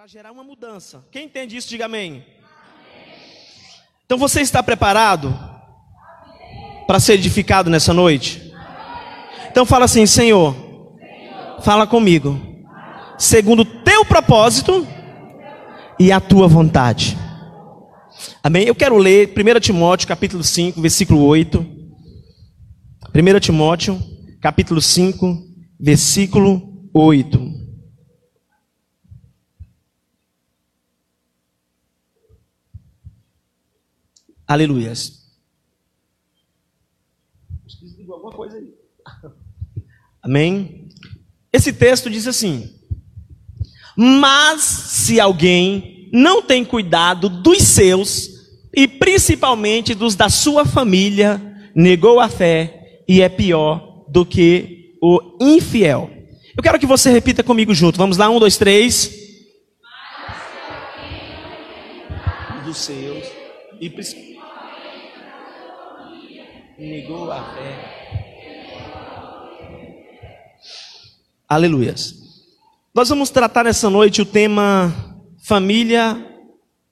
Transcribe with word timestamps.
para 0.00 0.06
gerar 0.06 0.32
uma 0.32 0.42
mudança. 0.42 1.04
Quem 1.10 1.26
entende 1.26 1.58
isso, 1.58 1.68
diga 1.68 1.84
amém. 1.84 2.24
Então 4.06 4.16
você 4.16 4.40
está 4.40 4.62
preparado 4.62 5.38
para 6.86 6.98
ser 6.98 7.12
edificado 7.12 7.68
nessa 7.68 7.92
noite? 7.92 8.50
Então 9.50 9.66
fala 9.66 9.84
assim, 9.84 10.06
Senhor, 10.06 10.56
fala 11.62 11.86
comigo, 11.86 12.40
segundo 13.18 13.60
o 13.60 13.64
teu 13.66 14.02
propósito 14.02 14.88
e 15.98 16.10
a 16.10 16.18
tua 16.18 16.48
vontade. 16.48 17.18
Amém? 18.42 18.64
Eu 18.64 18.74
quero 18.74 18.96
ler 18.96 19.34
1 19.36 19.60
Timóteo 19.60 20.08
capítulo 20.08 20.42
5, 20.42 20.80
versículo 20.80 21.22
8. 21.26 21.58
1 21.58 23.38
Timóteo 23.38 24.02
capítulo 24.40 24.80
5, 24.80 25.42
versículo 25.78 26.88
8. 26.94 27.49
Aleluias. 34.50 35.12
Alguma 38.08 38.32
coisa 38.32 38.56
aí. 38.56 38.74
Amém? 40.20 40.88
Esse 41.52 41.72
texto 41.72 42.10
diz 42.10 42.26
assim: 42.26 42.68
Mas 43.96 44.60
se 44.60 45.20
alguém 45.20 46.10
não 46.12 46.42
tem 46.42 46.64
cuidado 46.64 47.28
dos 47.28 47.62
seus, 47.62 48.28
e 48.74 48.88
principalmente 48.88 49.94
dos 49.94 50.16
da 50.16 50.28
sua 50.28 50.64
família, 50.64 51.40
negou 51.72 52.18
a 52.18 52.28
fé 52.28 53.04
e 53.06 53.22
é 53.22 53.28
pior 53.28 54.04
do 54.08 54.26
que 54.26 54.96
o 55.00 55.38
infiel. 55.40 56.10
Eu 56.56 56.62
quero 56.64 56.80
que 56.80 56.86
você 56.86 57.08
repita 57.08 57.44
comigo 57.44 57.72
junto. 57.72 57.98
Vamos 57.98 58.16
lá, 58.16 58.28
um, 58.28 58.40
dois, 58.40 58.56
três. 58.56 59.12
Dos 62.64 62.78
seus 62.78 63.24
e 63.80 63.88
principalmente 63.88 64.29
negou 66.80 67.30
a 67.30 67.44
fé. 67.52 68.00
Aleluias. 71.46 72.14
Nós 72.94 73.08
vamos 73.08 73.28
tratar 73.28 73.64
nessa 73.64 73.90
noite 73.90 74.22
o 74.22 74.26
tema 74.26 74.92
família 75.42 76.16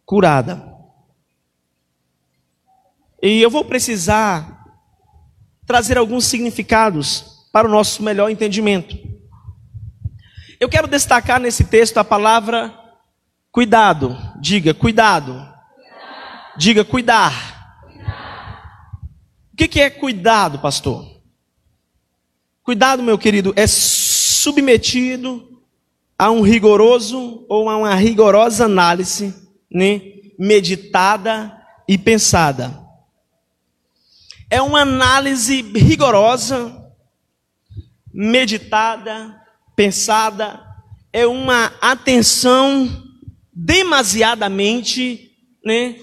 curada. 0.05 0.63
E 3.23 3.41
eu 3.41 3.51
vou 3.51 3.65
precisar 3.65 4.63
trazer 5.67 5.97
alguns 5.97 6.27
significados 6.27 7.49
para 7.51 7.67
o 7.67 7.71
nosso 7.71 8.03
melhor 8.03 8.31
entendimento. 8.31 8.97
Eu 10.61 10.69
quero 10.69 10.87
destacar 10.87 11.41
nesse 11.41 11.65
texto 11.65 11.97
a 11.97 12.05
palavra 12.05 12.79
cuidado. 13.51 14.17
Diga 14.41 14.75
cuidado. 14.75 15.33
cuidado. 15.33 16.59
Diga 16.59 16.85
cuidar 16.85 17.58
que, 19.59 19.67
que 19.67 19.81
é 19.81 19.91
cuidado, 19.91 20.61
pastor? 20.61 21.21
Cuidado, 22.63 23.03
meu 23.03 23.19
querido, 23.19 23.53
é 23.57 23.67
submetido 23.67 25.61
a 26.17 26.31
um 26.31 26.43
rigoroso 26.43 27.45
ou 27.49 27.69
a 27.69 27.77
uma 27.77 27.95
rigorosa 27.97 28.67
análise, 28.67 29.35
né, 29.69 30.01
meditada 30.39 31.61
e 31.89 31.99
pensada. 31.99 32.79
É 34.49 34.63
uma 34.63 34.83
análise 34.83 35.61
rigorosa, 35.75 36.93
meditada, 38.15 39.43
pensada, 39.75 40.65
é 41.13 41.27
uma 41.27 41.73
atenção 41.81 42.89
demasiadamente, 43.53 45.33
né, 45.65 45.97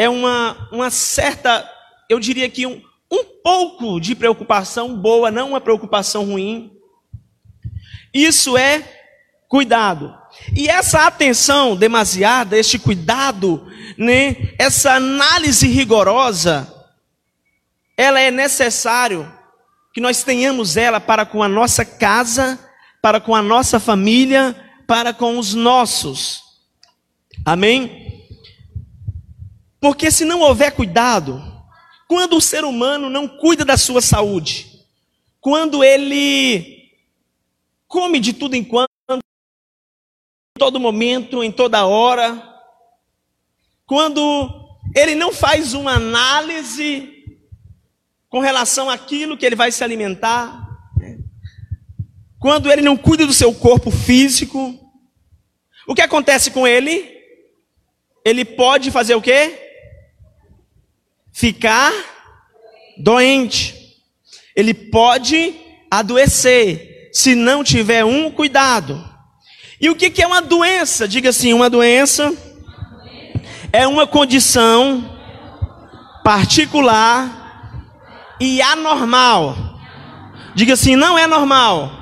é 0.00 0.08
uma, 0.08 0.66
uma 0.72 0.88
certa, 0.88 1.70
eu 2.08 2.18
diria 2.18 2.48
que 2.48 2.66
um, 2.66 2.82
um 3.12 3.22
pouco 3.44 4.00
de 4.00 4.14
preocupação 4.14 4.96
boa, 4.96 5.30
não 5.30 5.50
uma 5.50 5.60
preocupação 5.60 6.24
ruim. 6.24 6.72
Isso 8.14 8.56
é 8.56 8.82
cuidado. 9.46 10.16
E 10.56 10.70
essa 10.70 11.06
atenção 11.06 11.76
demasiada, 11.76 12.56
este 12.56 12.78
cuidado, 12.78 13.70
né, 13.98 14.54
essa 14.58 14.94
análise 14.94 15.66
rigorosa, 15.68 16.74
ela 17.94 18.18
é 18.18 18.30
necessário 18.30 19.30
que 19.92 20.00
nós 20.00 20.22
tenhamos 20.22 20.78
ela 20.78 20.98
para 20.98 21.26
com 21.26 21.42
a 21.42 21.48
nossa 21.48 21.84
casa, 21.84 22.58
para 23.02 23.20
com 23.20 23.34
a 23.34 23.42
nossa 23.42 23.78
família, 23.78 24.56
para 24.86 25.12
com 25.12 25.38
os 25.38 25.52
nossos. 25.52 26.40
Amém? 27.44 28.19
Porque 29.80 30.10
se 30.10 30.24
não 30.24 30.40
houver 30.40 30.72
cuidado, 30.72 31.42
quando 32.06 32.36
o 32.36 32.40
ser 32.40 32.64
humano 32.64 33.08
não 33.08 33.26
cuida 33.26 33.64
da 33.64 33.76
sua 33.76 34.02
saúde, 34.02 34.84
quando 35.40 35.82
ele 35.82 36.90
come 37.88 38.20
de 38.20 38.32
tudo 38.32 38.54
enquanto, 38.54 38.90
em 39.10 40.58
todo 40.58 40.78
momento, 40.78 41.42
em 41.42 41.50
toda 41.50 41.86
hora, 41.86 42.46
quando 43.86 44.78
ele 44.94 45.14
não 45.14 45.32
faz 45.32 45.72
uma 45.72 45.92
análise 45.92 47.24
com 48.28 48.40
relação 48.40 48.90
àquilo 48.90 49.36
que 49.36 49.46
ele 49.46 49.56
vai 49.56 49.72
se 49.72 49.82
alimentar, 49.82 50.68
quando 52.38 52.70
ele 52.70 52.82
não 52.82 52.96
cuida 52.96 53.26
do 53.26 53.32
seu 53.32 53.54
corpo 53.54 53.90
físico, 53.90 54.78
o 55.86 55.94
que 55.94 56.02
acontece 56.02 56.50
com 56.50 56.66
ele? 56.66 57.18
Ele 58.24 58.44
pode 58.44 58.90
fazer 58.90 59.14
o 59.14 59.22
quê? 59.22 59.69
Ficar 61.32 61.92
doente. 62.96 63.74
Ele 64.54 64.74
pode 64.74 65.54
adoecer 65.90 67.10
se 67.12 67.34
não 67.34 67.64
tiver 67.64 68.04
um 68.04 68.30
cuidado. 68.30 69.08
E 69.80 69.88
o 69.88 69.96
que 69.96 70.22
é 70.22 70.26
uma 70.26 70.42
doença? 70.42 71.08
Diga 71.08 71.30
assim: 71.30 71.52
uma 71.52 71.70
doença 71.70 72.34
é 73.72 73.86
uma 73.86 74.06
condição 74.06 75.18
particular 76.22 77.40
e 78.38 78.60
anormal. 78.60 79.56
Diga 80.54 80.74
assim: 80.74 80.96
não 80.96 81.18
é 81.18 81.26
normal. 81.26 81.98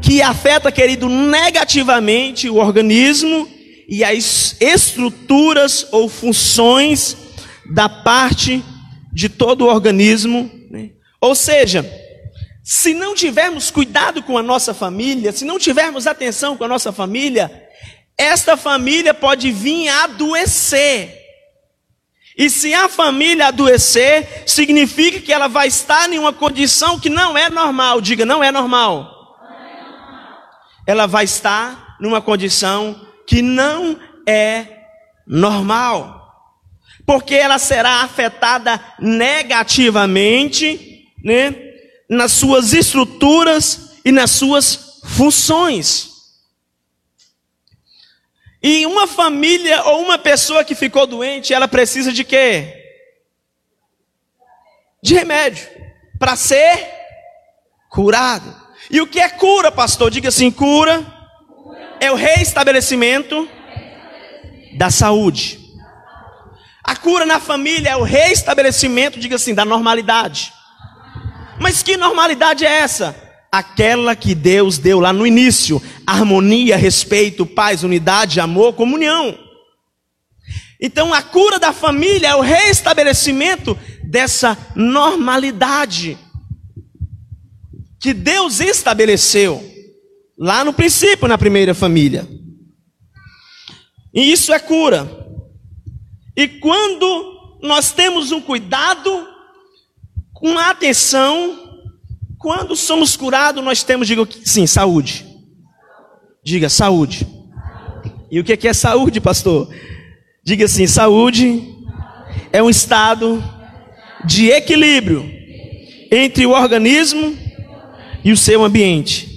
Que 0.00 0.22
afeta, 0.22 0.70
querido, 0.70 1.08
negativamente 1.08 2.48
o 2.48 2.56
organismo 2.56 3.48
e 3.88 4.04
as 4.04 4.56
estruturas 4.60 5.86
ou 5.90 6.08
funções 6.08 7.23
da 7.66 7.88
parte 7.88 8.64
de 9.12 9.28
todo 9.28 9.62
o 9.62 9.68
organismo. 9.68 10.50
Né? 10.70 10.90
Ou 11.20 11.34
seja, 11.34 11.84
se 12.62 12.94
não 12.94 13.14
tivermos 13.14 13.70
cuidado 13.70 14.22
com 14.22 14.36
a 14.36 14.42
nossa 14.42 14.74
família, 14.74 15.32
se 15.32 15.44
não 15.44 15.58
tivermos 15.58 16.06
atenção 16.06 16.56
com 16.56 16.64
a 16.64 16.68
nossa 16.68 16.92
família, 16.92 17.68
esta 18.16 18.56
família 18.56 19.12
pode 19.12 19.50
vir 19.50 19.88
adoecer. 19.88 21.22
E 22.36 22.50
se 22.50 22.74
a 22.74 22.88
família 22.88 23.48
adoecer, 23.48 24.42
significa 24.46 25.20
que 25.20 25.32
ela 25.32 25.46
vai 25.46 25.68
estar 25.68 26.12
em 26.12 26.18
uma 26.18 26.32
condição 26.32 26.98
que 26.98 27.08
não 27.08 27.38
é 27.38 27.48
normal. 27.48 28.00
Diga. 28.00 28.26
Não 28.26 28.42
é 28.42 28.50
normal. 28.50 29.12
Ela 30.86 31.06
vai 31.06 31.24
estar 31.24 31.96
numa 32.00 32.20
condição 32.20 33.00
que 33.26 33.40
não 33.40 33.98
é 34.26 34.66
normal 35.26 36.23
porque 37.06 37.34
ela 37.34 37.58
será 37.58 38.02
afetada 38.02 38.80
negativamente, 38.98 41.06
né, 41.22 41.54
nas 42.08 42.32
suas 42.32 42.72
estruturas 42.72 44.00
e 44.04 44.12
nas 44.12 44.30
suas 44.30 45.00
funções. 45.04 46.10
E 48.62 48.86
uma 48.86 49.06
família 49.06 49.82
ou 49.84 50.02
uma 50.02 50.18
pessoa 50.18 50.64
que 50.64 50.74
ficou 50.74 51.06
doente, 51.06 51.52
ela 51.52 51.68
precisa 51.68 52.10
de 52.12 52.24
quê? 52.24 52.82
De 55.02 55.14
remédio 55.14 55.68
para 56.18 56.34
ser 56.34 56.88
curado. 57.90 58.62
E 58.90 59.02
o 59.02 59.06
que 59.06 59.20
é 59.20 59.28
cura, 59.28 59.70
pastor? 59.70 60.10
Diga 60.10 60.30
assim: 60.30 60.50
cura 60.50 61.04
é 62.00 62.10
o 62.10 62.14
reestabelecimento 62.14 63.46
da 64.78 64.90
saúde. 64.90 65.63
A 66.84 66.94
cura 66.94 67.24
na 67.24 67.40
família 67.40 67.90
é 67.90 67.96
o 67.96 68.02
reestabelecimento, 68.02 69.18
diga 69.18 69.36
assim, 69.36 69.54
da 69.54 69.64
normalidade. 69.64 70.52
Mas 71.58 71.82
que 71.82 71.96
normalidade 71.96 72.66
é 72.66 72.70
essa? 72.70 73.16
Aquela 73.50 74.14
que 74.14 74.34
Deus 74.34 74.76
deu 74.76 75.00
lá 75.00 75.12
no 75.12 75.26
início: 75.26 75.80
harmonia, 76.06 76.76
respeito, 76.76 77.46
paz, 77.46 77.82
unidade, 77.82 78.38
amor, 78.38 78.74
comunhão. 78.74 79.38
Então 80.78 81.14
a 81.14 81.22
cura 81.22 81.58
da 81.58 81.72
família 81.72 82.28
é 82.28 82.34
o 82.34 82.42
reestabelecimento 82.42 83.78
dessa 84.02 84.58
normalidade 84.76 86.18
que 87.98 88.12
Deus 88.12 88.60
estabeleceu. 88.60 89.72
Lá 90.36 90.62
no 90.62 90.74
princípio, 90.74 91.26
na 91.26 91.38
primeira 91.38 91.72
família. 91.72 92.28
E 94.12 94.30
isso 94.30 94.52
é 94.52 94.58
cura. 94.58 95.23
E 96.36 96.48
quando 96.48 97.58
nós 97.62 97.92
temos 97.92 98.32
um 98.32 98.40
cuidado, 98.40 99.28
com 100.32 100.58
atenção, 100.58 101.82
quando 102.38 102.76
somos 102.76 103.16
curados, 103.16 103.64
nós 103.64 103.82
temos, 103.82 104.06
diga 104.06 104.26
sim, 104.44 104.66
saúde. 104.66 105.24
Diga, 106.42 106.68
saúde. 106.68 107.26
E 108.30 108.38
o 108.38 108.44
que 108.44 108.68
é 108.68 108.72
saúde, 108.72 109.20
pastor? 109.20 109.72
Diga 110.42 110.66
assim: 110.66 110.86
saúde 110.86 111.74
é 112.52 112.62
um 112.62 112.68
estado 112.68 113.42
de 114.26 114.50
equilíbrio 114.50 115.24
entre 116.10 116.44
o 116.44 116.50
organismo 116.50 117.36
e 118.22 118.32
o 118.32 118.36
seu 118.36 118.62
ambiente, 118.62 119.28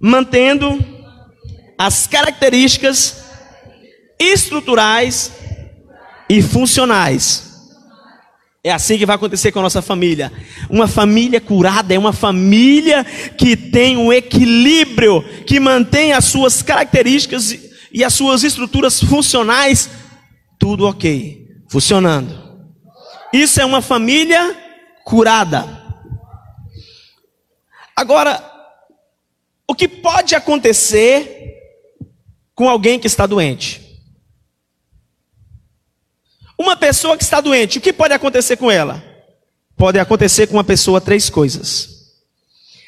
mantendo 0.00 0.84
as 1.78 2.06
características 2.06 3.21
estruturais 4.30 5.32
e 6.28 6.40
funcionais. 6.40 7.52
É 8.64 8.70
assim 8.70 8.96
que 8.96 9.04
vai 9.04 9.16
acontecer 9.16 9.50
com 9.50 9.58
a 9.58 9.62
nossa 9.62 9.82
família. 9.82 10.32
Uma 10.70 10.86
família 10.86 11.40
curada 11.40 11.92
é 11.92 11.98
uma 11.98 12.12
família 12.12 13.04
que 13.36 13.56
tem 13.56 13.96
um 13.96 14.12
equilíbrio, 14.12 15.22
que 15.44 15.58
mantém 15.58 16.12
as 16.12 16.26
suas 16.26 16.62
características 16.62 17.58
e 17.92 18.04
as 18.04 18.14
suas 18.14 18.44
estruturas 18.44 19.00
funcionais, 19.00 19.90
tudo 20.60 20.86
ok, 20.86 21.44
funcionando. 21.68 22.40
Isso 23.32 23.60
é 23.60 23.64
uma 23.64 23.82
família 23.82 24.56
curada. 25.04 25.82
Agora, 27.96 28.48
o 29.66 29.74
que 29.74 29.88
pode 29.88 30.36
acontecer 30.36 31.56
com 32.54 32.68
alguém 32.68 32.98
que 32.98 33.08
está 33.08 33.26
doente? 33.26 33.81
Uma 36.62 36.76
pessoa 36.76 37.16
que 37.16 37.24
está 37.24 37.40
doente, 37.40 37.78
o 37.78 37.80
que 37.80 37.92
pode 37.92 38.14
acontecer 38.14 38.56
com 38.56 38.70
ela? 38.70 39.02
Pode 39.76 39.98
acontecer 39.98 40.46
com 40.46 40.54
uma 40.54 40.62
pessoa 40.62 41.00
três 41.00 41.28
coisas. 41.28 42.12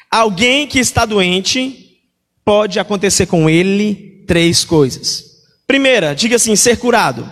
Alguém 0.09 0.65
que 0.65 0.79
está 0.79 1.05
doente, 1.05 1.99
pode 2.45 2.79
acontecer 2.79 3.25
com 3.25 3.49
ele 3.49 4.23
três 4.25 4.63
coisas. 4.63 5.43
Primeira, 5.67 6.15
diga 6.15 6.37
assim: 6.37 6.55
ser 6.55 6.77
curado. 6.77 7.29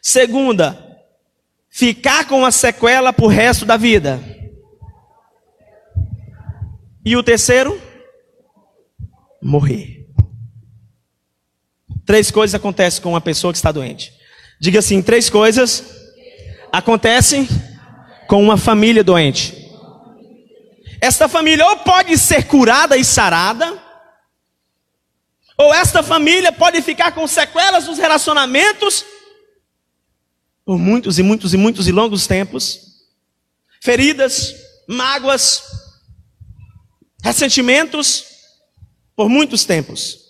Segunda, 0.00 0.82
ficar 1.68 2.26
com 2.26 2.42
a 2.42 2.50
sequela 2.50 3.12
por 3.12 3.26
resto 3.26 3.66
da 3.66 3.76
vida. 3.76 4.18
E 7.04 7.14
o 7.18 7.22
terceiro? 7.22 7.78
Morrer. 9.42 10.08
Três 12.06 12.30
coisas 12.30 12.54
acontecem 12.54 13.02
com 13.02 13.10
uma 13.10 13.20
pessoa 13.20 13.52
que 13.52 13.58
está 13.58 13.70
doente. 13.70 14.13
Diga 14.64 14.78
assim: 14.78 15.02
três 15.02 15.28
coisas 15.28 15.84
acontecem 16.72 17.46
com 18.26 18.42
uma 18.42 18.56
família 18.56 19.04
doente. 19.04 19.54
Esta 21.02 21.28
família 21.28 21.66
ou 21.66 21.76
pode 21.80 22.16
ser 22.16 22.46
curada 22.46 22.96
e 22.96 23.04
sarada, 23.04 23.78
ou 25.58 25.74
esta 25.74 26.02
família 26.02 26.50
pode 26.50 26.80
ficar 26.80 27.12
com 27.12 27.26
sequelas 27.26 27.84
dos 27.84 27.98
relacionamentos 27.98 29.04
por 30.64 30.78
muitos 30.78 31.18
e 31.18 31.22
muitos 31.22 31.52
e 31.52 31.58
muitos 31.58 31.86
e 31.86 31.92
longos 31.92 32.26
tempos, 32.26 33.04
feridas, 33.82 34.54
mágoas, 34.88 35.62
ressentimentos 37.22 38.24
por 39.14 39.28
muitos 39.28 39.66
tempos. 39.66 40.20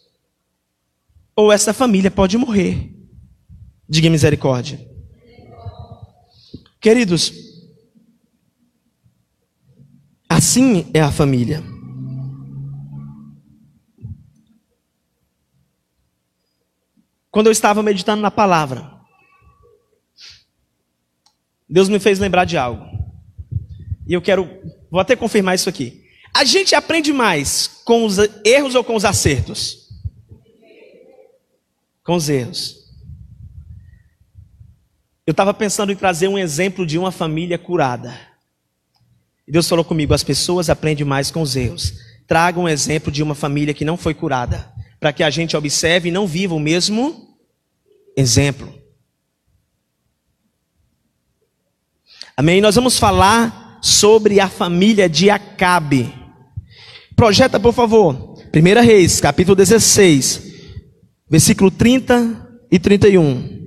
Ou 1.37 1.53
essa 1.53 1.73
família 1.73 2.11
pode 2.11 2.37
morrer. 2.37 2.94
Diga 3.89 4.09
misericórdia. 4.09 4.81
Queridos, 6.81 7.33
assim 10.29 10.91
é 10.93 11.01
a 11.01 11.13
família. 11.13 11.63
Quando 17.31 17.47
eu 17.47 17.53
estava 17.53 17.83
meditando 17.83 18.23
na 18.23 18.31
palavra, 18.31 18.93
Deus 21.69 21.89
me 21.89 21.99
fez 21.99 22.19
lembrar 22.19 22.45
de 22.45 22.57
algo. 22.57 22.85
E 24.07 24.13
eu 24.13 24.23
quero, 24.23 24.49
vou 24.91 25.01
até 25.01 25.17
confirmar 25.17 25.55
isso 25.55 25.69
aqui. 25.69 26.05
A 26.33 26.45
gente 26.45 26.75
aprende 26.75 27.13
mais 27.13 27.67
com 27.85 28.05
os 28.05 28.19
erros 28.45 28.75
ou 28.75 28.85
com 28.85 28.95
os 28.95 29.05
acertos? 29.05 29.89
Com 32.05 32.15
os 32.17 32.29
erros. 32.29 32.84
Eu 35.27 35.31
estava 35.31 35.55
pensando 35.55 35.91
em 35.91 35.97
trazer 35.97 36.29
um 36.29 36.39
exemplo 36.39 36.85
de 36.87 36.99
uma 36.99 37.11
família 37.11 37.57
curada. 37.57 38.15
E 39.49 39.53
Deus 39.53 39.69
falou 39.69 39.85
comigo: 39.85 40.13
as 40.13 40.23
pessoas 40.23 40.69
aprendem 40.69 41.05
mais 41.05 41.31
com 41.31 41.41
os 41.41 41.57
erros. 41.57 41.95
Traga 42.27 42.61
um 42.61 42.69
exemplo 42.69 43.11
de 43.11 43.23
uma 43.23 43.35
família 43.35 43.75
que 43.75 43.85
não 43.85 43.97
foi 43.97 44.13
curada, 44.13 44.71
para 45.01 45.13
que 45.13 45.23
a 45.23 45.31
gente 45.31 45.57
observe 45.57 46.09
e 46.09 46.13
não 46.13 46.27
viva 46.27 46.55
o 46.55 46.61
mesmo 46.61 47.37
exemplo. 48.17 48.73
Amém? 52.37 52.61
Nós 52.61 52.75
vamos 52.75 52.99
falar 52.99 53.79
sobre 53.81 54.41
a 54.41 54.49
família 54.49 55.09
de 55.09 55.31
Acabe. 55.31 56.13
Projeta, 57.15 57.61
por 57.61 57.73
favor. 57.73 58.35
1 58.53 58.83
Reis, 58.85 59.21
capítulo 59.21 59.55
16, 59.57 60.43
versículo 61.31 61.71
30 61.71 62.67
e 62.71 62.79
31. 62.79 63.64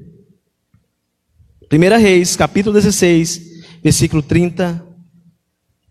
1 1.70 2.00
Reis, 2.00 2.38
capítulo 2.38 2.74
16, 2.74 3.82
versículo 3.84 4.22
30 4.22 4.82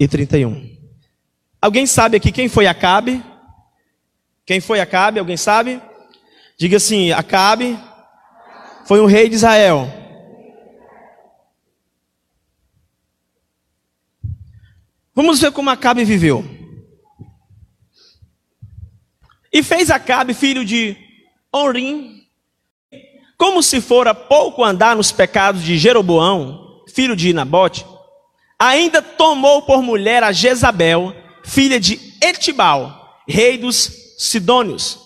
e 0.00 0.08
31. 0.08 0.75
Alguém 1.61 1.87
sabe 1.87 2.17
aqui 2.17 2.32
quem 2.32 2.49
foi 2.49 2.67
Acabe? 2.67 3.23
Quem 4.46 4.58
foi 4.58 4.81
Acabe? 4.81 5.19
Alguém 5.19 5.37
sabe? 5.37 5.82
Diga 6.58 6.78
assim: 6.78 7.12
Acabe 7.12 7.78
foi 8.87 9.02
um 9.02 9.06
rei 9.06 9.28
de 9.28 9.34
Israel. 9.34 9.87
Vamos 15.14 15.38
ver 15.38 15.52
como 15.52 15.68
Acabe 15.68 16.04
viveu. 16.04 16.42
E 19.52 19.62
fez 19.62 19.90
Acabe, 19.90 20.33
filho 20.33 20.64
de 20.64 20.97
Orim, 21.52 22.15
como 23.37 23.62
se 23.62 23.81
fora 23.81 24.14
pouco 24.14 24.64
andar 24.64 24.97
nos 24.97 25.12
pecados 25.12 25.62
de 25.62 25.76
Jeroboão, 25.76 26.83
filho 26.88 27.14
de 27.14 27.33
Nabote, 27.33 27.85
ainda 28.59 29.02
tomou 29.02 29.62
por 29.62 29.83
mulher 29.83 30.23
a 30.23 30.33
Jezabel, 30.33 31.14
filha 31.45 31.78
de 31.78 32.00
Etibal, 32.23 33.23
rei 33.28 33.59
dos 33.59 34.14
Sidônios, 34.19 34.99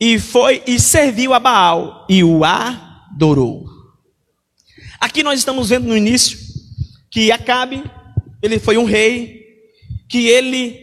e 0.00 0.18
foi 0.18 0.62
e 0.66 0.80
serviu 0.80 1.32
a 1.32 1.38
Baal 1.38 2.06
e 2.08 2.24
o 2.24 2.44
adorou. 2.44 3.66
Aqui 5.00 5.22
nós 5.22 5.38
estamos 5.38 5.68
vendo 5.68 5.86
no 5.86 5.96
início 5.96 6.38
que 7.10 7.30
Acabe, 7.30 7.84
ele 8.42 8.58
foi 8.58 8.76
um 8.76 8.84
rei, 8.84 9.42
que 10.08 10.26
ele 10.26 10.76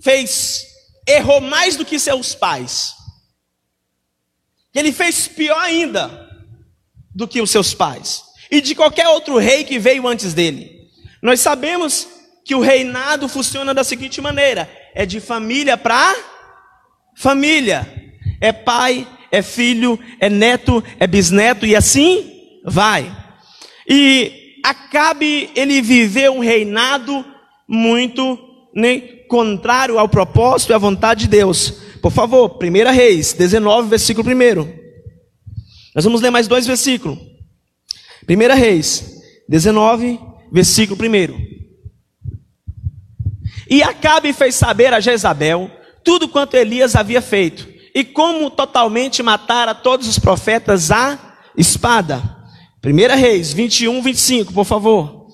fez 0.00 0.66
errou 1.06 1.40
mais 1.40 1.76
do 1.76 1.84
que 1.84 1.98
seus 1.98 2.34
pais. 2.34 2.94
Ele 4.74 4.92
fez 4.92 5.28
pior 5.28 5.58
ainda 5.58 6.28
do 7.14 7.28
que 7.28 7.40
os 7.40 7.50
seus 7.50 7.72
pais. 7.72 8.22
E 8.50 8.60
de 8.60 8.74
qualquer 8.74 9.08
outro 9.08 9.38
rei 9.38 9.64
que 9.64 9.78
veio 9.78 10.06
antes 10.06 10.34
dele. 10.34 10.70
Nós 11.22 11.40
sabemos 11.40 12.08
que 12.44 12.54
o 12.54 12.60
reinado 12.60 13.28
funciona 13.28 13.72
da 13.72 13.84
seguinte 13.84 14.20
maneira: 14.20 14.70
é 14.94 15.06
de 15.06 15.20
família 15.20 15.76
para 15.76 16.14
família. 17.16 18.02
É 18.40 18.52
pai, 18.52 19.06
é 19.30 19.40
filho, 19.40 19.98
é 20.20 20.28
neto, 20.28 20.82
é 20.98 21.06
bisneto 21.06 21.64
e 21.64 21.74
assim 21.74 22.60
vai. 22.64 23.14
E 23.88 24.44
Acabe, 24.64 25.50
ele 25.54 25.82
viveu 25.82 26.36
um 26.36 26.38
reinado 26.38 27.22
muito 27.68 28.38
né, 28.74 28.98
contrário 29.28 29.98
ao 29.98 30.08
propósito 30.08 30.70
e 30.70 30.74
à 30.74 30.78
vontade 30.78 31.24
de 31.24 31.28
Deus. 31.28 31.82
Por 32.04 32.12
favor, 32.12 32.58
1 32.62 32.92
Reis 32.92 33.32
19, 33.32 33.88
versículo 33.88 34.28
1. 34.28 34.34
Nós 35.94 36.04
vamos 36.04 36.20
ler 36.20 36.28
mais 36.28 36.46
dois 36.46 36.66
versículos. 36.66 37.18
1 38.28 38.54
Reis 38.54 39.22
19, 39.48 40.20
versículo 40.52 41.00
1. 41.02 41.64
E 43.70 43.82
Acabe 43.82 44.34
fez 44.34 44.54
saber 44.54 44.92
a 44.92 45.00
Jezabel 45.00 45.70
tudo 46.04 46.28
quanto 46.28 46.58
Elias 46.58 46.94
havia 46.94 47.22
feito, 47.22 47.66
e 47.94 48.04
como 48.04 48.50
totalmente 48.50 49.22
matara 49.22 49.74
todos 49.74 50.06
os 50.06 50.18
profetas 50.18 50.90
à 50.90 51.38
espada. 51.56 52.22
1 52.84 53.18
Reis 53.18 53.50
21, 53.54 54.02
25, 54.02 54.52
por 54.52 54.66
favor. 54.66 55.28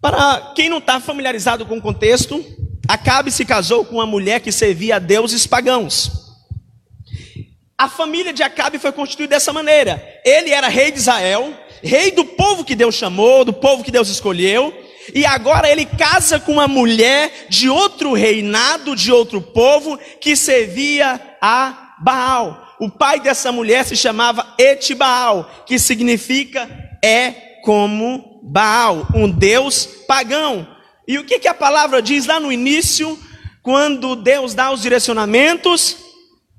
Para 0.00 0.52
quem 0.56 0.68
não 0.68 0.78
está 0.78 0.98
familiarizado 0.98 1.64
com 1.66 1.78
o 1.78 1.80
contexto, 1.80 2.44
Acabe 2.92 3.30
se 3.30 3.46
casou 3.46 3.86
com 3.86 3.94
uma 3.94 4.04
mulher 4.04 4.40
que 4.40 4.52
servia 4.52 4.96
a 4.96 4.98
deuses 4.98 5.46
pagãos. 5.46 6.12
A 7.78 7.88
família 7.88 8.34
de 8.34 8.42
Acabe 8.42 8.78
foi 8.78 8.92
constituída 8.92 9.36
dessa 9.36 9.50
maneira. 9.50 10.20
Ele 10.22 10.50
era 10.50 10.68
rei 10.68 10.90
de 10.90 10.98
Israel, 10.98 11.54
rei 11.82 12.10
do 12.10 12.22
povo 12.22 12.66
que 12.66 12.74
Deus 12.74 12.94
chamou, 12.94 13.46
do 13.46 13.52
povo 13.54 13.82
que 13.82 13.90
Deus 13.90 14.10
escolheu, 14.10 14.78
e 15.14 15.24
agora 15.24 15.70
ele 15.70 15.86
casa 15.86 16.38
com 16.38 16.52
uma 16.52 16.68
mulher 16.68 17.46
de 17.48 17.66
outro 17.66 18.12
reinado, 18.12 18.94
de 18.94 19.10
outro 19.10 19.40
povo, 19.40 19.98
que 20.20 20.36
servia 20.36 21.18
a 21.40 21.94
Baal. 21.98 22.76
O 22.78 22.90
pai 22.90 23.20
dessa 23.20 23.50
mulher 23.50 23.86
se 23.86 23.96
chamava 23.96 24.54
Etibaal, 24.58 25.64
que 25.66 25.78
significa 25.78 26.68
é 27.02 27.30
como 27.64 28.38
Baal, 28.42 29.06
um 29.14 29.30
deus 29.30 29.86
pagão. 30.06 30.68
E 31.06 31.18
o 31.18 31.24
que, 31.24 31.38
que 31.38 31.48
a 31.48 31.54
palavra 31.54 32.00
diz 32.00 32.26
lá 32.26 32.38
no 32.38 32.52
início, 32.52 33.18
quando 33.62 34.16
Deus 34.16 34.54
dá 34.54 34.70
os 34.70 34.82
direcionamentos? 34.82 35.96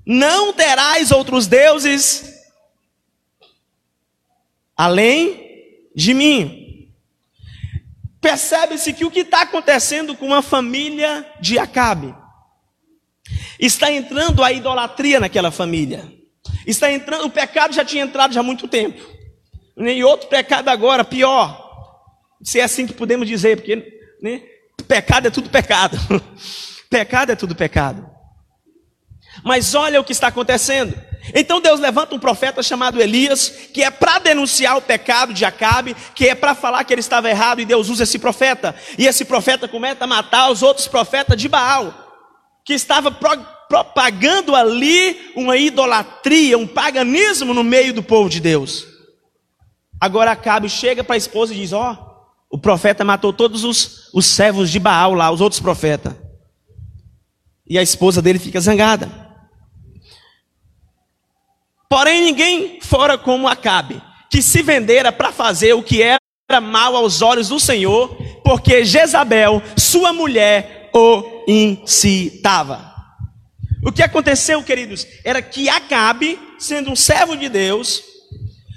Não 0.06 0.52
terás 0.52 1.10
outros 1.10 1.46
deuses 1.46 2.34
além 4.76 5.88
de 5.94 6.12
mim. 6.12 6.90
Percebe-se 8.20 8.92
que 8.92 9.04
o 9.04 9.10
que 9.10 9.20
está 9.20 9.42
acontecendo 9.42 10.16
com 10.16 10.34
a 10.34 10.42
família 10.42 11.26
de 11.40 11.58
Acabe? 11.58 12.14
Está 13.58 13.90
entrando 13.90 14.42
a 14.42 14.52
idolatria 14.52 15.20
naquela 15.20 15.50
família. 15.50 16.12
Está 16.66 16.90
entrando, 16.90 17.26
o 17.26 17.30
pecado 17.30 17.74
já 17.74 17.84
tinha 17.84 18.02
entrado 18.02 18.32
já 18.32 18.40
há 18.40 18.42
muito 18.42 18.66
tempo. 18.66 19.00
E 19.76 20.04
outro 20.04 20.28
pecado 20.28 20.68
agora, 20.68 21.04
pior. 21.04 21.62
Se 22.42 22.60
é 22.60 22.64
assim 22.64 22.86
que 22.86 22.92
podemos 22.92 23.28
dizer, 23.28 23.56
porque 23.58 23.94
né, 24.24 24.40
pecado 24.88 25.28
é 25.28 25.30
tudo 25.30 25.50
pecado. 25.50 25.98
pecado 26.88 27.32
é 27.32 27.36
tudo 27.36 27.54
pecado. 27.54 28.08
Mas 29.44 29.74
olha 29.74 30.00
o 30.00 30.04
que 30.04 30.12
está 30.12 30.28
acontecendo. 30.28 30.98
Então 31.34 31.60
Deus 31.60 31.78
levanta 31.78 32.14
um 32.14 32.18
profeta 32.18 32.62
chamado 32.62 33.02
Elias, 33.02 33.50
que 33.74 33.82
é 33.82 33.90
para 33.90 34.20
denunciar 34.20 34.78
o 34.78 34.82
pecado 34.82 35.34
de 35.34 35.44
Acabe, 35.44 35.94
que 36.14 36.26
é 36.26 36.34
para 36.34 36.54
falar 36.54 36.84
que 36.84 36.94
ele 36.94 37.00
estava 37.00 37.28
errado, 37.28 37.60
e 37.60 37.66
Deus 37.66 37.90
usa 37.90 38.04
esse 38.04 38.18
profeta. 38.18 38.74
E 38.96 39.06
esse 39.06 39.26
profeta 39.26 39.68
começa 39.68 40.04
a 40.04 40.06
matar 40.06 40.50
os 40.50 40.62
outros 40.62 40.88
profetas 40.88 41.38
de 41.38 41.46
Baal, 41.46 41.92
que 42.64 42.72
estava 42.72 43.10
pro, 43.10 43.46
propagando 43.68 44.56
ali 44.56 45.32
uma 45.36 45.58
idolatria, 45.58 46.56
um 46.56 46.66
paganismo 46.66 47.52
no 47.52 47.64
meio 47.64 47.92
do 47.92 48.02
povo 48.02 48.30
de 48.30 48.40
Deus. 48.40 48.86
Agora 50.00 50.32
Acabe 50.32 50.70
chega 50.70 51.04
para 51.04 51.14
a 51.14 51.18
esposa 51.18 51.52
e 51.52 51.56
diz: 51.56 51.72
Ó, 51.72 51.92
oh, 51.92 52.03
o 52.54 52.58
profeta 52.58 53.02
matou 53.02 53.32
todos 53.32 53.64
os, 53.64 54.10
os 54.14 54.26
servos 54.26 54.70
de 54.70 54.78
Baal 54.78 55.12
lá, 55.12 55.28
os 55.28 55.40
outros 55.40 55.60
profetas. 55.60 56.14
E 57.68 57.76
a 57.76 57.82
esposa 57.82 58.22
dele 58.22 58.38
fica 58.38 58.60
zangada. 58.60 59.10
Porém, 61.90 62.22
ninguém 62.22 62.78
fora 62.80 63.18
como 63.18 63.48
Acabe, 63.48 64.00
que 64.30 64.40
se 64.40 64.62
vendera 64.62 65.10
para 65.10 65.32
fazer 65.32 65.72
o 65.72 65.82
que 65.82 66.00
era 66.00 66.20
mal 66.62 66.94
aos 66.94 67.22
olhos 67.22 67.48
do 67.48 67.58
Senhor, 67.58 68.16
porque 68.44 68.84
Jezabel, 68.84 69.60
sua 69.76 70.12
mulher, 70.12 70.90
o 70.94 71.42
incitava. 71.48 72.94
O 73.84 73.90
que 73.90 74.00
aconteceu, 74.04 74.62
queridos, 74.62 75.04
era 75.24 75.42
que 75.42 75.68
Acabe, 75.68 76.38
sendo 76.56 76.92
um 76.92 76.94
servo 76.94 77.36
de 77.36 77.48
Deus, 77.48 78.00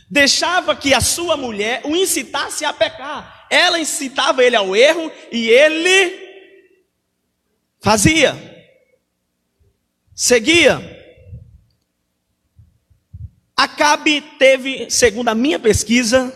deixava 0.09 0.75
que 0.75 0.95
a 0.95 0.99
sua 0.99 1.37
mulher 1.37 1.83
o 1.85 1.95
incitasse 1.95 2.65
a 2.65 2.73
pecar. 2.73 3.36
Ela 3.49 3.79
incitava 3.79 4.43
ele 4.43 4.55
ao 4.55 4.75
erro 4.75 5.11
e 5.31 5.49
ele 5.49 6.27
fazia, 7.79 8.35
seguia. 10.13 10.95
Acabe 13.55 14.21
teve, 14.37 14.89
segundo 14.89 15.29
a 15.29 15.35
minha 15.35 15.59
pesquisa, 15.59 16.31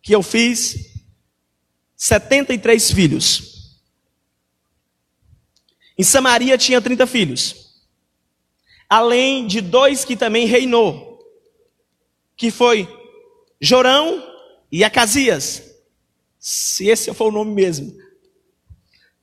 que 0.00 0.14
eu 0.14 0.22
fiz, 0.22 0.94
73 1.96 2.90
filhos. 2.90 3.54
Em 5.96 6.02
Samaria 6.02 6.58
tinha 6.58 6.80
30 6.80 7.06
filhos. 7.06 7.84
Além 8.88 9.46
de 9.46 9.60
dois 9.60 10.04
que 10.04 10.16
também 10.16 10.46
reinou, 10.46 11.18
que 12.36 12.50
foi 12.50 12.88
Jorão 13.60 14.22
e 14.70 14.84
Acasias. 14.84 15.73
Se 16.46 16.88
esse 16.88 17.14
for 17.14 17.28
o 17.28 17.32
nome 17.32 17.54
mesmo. 17.54 17.96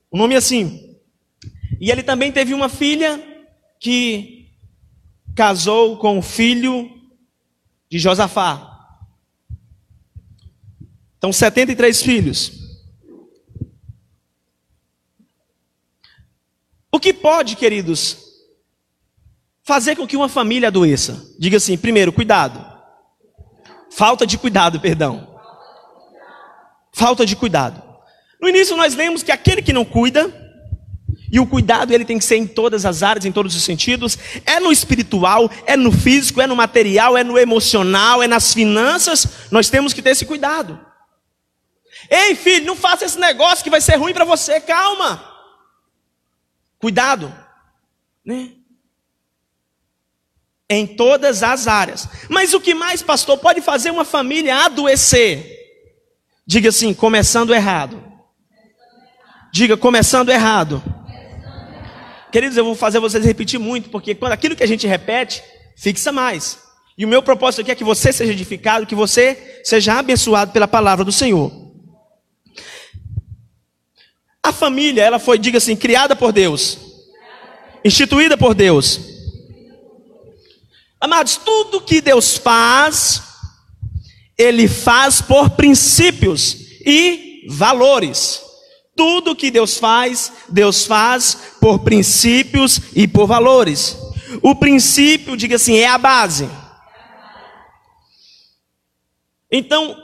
O 0.10 0.18
nome 0.18 0.34
é 0.34 0.38
assim. 0.40 0.98
E 1.80 1.92
ele 1.92 2.02
também 2.02 2.32
teve 2.32 2.52
uma 2.52 2.68
filha 2.68 3.24
que 3.80 4.52
casou 5.36 6.00
com 6.00 6.18
o 6.18 6.22
filho 6.24 6.90
de 7.88 8.00
Josafá. 8.00 8.98
Então, 11.20 11.32
73 11.32 12.02
filhos. 12.02 12.54
O 16.92 17.00
que 17.00 17.14
pode, 17.14 17.56
queridos, 17.56 18.18
fazer 19.62 19.96
com 19.96 20.08
que 20.08 20.18
uma 20.18 20.28
família 20.28 20.70
adoeça? 20.70 21.24
Diga 21.38 21.58
assim: 21.58 21.78
primeiro, 21.78 22.12
cuidado. 22.12 22.66
Falta 23.92 24.26
de 24.26 24.40
cuidado, 24.40 24.82
perdão. 24.82 25.31
Falta 26.92 27.26
de 27.26 27.36
cuidado. 27.36 27.82
No 28.40 28.50
início, 28.50 28.76
nós 28.76 28.96
lemos 28.96 29.24
que 29.24 29.32
aquele 29.32 29.62
que 29.62 29.72
não 29.72 29.86
cuida, 29.86 30.42
e 31.32 31.40
o 31.40 31.48
cuidado 31.48 31.94
ele 31.94 32.04
tem 32.04 32.20
que 32.20 32.26
ser 32.26 32.36
em 32.36 32.46
todas 32.46 32.86
as 32.86 33.02
áreas, 33.02 33.24
em 33.24 33.32
todos 33.32 33.56
os 33.56 33.64
sentidos. 33.64 34.18
É 34.46 34.60
no 34.60 34.72
espiritual, 34.72 35.50
é 35.66 35.78
no 35.78 35.92
físico, 35.92 36.42
é 36.42 36.48
no 36.48 36.58
material, 36.58 37.18
é 37.18 37.24
no 37.24 37.38
emocional, 37.38 38.22
é 38.22 38.28
nas 38.28 38.54
finanças. 38.54 39.26
Nós 39.50 39.70
temos 39.70 39.94
que 39.94 40.02
ter 40.02 40.10
esse 40.10 40.26
cuidado. 40.26 40.78
Ei, 42.10 42.36
filho, 42.36 42.66
não 42.66 42.76
faça 42.76 43.06
esse 43.06 43.18
negócio 43.18 43.64
que 43.64 43.70
vai 43.70 43.80
ser 43.80 43.96
ruim 43.96 44.14
para 44.14 44.26
você. 44.26 44.60
Calma. 44.60 45.24
Cuidado, 46.78 47.34
né? 48.26 48.50
Em 50.70 50.86
todas 50.86 51.44
as 51.44 51.66
áreas. 51.66 52.10
Mas 52.28 52.54
o 52.54 52.60
que 52.60 52.74
mais, 52.74 53.02
pastor, 53.02 53.38
pode 53.38 53.62
fazer 53.62 53.92
uma 53.92 54.04
família 54.04 54.66
adoecer? 54.66 55.51
Diga 56.46 56.70
assim, 56.70 56.94
começando 56.94 57.54
errado. 57.54 58.04
Diga, 59.52 59.78
começando 59.78 60.30
errado. 60.30 60.82
Queridos, 62.32 62.56
eu 62.56 62.64
vou 62.64 62.76
fazer 62.76 63.00
vocês 63.00 63.26
repetir 63.26 63.60
muito, 63.60 63.90
porque 63.90 64.16
quando 64.16 64.32
aquilo 64.32 64.56
que 64.56 64.64
a 64.64 64.68
gente 64.68 64.88
repete, 64.88 65.44
fixa 65.76 66.12
mais. 66.12 66.58
E 66.98 67.06
o 67.06 67.08
meu 67.08 67.22
propósito 67.22 67.62
aqui 67.62 67.72
é 67.72 67.76
que 67.76 67.84
você 67.84 68.14
seja 68.14 68.32
edificado, 68.32 68.86
que 68.86 68.96
você 68.96 69.62
seja 69.64 70.00
abençoado 70.00 70.52
pela 70.52 70.68
palavra 70.68 71.04
do 71.04 71.12
Senhor. 71.12 71.52
A 74.44 74.52
família, 74.52 75.04
ela 75.04 75.20
foi, 75.20 75.38
diga 75.38 75.58
assim, 75.58 75.76
criada 75.76 76.16
por 76.16 76.32
Deus, 76.32 76.78
instituída 77.84 78.38
por 78.38 78.54
Deus. 78.54 79.00
Amados, 81.00 81.38
tudo 81.38 81.82
que 81.82 82.02
Deus 82.02 82.38
faz, 82.38 83.22
Ele 84.38 84.68
faz 84.68 85.22
por 85.22 85.52
princípios 85.52 86.58
e 86.86 87.46
valores. 87.50 88.42
Tudo 88.96 89.36
que 89.36 89.50
Deus 89.50 89.78
faz, 89.78 90.32
Deus 90.50 90.86
faz 90.86 91.56
por 91.60 91.80
princípios 91.80 92.80
e 92.96 93.08
por 93.08 93.28
valores. 93.28 93.98
O 94.42 94.56
princípio, 94.56 95.38
diga 95.38 95.56
assim, 95.56 95.78
é 95.78 95.88
a 95.88 95.98
base. 95.98 96.50
Então, 99.52 99.96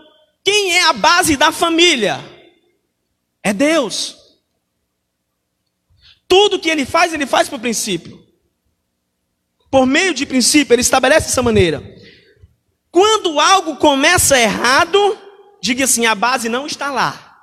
quem 0.43 0.75
é 0.75 0.84
a 0.84 0.93
base 0.93 1.38
da 1.38 1.51
família? 1.51 2.24
É 3.41 3.53
Deus. 3.53 4.15
Tudo 6.27 6.60
que 6.60 6.69
ele 6.69 6.86
faz, 6.86 7.13
ele 7.13 7.25
faz 7.25 7.48
por 7.48 7.60
princípio. 7.60 8.25
Por 9.72 9.86
meio 9.86 10.13
de 10.13 10.25
princípio, 10.25 10.74
ele 10.74 10.81
estabelece 10.81 11.29
essa 11.29 11.41
maneira. 11.41 11.97
Quando 12.98 13.39
algo 13.39 13.75
começa 13.75 14.39
errado, 14.39 15.16
diga 15.62 15.84
assim: 15.84 16.08
a 16.08 16.16
base 16.16 16.50
não 16.50 16.66
está 16.66 16.89
lá. 16.89 17.38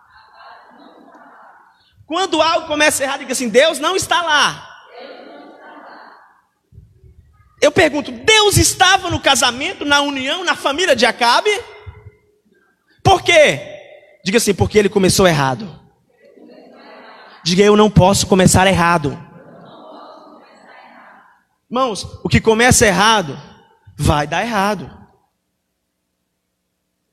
Quando 2.04 2.42
algo 2.42 2.66
começa 2.66 3.04
errado, 3.04 3.20
diga 3.20 3.34
assim: 3.34 3.48
Deus 3.48 3.78
não 3.78 3.94
está 3.94 4.20
lá. 4.20 4.68
Eu 7.60 7.70
pergunto: 7.70 8.10
Deus 8.10 8.56
estava 8.56 9.08
no 9.08 9.20
casamento, 9.20 9.84
na 9.84 10.00
união, 10.00 10.42
na 10.42 10.56
família 10.56 10.96
de 10.96 11.06
Acabe? 11.06 11.50
Por 13.00 13.22
quê? 13.22 13.60
Diga 14.24 14.38
assim: 14.38 14.54
porque 14.54 14.76
ele 14.76 14.88
começou 14.88 15.24
errado. 15.24 15.80
Diga 17.44 17.62
eu 17.62 17.76
não 17.76 17.88
posso 17.88 18.26
começar 18.26 18.66
errado. 18.66 19.16
Irmãos, 21.70 22.02
o 22.24 22.28
que 22.28 22.40
começa 22.40 22.84
errado 22.84 23.40
vai 23.96 24.26
dar 24.26 24.44
errado. 24.44 25.03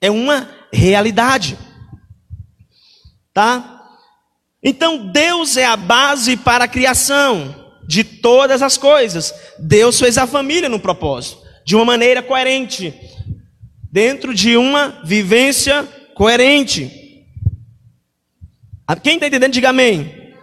É 0.01 0.09
uma 0.09 0.49
realidade. 0.73 1.57
Tá? 3.33 3.87
Então, 4.63 5.07
Deus 5.11 5.55
é 5.55 5.65
a 5.65 5.77
base 5.77 6.35
para 6.35 6.65
a 6.65 6.67
criação 6.67 7.55
de 7.87 8.03
todas 8.03 8.61
as 8.61 8.77
coisas. 8.77 9.33
Deus 9.59 9.99
fez 9.99 10.17
a 10.17 10.27
família 10.27 10.67
no 10.67 10.79
propósito, 10.79 11.41
de 11.65 11.75
uma 11.75 11.85
maneira 11.85 12.21
coerente, 12.21 12.93
dentro 13.91 14.33
de 14.33 14.57
uma 14.57 15.01
vivência 15.03 15.83
coerente. 16.15 16.99
Quem 19.03 19.15
está 19.15 19.27
entendendo, 19.27 19.53
diga 19.53 19.69
amém. 19.69 20.33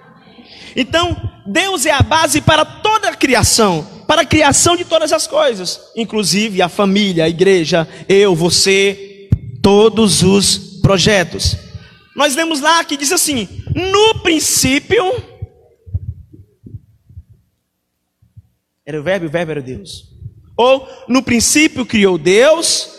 Então, 0.74 1.16
Deus 1.46 1.86
é 1.86 1.90
a 1.90 2.02
base 2.02 2.40
para 2.40 2.64
toda 2.64 3.08
a 3.08 3.16
criação, 3.16 3.86
para 4.06 4.22
a 4.22 4.26
criação 4.26 4.76
de 4.76 4.84
todas 4.84 5.12
as 5.12 5.26
coisas, 5.26 5.80
inclusive 5.96 6.62
a 6.62 6.68
família, 6.68 7.24
a 7.24 7.28
igreja, 7.28 7.86
eu, 8.08 8.34
você, 8.34 9.07
todos 9.62 10.22
os 10.22 10.80
projetos. 10.80 11.56
Nós 12.14 12.34
lemos 12.34 12.60
lá 12.60 12.82
que 12.84 12.96
diz 12.96 13.12
assim: 13.12 13.48
no 13.74 14.20
princípio, 14.20 15.04
era 18.84 19.00
o 19.00 19.02
verbo 19.02 19.26
o 19.26 19.30
verbo 19.30 19.52
era 19.52 19.62
Deus. 19.62 20.08
Ou 20.56 20.88
no 21.08 21.22
princípio 21.22 21.86
criou 21.86 22.18
Deus 22.18 22.90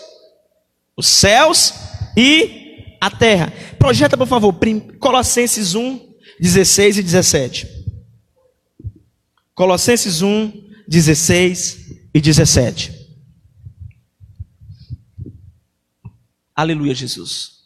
os 0.96 1.08
céus 1.08 1.74
e 2.16 2.96
a 3.02 3.10
terra. 3.10 3.54
Projeta, 3.78 4.18
por 4.18 4.28
favor, 4.28 4.54
Colossenses 5.00 5.76
1, 5.76 6.16
16 6.40 6.98
e 6.98 7.04
17. 7.04 7.68
Colossenses 9.54 10.22
1, 10.22 10.52
16 10.88 11.80
e 12.14 12.22
17. 12.22 12.99
Aleluia, 16.60 16.94
Jesus. 16.94 17.62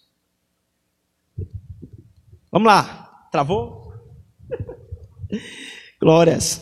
Vamos 2.52 2.68
lá. 2.68 3.28
Travou? 3.32 3.92
Glórias. 6.00 6.62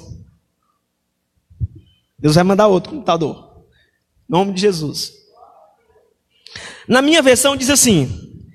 Deus 2.17 2.35
vai 2.35 2.45
mandar 2.45 2.67
outro 2.67 2.93
computador. 2.93 3.65
Em 4.29 4.31
nome 4.31 4.53
de 4.53 4.61
Jesus. 4.61 5.11
Na 6.87 7.01
minha 7.01 7.21
versão 7.21 7.57
diz 7.57 7.69
assim: 7.69 8.47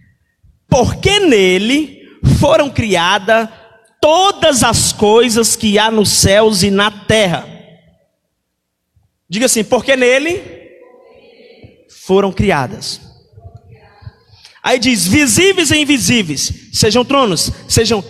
Porque 0.66 1.20
nele 1.20 2.18
foram 2.40 2.70
criadas 2.70 3.46
todas 4.00 4.64
as 4.64 4.90
coisas 4.90 5.54
que 5.54 5.78
há 5.78 5.90
nos 5.90 6.08
céus 6.08 6.62
e 6.62 6.70
na 6.70 6.90
terra. 6.90 7.46
Diga 9.28 9.44
assim: 9.44 9.62
Porque 9.62 9.94
nele 9.94 10.42
foram 11.90 12.32
criadas 12.32 13.05
Aí 14.66 14.80
diz: 14.80 15.06
visíveis 15.06 15.70
e 15.70 15.76
invisíveis, 15.76 16.52
sejam 16.72 17.04
tronos, 17.04 17.52
sejam 17.68 18.02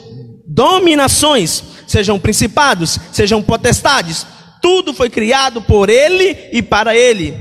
dominações, 0.46 1.62
sejam 1.86 2.18
principados, 2.18 2.98
sejam 3.12 3.42
potestades, 3.42 4.26
tudo 4.62 4.94
foi 4.94 5.10
criado 5.10 5.60
por 5.60 5.90
Ele 5.90 6.48
e 6.50 6.62
para 6.62 6.96
Ele. 6.96 7.36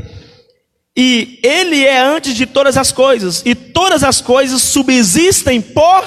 E 0.98 1.39
Ele 1.41 1.86
é 1.86 1.98
antes 1.98 2.36
de 2.36 2.45
todas 2.45 2.75
as 2.75 2.91
coisas, 2.91 3.41
e 3.45 3.55
todas 3.55 4.03
as 4.03 4.19
coisas 4.19 4.62
subsistem 4.62 5.62
por 5.62 6.03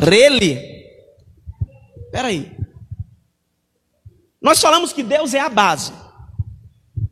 Ele. 0.00 0.56
Espera 2.04 2.28
aí. 2.28 2.52
Nós 4.40 4.60
falamos 4.60 4.92
que 4.92 5.02
Deus 5.02 5.34
é 5.34 5.40
a 5.40 5.48
base. 5.48 5.92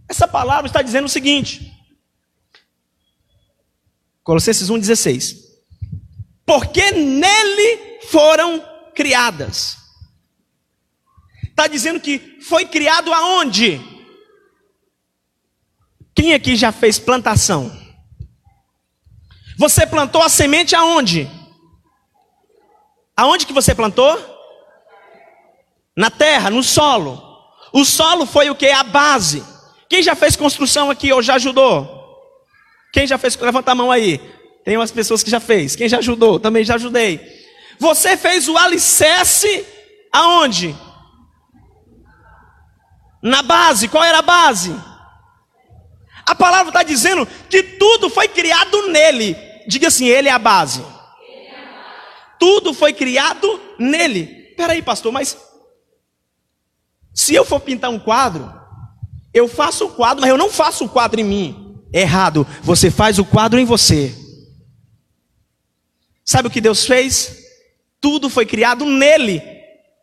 Essa 0.08 0.28
palavra 0.28 0.68
está 0.68 0.82
dizendo 0.82 1.06
o 1.06 1.08
seguinte: 1.08 1.71
Colossenses 4.22 4.70
1,16. 4.70 5.36
Porque 6.46 6.92
nele 6.92 8.00
foram 8.08 8.64
criadas. 8.94 9.76
Está 11.44 11.66
dizendo 11.66 12.00
que 12.00 12.40
foi 12.40 12.64
criado 12.64 13.12
aonde? 13.12 13.80
Quem 16.14 16.35
aqui 16.35 16.56
já 16.56 16.72
fez 16.72 16.98
plantação? 16.98 17.70
Você 19.58 19.87
plantou 19.87 20.22
a 20.22 20.28
semente 20.28 20.74
aonde? 20.74 21.30
Aonde 23.16 23.46
que 23.46 23.52
você 23.52 23.74
plantou? 23.74 24.18
Na 25.96 26.11
terra, 26.11 26.50
no 26.50 26.62
solo. 26.62 27.22
O 27.72 27.85
solo 27.85 28.26
foi 28.26 28.50
o 28.50 28.54
que? 28.54 28.68
A 28.68 28.82
base. 28.82 29.44
Quem 29.88 30.02
já 30.02 30.14
fez 30.14 30.37
construção 30.37 30.90
aqui 30.90 31.12
ou 31.12 31.22
já 31.22 31.35
ajudou? 31.35 32.01
Quem 32.92 33.07
já 33.07 33.16
fez? 33.16 33.37
Levanta 33.37 33.72
a 33.72 33.74
mão 33.74 33.90
aí. 33.90 34.20
Tem 34.64 34.76
umas 34.76 34.90
pessoas 34.90 35.22
que 35.22 35.31
já 35.31 35.40
fez. 35.40 35.74
Quem 35.74 35.88
já 35.88 35.98
ajudou? 35.98 36.38
Também 36.38 36.62
já 36.64 36.74
ajudei. 36.74 37.20
Você 37.78 38.16
fez 38.16 38.48
o 38.48 38.57
alicerce 38.57 39.66
aonde? 40.12 40.76
Na 43.22 43.42
base. 43.42 43.88
Qual 43.88 44.05
era 44.05 44.18
a 44.18 44.22
base? 44.22 44.74
A 46.26 46.35
palavra 46.35 46.68
está 46.68 46.83
dizendo 46.83 47.26
que 47.48 47.62
tudo 47.62 48.11
foi 48.11 48.28
criado 48.28 48.88
nele. 48.88 49.37
Diga 49.66 49.88
assim: 49.88 50.07
Ele 50.07 50.28
é 50.28 50.33
a 50.33 50.38
base. 50.38 50.85
Tudo 52.38 52.74
foi 52.74 52.92
criado 52.92 53.61
nele. 53.78 54.26
Peraí, 54.57 54.83
pastor, 54.83 55.12
mas 55.12 55.37
se 57.14 57.35
eu 57.35 57.44
for 57.44 57.61
pintar 57.61 57.90
um 57.90 57.98
quadro, 57.98 58.52
eu 59.33 59.48
faço 59.48 59.87
o 59.87 59.90
quadro, 59.92 60.20
mas 60.20 60.31
eu 60.31 60.38
não 60.38 60.50
faço 60.50 60.85
o 60.85 60.88
quadro 60.88 61.20
em 61.20 61.24
mim. 61.24 61.71
Errado, 61.92 62.46
você 62.62 62.90
faz 62.90 63.18
o 63.18 63.24
quadro 63.24 63.61
em 63.61 63.64
você. 63.64 64.14
Sabe 66.24 66.48
o 66.48 66.50
que 66.50 66.61
Deus 66.61 66.87
fez? 66.87 67.37
Tudo 68.00 68.31
foi 68.31 68.46
criado 68.46 68.87
nele. 68.87 69.42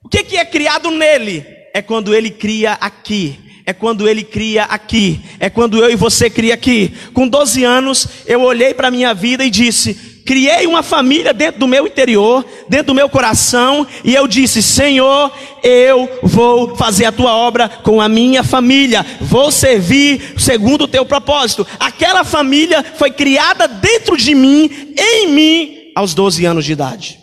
O 0.03 0.07
que, 0.07 0.37
é 0.37 0.45
criado 0.45 0.91
nele? 0.91 1.45
É 1.73 1.81
quando 1.81 2.13
ele 2.13 2.29
cria 2.29 2.73
aqui. 2.73 3.39
É 3.65 3.73
quando 3.73 4.07
ele 4.07 4.23
cria 4.23 4.63
aqui. 4.63 5.21
É 5.39 5.49
quando 5.49 5.83
eu 5.83 5.89
e 5.89 5.95
você 5.95 6.29
cria 6.29 6.53
aqui. 6.53 6.93
Com 7.13 7.27
12 7.27 7.63
anos, 7.63 8.07
eu 8.25 8.41
olhei 8.41 8.73
para 8.73 8.87
a 8.87 8.91
minha 8.91 9.13
vida 9.13 9.43
e 9.43 9.49
disse: 9.49 10.08
criei 10.29 10.67
uma 10.67 10.83
família 10.83 11.33
dentro 11.33 11.59
do 11.59 11.67
meu 11.67 11.87
interior, 11.87 12.45
dentro 12.67 12.87
do 12.87 12.93
meu 12.93 13.09
coração, 13.09 13.87
e 14.03 14.13
eu 14.13 14.27
disse: 14.27 14.61
Senhor, 14.61 15.31
eu 15.63 16.07
vou 16.21 16.75
fazer 16.75 17.05
a 17.05 17.11
tua 17.11 17.33
obra 17.33 17.67
com 17.67 17.99
a 17.99 18.07
minha 18.07 18.43
família, 18.43 19.03
vou 19.19 19.49
servir 19.51 20.35
segundo 20.37 20.83
o 20.83 20.87
teu 20.87 21.03
propósito. 21.03 21.65
Aquela 21.79 22.23
família 22.23 22.83
foi 22.95 23.09
criada 23.09 23.67
dentro 23.67 24.15
de 24.15 24.35
mim, 24.35 24.93
em 24.95 25.29
mim, 25.29 25.91
aos 25.95 26.13
12 26.13 26.45
anos 26.45 26.63
de 26.63 26.73
idade. 26.73 27.19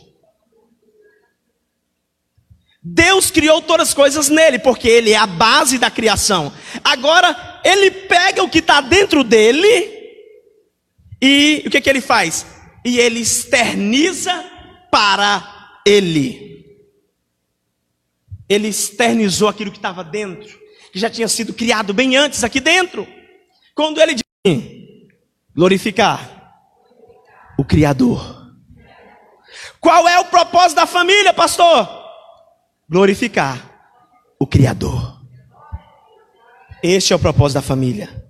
Deus 2.82 3.30
criou 3.30 3.62
todas 3.62 3.90
as 3.90 3.94
coisas 3.94 4.28
nele, 4.28 4.58
porque 4.58 4.88
ele 4.88 5.12
é 5.12 5.16
a 5.16 5.28
base 5.28 5.78
da 5.78 5.92
criação. 5.92 6.52
Agora, 6.82 7.60
ele 7.64 7.88
pega 7.88 8.42
o 8.42 8.48
que 8.48 8.58
está 8.58 8.80
dentro 8.80 9.22
dele 9.22 9.92
e 11.22 11.62
o 11.64 11.70
que, 11.70 11.80
que 11.80 11.88
ele 11.88 12.00
faz? 12.00 12.55
E 12.86 13.00
ele 13.00 13.18
externiza 13.18 14.32
para 14.92 15.80
ele. 15.84 16.64
Ele 18.48 18.68
externizou 18.68 19.48
aquilo 19.48 19.72
que 19.72 19.78
estava 19.78 20.04
dentro, 20.04 20.56
que 20.92 20.98
já 21.00 21.10
tinha 21.10 21.26
sido 21.26 21.52
criado 21.52 21.92
bem 21.92 22.16
antes 22.16 22.44
aqui 22.44 22.60
dentro. 22.60 23.04
Quando 23.74 24.00
ele 24.00 24.14
diz 24.14 24.22
glorificar 25.52 26.54
o 27.58 27.64
Criador. 27.64 28.54
Qual 29.80 30.06
é 30.06 30.20
o 30.20 30.26
propósito 30.26 30.76
da 30.76 30.86
família, 30.86 31.34
pastor? 31.34 31.88
Glorificar 32.88 33.68
o 34.38 34.46
Criador. 34.46 35.20
Este 36.84 37.12
é 37.12 37.16
o 37.16 37.18
propósito 37.18 37.56
da 37.56 37.62
família. 37.62 38.25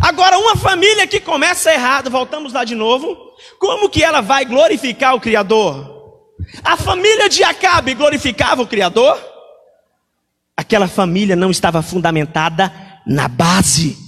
Agora, 0.00 0.38
uma 0.38 0.56
família 0.56 1.06
que 1.06 1.20
começa 1.20 1.72
errado, 1.72 2.10
voltamos 2.10 2.52
lá 2.52 2.64
de 2.64 2.74
novo, 2.74 3.16
como 3.58 3.90
que 3.90 4.02
ela 4.02 4.20
vai 4.20 4.44
glorificar 4.44 5.14
o 5.14 5.20
Criador? 5.20 5.92
A 6.64 6.76
família 6.76 7.28
de 7.28 7.44
Acabe 7.44 7.94
glorificava 7.94 8.62
o 8.62 8.66
Criador? 8.66 9.20
Aquela 10.56 10.88
família 10.88 11.36
não 11.36 11.50
estava 11.50 11.82
fundamentada 11.82 12.72
na 13.06 13.28
base. 13.28 13.98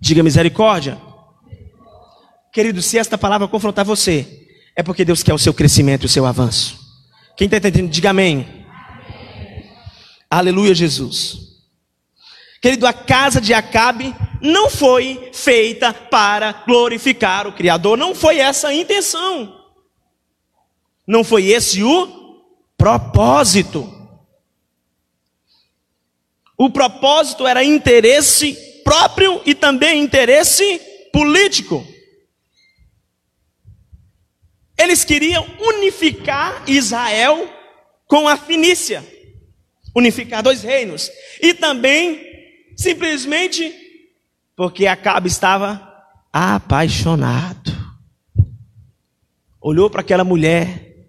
Diga 0.00 0.22
misericórdia. 0.22 1.00
Querido, 2.52 2.82
se 2.82 2.98
esta 2.98 3.16
palavra 3.16 3.46
confrontar 3.46 3.84
você, 3.84 4.48
é 4.74 4.82
porque 4.82 5.04
Deus 5.04 5.22
quer 5.22 5.34
o 5.34 5.38
seu 5.38 5.54
crescimento 5.54 6.02
e 6.02 6.06
o 6.06 6.08
seu 6.08 6.26
avanço. 6.26 6.78
Quem 7.36 7.46
está 7.46 7.58
entendendo, 7.58 7.90
diga 7.90 8.10
amém. 8.10 8.46
amém. 8.66 9.70
Aleluia, 10.28 10.74
Jesus. 10.74 11.49
Querido, 12.60 12.86
a 12.86 12.92
casa 12.92 13.40
de 13.40 13.54
Acabe 13.54 14.14
não 14.42 14.68
foi 14.68 15.30
feita 15.32 15.94
para 15.94 16.52
glorificar 16.66 17.46
o 17.46 17.52
Criador, 17.52 17.96
não 17.96 18.14
foi 18.14 18.38
essa 18.38 18.68
a 18.68 18.74
intenção. 18.74 19.58
Não 21.06 21.24
foi 21.24 21.46
esse 21.46 21.82
o 21.82 22.44
propósito. 22.76 23.90
O 26.56 26.68
propósito 26.68 27.46
era 27.46 27.64
interesse 27.64 28.54
próprio 28.84 29.40
e 29.46 29.54
também 29.54 30.02
interesse 30.02 30.78
político. 31.12 31.86
Eles 34.76 35.04
queriam 35.04 35.46
unificar 35.60 36.62
Israel 36.66 37.48
com 38.06 38.28
a 38.28 38.36
Finícia, 38.36 39.06
unificar 39.94 40.42
dois 40.42 40.62
reinos, 40.62 41.10
e 41.40 41.54
também 41.54 42.29
simplesmente 42.80 43.74
porque 44.56 44.86
Acabe 44.86 45.28
estava 45.28 45.86
apaixonado. 46.32 47.70
Olhou 49.60 49.90
para 49.90 50.00
aquela 50.00 50.24
mulher 50.24 51.06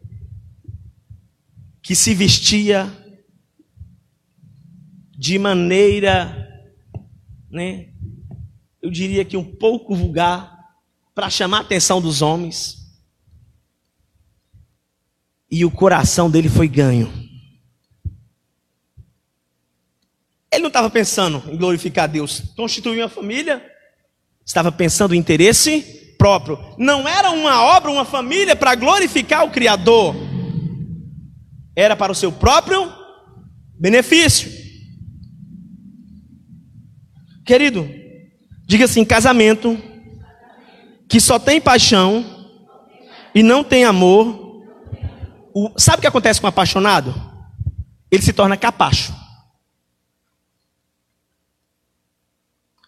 que 1.81 1.95
se 1.95 2.13
vestia 2.13 2.91
de 5.17 5.39
maneira, 5.39 6.45
né, 7.49 7.93
eu 8.81 8.91
diria 8.91 9.23
que 9.23 9.37
um 9.37 9.55
pouco 9.55 9.95
vulgar, 9.95 10.51
para 11.15 11.29
chamar 11.29 11.59
a 11.59 11.61
atenção 11.61 12.01
dos 12.01 12.21
homens. 12.21 12.79
E 15.49 15.63
o 15.63 15.71
coração 15.71 16.29
dele 16.29 16.49
foi 16.49 16.67
ganho. 16.67 17.30
Ele 20.51 20.63
não 20.63 20.67
estava 20.67 20.89
pensando 20.89 21.41
em 21.47 21.55
glorificar 21.55 22.09
Deus, 22.09 22.41
constituir 22.57 23.01
uma 23.01 23.07
família, 23.07 23.63
estava 24.45 24.71
pensando 24.71 25.15
em 25.15 25.17
interesse 25.17 26.15
próprio. 26.17 26.59
Não 26.77 27.07
era 27.07 27.31
uma 27.31 27.63
obra, 27.63 27.89
uma 27.89 28.03
família 28.03 28.55
para 28.55 28.75
glorificar 28.75 29.45
o 29.45 29.49
Criador, 29.49 30.13
era 31.75 31.95
para 31.95 32.11
o 32.11 32.15
seu 32.15 32.31
próprio 32.31 32.91
benefício. 33.79 34.51
Querido, 37.45 37.89
diga 38.67 38.85
assim: 38.85 39.05
casamento 39.05 39.81
que 41.07 41.19
só 41.19 41.39
tem 41.39 41.61
paixão 41.61 42.25
e 43.33 43.41
não 43.41 43.63
tem 43.63 43.85
amor. 43.85 44.61
O, 45.53 45.71
sabe 45.77 45.97
o 45.97 46.01
que 46.01 46.07
acontece 46.07 46.39
com 46.39 46.47
o 46.47 46.49
apaixonado? 46.49 47.13
Ele 48.09 48.21
se 48.21 48.33
torna 48.33 48.57
capacho. 48.57 49.20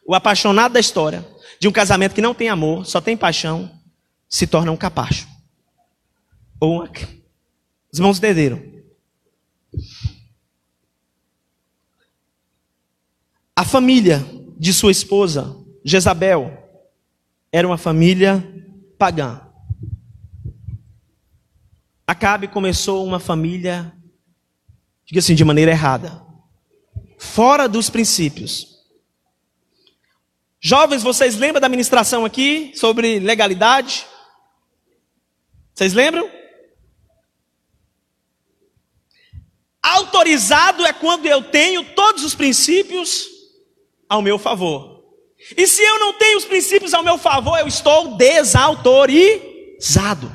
O 0.05 0.13
apaixonado 0.13 0.73
da 0.73 0.79
história 0.79 1.25
de 1.59 1.67
um 1.67 1.71
casamento 1.71 2.13
que 2.13 2.21
não 2.21 2.33
tem 2.33 2.49
amor, 2.49 2.85
só 2.85 2.99
tem 2.99 3.15
paixão, 3.15 3.71
se 4.27 4.45
torna 4.45 4.71
um 4.71 4.77
capacho. 4.77 5.27
Ou 6.59 6.81
uma... 6.81 6.89
Os 7.91 7.99
irmãos 7.99 8.17
entenderam. 8.17 8.61
A 13.55 13.63
família 13.63 14.25
de 14.57 14.73
sua 14.73 14.91
esposa, 14.91 15.55
Jezabel, 15.85 16.57
era 17.51 17.67
uma 17.67 17.77
família 17.77 18.43
pagã. 18.97 19.41
Acabe 22.05 22.47
começou 22.47 23.05
uma 23.05 23.19
família, 23.19 23.93
diga 25.05 25.19
assim, 25.19 25.35
de 25.35 25.45
maneira 25.45 25.71
errada, 25.71 26.25
fora 27.17 27.69
dos 27.69 27.89
princípios. 27.89 28.72
Jovens, 30.65 31.03
vocês 31.03 31.35
lembram 31.35 31.59
da 31.59 31.67
ministração 31.67 32.23
aqui 32.23 32.71
sobre 32.73 33.19
legalidade? 33.19 34.07
Vocês 35.75 35.91
lembram? 35.91 36.31
Autorizado 39.81 40.85
é 40.85 40.93
quando 40.93 41.25
eu 41.25 41.43
tenho 41.43 41.83
todos 41.93 42.23
os 42.23 42.33
princípios 42.33 43.27
ao 44.07 44.21
meu 44.21 44.39
favor. 44.39 45.03
E 45.57 45.67
se 45.67 45.83
eu 45.83 45.99
não 45.99 46.13
tenho 46.13 46.37
os 46.37 46.45
princípios 46.45 46.93
ao 46.93 47.03
meu 47.03 47.17
favor, 47.17 47.59
eu 47.59 47.67
estou 47.67 48.15
desautorizado. 48.15 50.31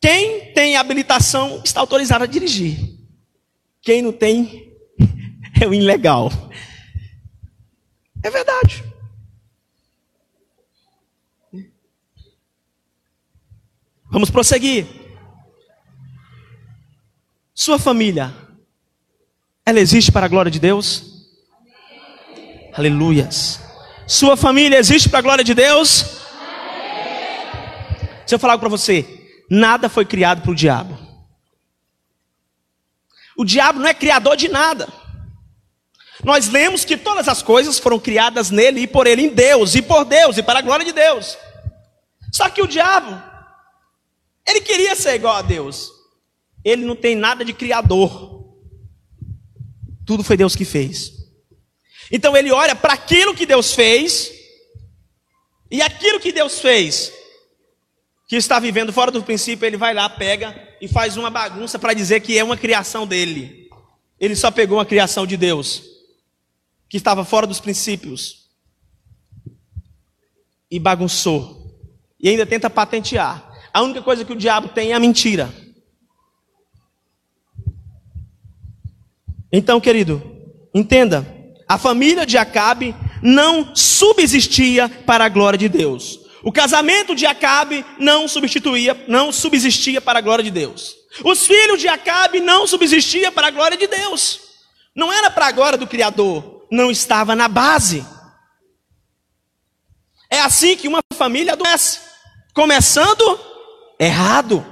Quem 0.00 0.52
tem 0.52 0.76
habilitação 0.76 1.62
está 1.64 1.78
autorizado 1.78 2.24
a 2.24 2.26
dirigir. 2.26 2.93
Quem 3.84 4.00
não 4.00 4.12
tem 4.12 4.72
é 5.60 5.66
o 5.66 5.74
ilegal. 5.74 6.32
É 8.22 8.30
verdade. 8.30 8.82
Vamos 14.10 14.30
prosseguir. 14.30 14.86
Sua 17.52 17.78
família, 17.78 18.34
ela 19.66 19.80
existe 19.80 20.10
para 20.10 20.26
a 20.26 20.28
glória 20.28 20.50
de 20.50 20.58
Deus? 20.58 21.28
Amém. 21.52 22.70
Aleluias. 22.72 23.60
Sua 24.06 24.36
família 24.36 24.78
existe 24.78 25.08
para 25.08 25.18
a 25.18 25.22
glória 25.22 25.44
de 25.44 25.52
Deus? 25.52 26.22
Amém. 26.40 28.08
Se 28.26 28.34
eu 28.34 28.38
falar 28.38 28.56
para 28.56 28.68
você, 28.68 29.06
nada 29.50 29.88
foi 29.88 30.06
criado 30.06 30.40
para 30.42 30.50
o 30.50 30.54
diabo. 30.54 31.03
O 33.36 33.44
diabo 33.44 33.78
não 33.78 33.88
é 33.88 33.94
criador 33.94 34.36
de 34.36 34.48
nada. 34.48 34.88
Nós 36.22 36.48
lemos 36.48 36.84
que 36.84 36.96
todas 36.96 37.28
as 37.28 37.42
coisas 37.42 37.78
foram 37.78 37.98
criadas 37.98 38.50
nele 38.50 38.80
e 38.80 38.86
por 38.86 39.06
ele, 39.06 39.22
em 39.22 39.28
Deus, 39.28 39.74
e 39.74 39.82
por 39.82 40.04
Deus, 40.04 40.38
e 40.38 40.42
para 40.42 40.60
a 40.60 40.62
glória 40.62 40.84
de 40.84 40.92
Deus. 40.92 41.36
Só 42.32 42.48
que 42.48 42.62
o 42.62 42.66
diabo, 42.66 43.20
ele 44.46 44.60
queria 44.60 44.94
ser 44.94 45.14
igual 45.14 45.36
a 45.36 45.42
Deus 45.42 45.94
ele 46.64 46.84
não 46.84 46.96
tem 46.96 47.14
nada 47.14 47.44
de 47.44 47.52
criador. 47.52 48.42
Tudo 50.06 50.24
foi 50.24 50.36
Deus 50.36 50.56
que 50.56 50.64
fez. 50.64 51.12
Então 52.10 52.36
ele 52.36 52.50
olha 52.50 52.74
para 52.74 52.94
aquilo 52.94 53.34
que 53.34 53.44
Deus 53.44 53.74
fez, 53.74 54.32
e 55.70 55.82
aquilo 55.82 56.20
que 56.20 56.32
Deus 56.32 56.60
fez, 56.60 57.12
que 58.26 58.36
está 58.36 58.58
vivendo 58.58 58.92
fora 58.92 59.10
do 59.10 59.22
princípio, 59.22 59.66
ele 59.66 59.76
vai 59.76 59.92
lá, 59.92 60.08
pega 60.08 60.56
e 60.80 60.88
faz 60.88 61.16
uma 61.16 61.30
bagunça 61.30 61.78
para 61.78 61.92
dizer 61.92 62.20
que 62.20 62.38
é 62.38 62.44
uma 62.44 62.56
criação 62.56 63.06
dele. 63.06 63.68
Ele 64.18 64.34
só 64.34 64.50
pegou 64.50 64.78
uma 64.78 64.86
criação 64.86 65.26
de 65.26 65.36
Deus, 65.36 65.82
que 66.88 66.96
estava 66.96 67.24
fora 67.24 67.46
dos 67.46 67.60
princípios, 67.60 68.48
e 70.70 70.78
bagunçou. 70.78 71.78
E 72.18 72.28
ainda 72.28 72.46
tenta 72.46 72.70
patentear. 72.70 73.52
A 73.72 73.82
única 73.82 74.00
coisa 74.00 74.24
que 74.24 74.32
o 74.32 74.36
diabo 74.36 74.68
tem 74.68 74.92
é 74.92 74.94
a 74.94 75.00
mentira. 75.00 75.52
Então, 79.52 79.80
querido, 79.80 80.22
entenda: 80.74 81.26
a 81.68 81.76
família 81.76 82.24
de 82.24 82.38
Acabe 82.38 82.94
não 83.22 83.74
subsistia 83.76 84.88
para 84.88 85.26
a 85.26 85.28
glória 85.28 85.58
de 85.58 85.68
Deus. 85.68 86.23
O 86.44 86.52
casamento 86.52 87.14
de 87.14 87.26
Acabe 87.26 87.84
não 87.98 88.28
substituía, 88.28 89.04
não 89.08 89.32
subsistia 89.32 90.00
para 90.00 90.18
a 90.18 90.22
glória 90.22 90.44
de 90.44 90.50
Deus. 90.50 90.94
Os 91.24 91.46
filhos 91.46 91.80
de 91.80 91.88
Acabe 91.88 92.40
não 92.40 92.66
subsistia 92.66 93.32
para 93.32 93.46
a 93.46 93.50
glória 93.50 93.76
de 93.76 93.86
Deus. 93.86 94.40
Não 94.94 95.12
era 95.12 95.30
para 95.30 95.46
a 95.46 95.52
glória 95.52 95.78
do 95.78 95.86
Criador, 95.86 96.66
não 96.70 96.90
estava 96.90 97.34
na 97.34 97.48
base. 97.48 98.06
É 100.30 100.40
assim 100.40 100.76
que 100.76 100.86
uma 100.86 101.00
família 101.14 101.54
adoece, 101.54 102.00
começando 102.52 103.40
errado. 103.98 104.64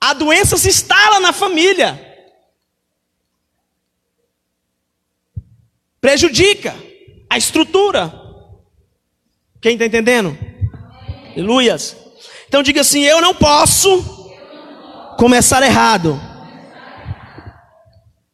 A 0.00 0.12
doença 0.12 0.56
se 0.56 0.68
instala 0.68 1.20
na 1.20 1.32
família. 1.32 2.12
prejudica 6.04 6.76
a 7.30 7.38
estrutura. 7.38 8.12
Quem 9.58 9.72
está 9.72 9.86
entendendo? 9.86 10.36
Aleluias. 11.36 11.96
Então 12.46 12.62
diga 12.62 12.80
assim: 12.80 13.00
eu 13.00 13.20
não 13.20 13.34
posso 13.34 14.02
começar 15.18 15.62
errado. 15.62 16.20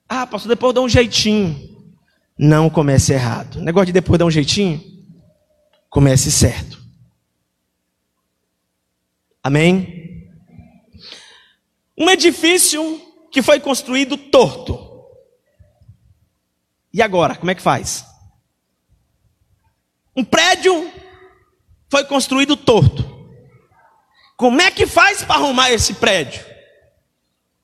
Ah, 0.08 0.26
pastor, 0.26 0.50
depois 0.50 0.74
dá 0.74 0.80
um 0.80 0.88
jeitinho. 0.88 1.68
Não 2.38 2.68
comece 2.68 3.12
errado. 3.12 3.60
Negócio 3.60 3.86
de 3.86 3.92
depois 3.92 4.18
dar 4.18 4.24
um 4.24 4.30
jeitinho, 4.30 4.82
comece 5.88 6.30
certo. 6.30 6.78
Amém? 9.42 10.28
Um 11.96 12.08
edifício 12.10 13.00
que 13.30 13.42
foi 13.42 13.60
construído 13.60 14.16
torto. 14.16 14.88
E 16.92 17.00
agora, 17.00 17.36
como 17.36 17.50
é 17.50 17.54
que 17.54 17.62
faz? 17.62 18.04
Um 20.16 20.24
prédio 20.24 20.90
foi 21.90 22.04
construído 22.04 22.56
torto. 22.56 23.04
Como 24.36 24.60
é 24.60 24.70
que 24.70 24.86
faz 24.86 25.22
para 25.22 25.34
arrumar 25.34 25.70
esse 25.70 25.94
prédio? 25.94 26.44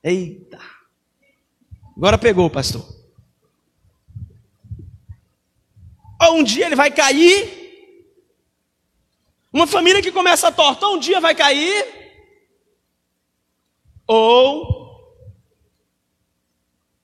Eita. 0.03 0.59
Agora 1.95 2.17
pegou, 2.17 2.49
pastor. 2.49 2.85
Ou 6.21 6.37
um 6.37 6.43
dia 6.43 6.65
ele 6.65 6.75
vai 6.75 6.91
cair. 6.91 7.55
Uma 9.51 9.65
família 9.65 10.01
que 10.01 10.11
começa 10.11 10.51
torta, 10.51 10.87
um 10.87 10.99
dia 10.99 11.19
vai 11.19 11.33
cair. 11.33 11.85
Ou 14.05 14.77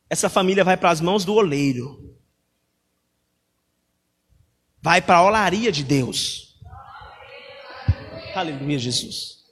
essa 0.09 0.29
família 0.29 0.63
vai 0.63 0.77
para 0.77 0.91
as 0.91 1.01
mãos 1.01 1.25
do 1.25 1.33
oleiro. 1.33 2.03
vai 4.83 5.01
para 5.01 5.15
a 5.15 5.23
olaria 5.23 5.71
de 5.71 5.81
Deus. 5.81 6.52
Aleluia, 8.35 8.79
Jesus. 8.79 9.43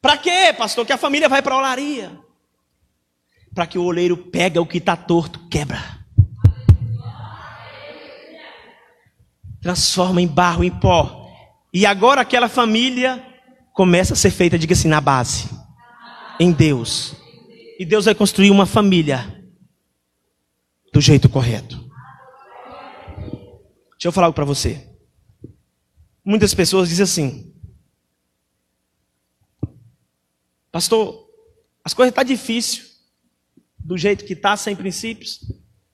Para 0.00 0.16
quê, 0.16 0.52
pastor? 0.56 0.86
Que 0.86 0.92
a 0.92 0.98
família 0.98 1.28
vai 1.28 1.42
para 1.42 1.54
a 1.54 1.58
olaria. 1.58 2.18
Para 3.54 3.66
que 3.66 3.78
o 3.78 3.84
oleiro 3.84 4.16
pega 4.16 4.60
o 4.60 4.66
que 4.66 4.78
está 4.78 4.96
torto, 4.96 5.48
quebra. 5.48 5.82
Transforma 9.60 10.20
em 10.20 10.26
barro, 10.26 10.62
em 10.62 10.70
pó. 10.70 11.26
E 11.72 11.86
agora 11.86 12.20
aquela 12.20 12.48
família 12.48 13.24
começa 13.72 14.12
a 14.12 14.16
ser 14.16 14.30
feita, 14.30 14.58
diga 14.58 14.74
assim, 14.74 14.88
na 14.88 15.00
base. 15.00 15.48
Em 16.38 16.52
Deus. 16.52 17.16
E 17.78 17.84
Deus 17.84 18.04
vai 18.04 18.14
construir 18.14 18.50
uma 18.50 18.66
família 18.66 19.42
do 20.92 21.00
jeito 21.00 21.28
correto. 21.28 21.76
Deixa 23.92 24.08
eu 24.08 24.12
falar 24.12 24.26
algo 24.26 24.36
para 24.36 24.44
você. 24.44 24.93
Muitas 26.24 26.54
pessoas 26.54 26.88
dizem 26.88 27.04
assim: 27.04 27.54
Pastor, 30.72 31.28
as 31.84 31.92
coisas 31.92 32.10
estão 32.10 32.24
tá 32.24 32.28
difíceis, 32.28 32.94
do 33.78 33.98
jeito 33.98 34.24
que 34.24 34.32
está, 34.32 34.56
sem 34.56 34.74
princípios. 34.74 35.40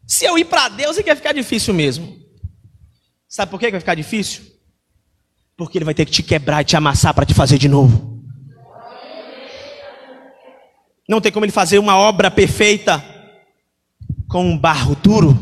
Se 0.06 0.24
eu 0.24 0.38
ir 0.38 0.44
para 0.44 0.68
Deus, 0.68 0.96
é 0.96 1.02
que 1.02 1.08
vai 1.08 1.16
ficar 1.16 1.32
difícil 1.32 1.74
mesmo. 1.74 2.18
Sabe 3.28 3.50
por 3.50 3.60
que 3.60 3.70
vai 3.70 3.80
ficar 3.80 3.94
difícil? 3.94 4.44
Porque 5.56 5.76
Ele 5.78 5.84
vai 5.84 5.94
ter 5.94 6.06
que 6.06 6.12
te 6.12 6.22
quebrar 6.22 6.62
e 6.62 6.64
te 6.64 6.76
amassar 6.76 7.12
para 7.12 7.26
te 7.26 7.34
fazer 7.34 7.58
de 7.58 7.68
novo. 7.68 8.24
Não 11.08 11.20
tem 11.20 11.30
como 11.32 11.44
Ele 11.44 11.52
fazer 11.52 11.78
uma 11.78 11.96
obra 11.96 12.30
perfeita 12.30 13.04
com 14.28 14.44
um 14.44 14.56
barro 14.56 14.94
duro, 14.94 15.36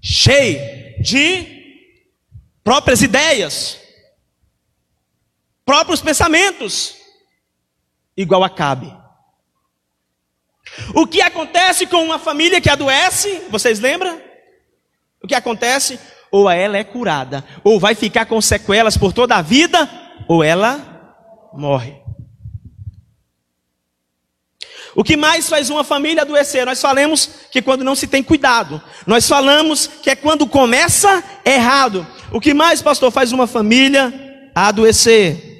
cheio 0.00 0.58
de 1.02 1.59
próprias 2.70 3.02
ideias, 3.02 3.80
próprios 5.64 6.00
pensamentos 6.00 6.94
igual 8.16 8.44
a 8.44 8.48
Cabe. 8.48 8.96
O 10.94 11.04
que 11.04 11.20
acontece 11.20 11.84
com 11.88 11.96
uma 12.04 12.16
família 12.16 12.60
que 12.60 12.70
adoece? 12.70 13.42
Vocês 13.50 13.80
lembram? 13.80 14.22
O 15.20 15.26
que 15.26 15.34
acontece? 15.34 15.98
Ou 16.30 16.48
ela 16.48 16.78
é 16.78 16.84
curada, 16.84 17.44
ou 17.64 17.80
vai 17.80 17.96
ficar 17.96 18.26
com 18.26 18.40
sequelas 18.40 18.96
por 18.96 19.12
toda 19.12 19.34
a 19.34 19.42
vida, 19.42 19.90
ou 20.28 20.44
ela 20.44 21.50
morre. 21.52 22.00
O 24.94 25.04
que 25.04 25.16
mais 25.16 25.48
faz 25.48 25.70
uma 25.70 25.84
família 25.84 26.22
adoecer? 26.22 26.66
Nós 26.66 26.80
falamos 26.80 27.30
que 27.50 27.62
quando 27.62 27.84
não 27.84 27.94
se 27.94 28.06
tem 28.06 28.22
cuidado. 28.22 28.82
Nós 29.06 29.28
falamos 29.28 29.86
que 29.86 30.10
é 30.10 30.16
quando 30.16 30.46
começa 30.46 31.22
errado. 31.44 32.06
O 32.32 32.40
que 32.40 32.52
mais, 32.52 32.82
pastor, 32.82 33.10
faz 33.10 33.32
uma 33.32 33.46
família 33.46 34.12
adoecer? 34.54 35.50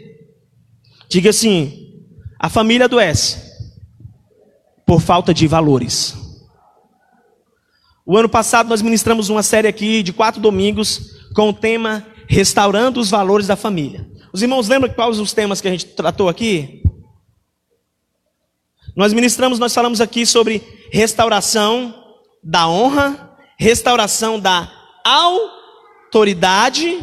Diga 1.09 1.31
assim: 1.31 2.05
a 2.39 2.49
família 2.49 2.87
adoece 2.87 3.39
por 4.87 5.01
falta 5.01 5.33
de 5.33 5.47
valores. 5.47 6.17
O 8.05 8.17
ano 8.17 8.29
passado 8.29 8.69
nós 8.69 8.83
ministramos 8.83 9.29
uma 9.29 9.43
série 9.43 9.69
aqui 9.69 10.03
de 10.03 10.13
quatro 10.13 10.41
domingos 10.41 11.17
com 11.35 11.51
o 11.51 11.53
tema 11.53 12.05
Restaurando 12.27 12.99
os 12.99 13.11
Valores 13.11 13.47
da 13.47 13.55
Família. 13.55 14.09
Os 14.33 14.43
irmãos 14.43 14.69
lembram 14.69 14.93
quais 14.93 15.21
os 15.21 15.33
temas 15.33 15.61
que 15.61 15.69
a 15.69 15.71
gente 15.71 15.87
tratou 15.87 16.29
aqui? 16.29 16.80
Nós 18.97 19.13
ministramos, 19.13 19.59
nós 19.59 19.75
falamos 19.75 20.01
aqui 20.01 20.25
sobre 20.27 20.63
restauração 20.91 21.95
da 22.43 22.69
honra, 22.69 23.37
restauração 23.59 24.41
da 24.41 24.71
autoridade, 25.05 26.99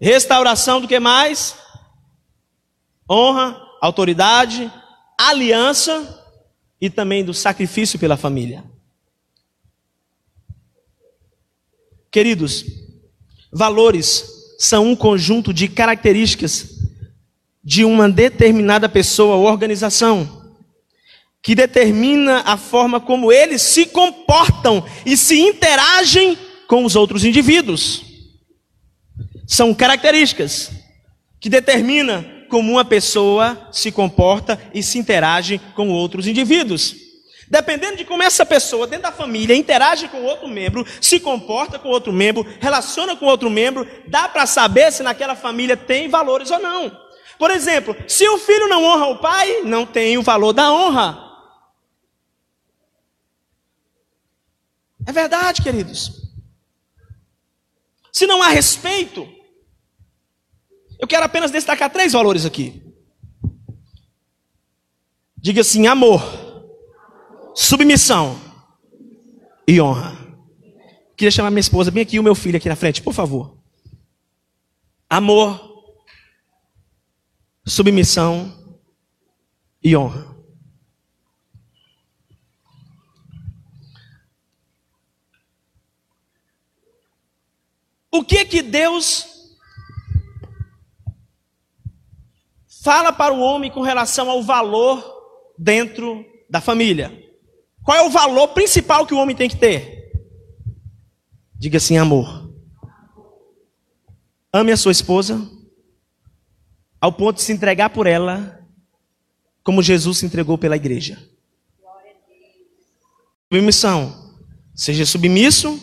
restauração 0.00 0.80
do 0.80 0.88
que 0.88 0.98
mais? 0.98 1.56
Honra, 3.10 3.60
autoridade, 3.80 4.72
aliança 5.18 6.24
e 6.80 6.88
também 6.88 7.24
do 7.24 7.34
sacrifício 7.34 7.98
pela 7.98 8.16
família. 8.16 8.64
Queridos, 12.10 12.64
valores 13.52 14.56
são 14.58 14.86
um 14.86 14.96
conjunto 14.96 15.52
de 15.52 15.68
características 15.68 16.78
de 17.62 17.84
uma 17.84 18.08
determinada 18.08 18.88
pessoa 18.88 19.36
ou 19.36 19.44
organização 19.44 20.37
que 21.42 21.54
determina 21.54 22.42
a 22.44 22.56
forma 22.56 23.00
como 23.00 23.32
eles 23.32 23.62
se 23.62 23.86
comportam 23.86 24.84
e 25.06 25.16
se 25.16 25.38
interagem 25.38 26.36
com 26.66 26.84
os 26.84 26.96
outros 26.96 27.24
indivíduos. 27.24 28.02
São 29.46 29.72
características 29.72 30.70
que 31.40 31.48
determinam 31.48 32.24
como 32.48 32.72
uma 32.72 32.84
pessoa 32.84 33.68
se 33.72 33.92
comporta 33.92 34.60
e 34.74 34.82
se 34.82 34.98
interage 34.98 35.60
com 35.74 35.88
outros 35.88 36.26
indivíduos. 36.26 36.94
Dependendo 37.50 37.96
de 37.96 38.04
como 38.04 38.22
essa 38.22 38.44
pessoa, 38.44 38.86
dentro 38.86 39.04
da 39.04 39.12
família, 39.12 39.56
interage 39.56 40.06
com 40.08 40.22
outro 40.22 40.48
membro, 40.48 40.84
se 41.00 41.18
comporta 41.18 41.78
com 41.78 41.88
outro 41.88 42.12
membro, 42.12 42.46
relaciona 42.60 43.16
com 43.16 43.24
outro 43.24 43.48
membro, 43.48 43.86
dá 44.06 44.28
para 44.28 44.44
saber 44.44 44.92
se 44.92 45.02
naquela 45.02 45.34
família 45.34 45.76
tem 45.76 46.08
valores 46.08 46.50
ou 46.50 46.58
não. 46.58 46.94
Por 47.38 47.50
exemplo, 47.50 47.96
se 48.06 48.28
o 48.28 48.36
filho 48.36 48.68
não 48.68 48.84
honra 48.84 49.06
o 49.06 49.18
pai, 49.18 49.62
não 49.64 49.86
tem 49.86 50.18
o 50.18 50.22
valor 50.22 50.52
da 50.52 50.70
honra. 50.70 51.27
É 55.08 55.12
verdade, 55.12 55.62
queridos. 55.62 56.36
Se 58.12 58.26
não 58.26 58.42
há 58.42 58.48
respeito, 58.48 59.26
eu 60.98 61.08
quero 61.08 61.24
apenas 61.24 61.50
destacar 61.50 61.90
três 61.90 62.12
valores 62.12 62.44
aqui. 62.44 62.82
Diga 65.34 65.62
assim: 65.62 65.86
amor, 65.86 66.20
submissão 67.54 68.38
e 69.66 69.80
honra. 69.80 70.14
Queria 71.16 71.30
chamar 71.30 71.50
minha 71.52 71.60
esposa 71.60 71.90
bem 71.90 72.02
aqui 72.02 72.16
e 72.16 72.20
o 72.20 72.22
meu 72.22 72.34
filho 72.34 72.58
aqui 72.58 72.68
na 72.68 72.76
frente, 72.76 73.00
por 73.00 73.14
favor. 73.14 73.56
Amor, 75.08 75.94
submissão 77.64 78.76
e 79.82 79.96
honra. 79.96 80.37
O 88.18 88.24
que 88.24 88.44
que 88.44 88.62
Deus 88.62 89.26
fala 92.82 93.12
para 93.12 93.34
o 93.34 93.40
homem 93.40 93.70
com 93.70 93.82
relação 93.82 94.30
ao 94.30 94.42
valor 94.42 95.02
dentro 95.58 96.24
da 96.48 96.60
família. 96.60 97.12
Qual 97.84 97.96
é 97.96 98.02
o 98.02 98.10
valor 98.10 98.48
principal 98.48 99.06
que 99.06 99.14
o 99.14 99.18
homem 99.18 99.36
tem 99.36 99.48
que 99.48 99.56
ter? 99.56 100.10
Diga 101.54 101.78
assim: 101.78 101.96
amor. 101.96 102.48
Ame 104.52 104.72
a 104.72 104.76
sua 104.76 104.92
esposa 104.92 105.46
ao 107.00 107.12
ponto 107.12 107.36
de 107.36 107.42
se 107.42 107.52
entregar 107.52 107.90
por 107.90 108.06
ela, 108.06 108.66
como 109.62 109.82
Jesus 109.82 110.18
se 110.18 110.26
entregou 110.26 110.56
pela 110.56 110.76
igreja. 110.76 111.22
Submissão. 113.52 114.34
Seja 114.74 115.04
submisso 115.04 115.78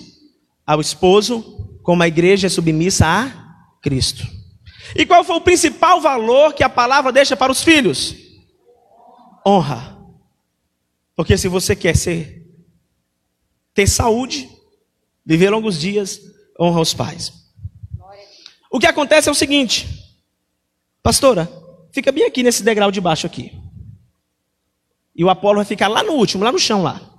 ao 0.65 0.82
esposo, 0.82 1.75
como 1.86 2.02
a 2.02 2.08
igreja 2.08 2.48
é 2.48 2.50
submissa 2.50 3.06
a 3.06 3.78
Cristo. 3.80 4.26
E 4.95 5.06
qual 5.06 5.24
foi 5.24 5.36
o 5.36 5.41
principal 5.41 6.02
valor 6.02 6.52
que 6.52 6.63
a 6.63 6.69
palavra 6.69 7.12
deixa 7.12 7.38
para 7.38 7.52
os 7.52 7.63
filhos? 7.63 8.15
Honra. 9.45 9.95
Porque 11.15 11.38
se 11.38 11.48
você 11.48 11.76
quer 11.76 11.95
ser 11.95 12.43
ter 13.71 13.86
saúde, 13.86 14.50
viver 15.24 15.52
longos 15.52 15.80
dias, 15.80 16.19
honra 16.60 16.82
os 16.82 16.93
pais. 16.93 17.32
O 18.71 18.80
que 18.80 18.88
acontece 18.88 19.30
é 19.30 19.32
o 19.32 19.36
seguinte, 19.36 19.88
pastora, 21.04 21.48
fica 21.91 22.12
bem 22.12 22.26
aqui 22.26 22.41
nesse 22.41 22.63
degrau 22.63 22.89
de 22.89 23.00
baixo 23.00 23.28
aqui. 23.28 23.54
E 25.15 25.24
o 25.24 25.30
Apolo 25.30 25.58
vai 25.58 25.65
ficar 25.65 25.88
lá 25.88 26.02
no 26.02 26.13
último, 26.13 26.43
lá 26.43 26.52
no 26.52 26.58
chão 26.58 26.82
lá. 26.82 27.14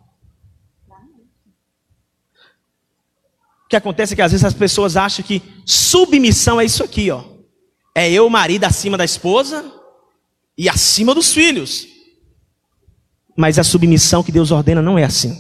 O 3.67 3.69
que 3.69 3.77
acontece 3.77 4.15
é 4.15 4.17
que 4.17 4.23
às 4.23 4.33
vezes 4.33 4.45
as 4.45 4.55
pessoas 4.55 4.97
acham 4.97 5.25
que 5.25 5.43
submissão 5.67 6.59
é 6.59 6.65
isso 6.65 6.83
aqui, 6.83 7.11
ó 7.11 7.37
é 7.97 8.13
eu, 8.13 8.29
marido, 8.29 8.65
acima 8.65 8.99
da 8.99 9.07
esposa 9.07 9.73
e 10.57 10.69
acima 10.69 11.15
dos 11.15 11.33
filhos. 11.33 11.89
Mas 13.35 13.59
a 13.59 13.65
submissão 13.65 14.23
que 14.23 14.31
Deus 14.31 14.51
ordena 14.51 14.83
não 14.83 14.99
é 14.99 15.05
assim. 15.05 15.35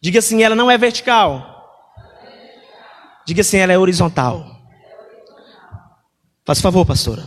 Diga 0.00 0.18
assim, 0.18 0.42
ela 0.42 0.56
não 0.56 0.68
é 0.68 0.76
vertical. 0.76 1.48
Diga 3.24 3.42
assim, 3.42 3.58
ela 3.58 3.72
é 3.72 3.78
horizontal. 3.78 4.66
Faz 6.44 6.60
favor, 6.60 6.84
pastora. 6.84 7.24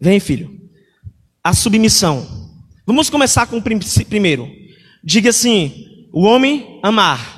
Vem, 0.00 0.18
filho. 0.20 0.58
A 1.44 1.52
submissão. 1.52 2.26
Vamos 2.86 3.10
começar 3.10 3.46
com 3.46 3.58
o 3.58 3.62
primeiro. 3.62 4.48
Diga 5.04 5.28
assim: 5.28 5.97
o 6.12 6.22
homem 6.22 6.80
amar, 6.82 7.36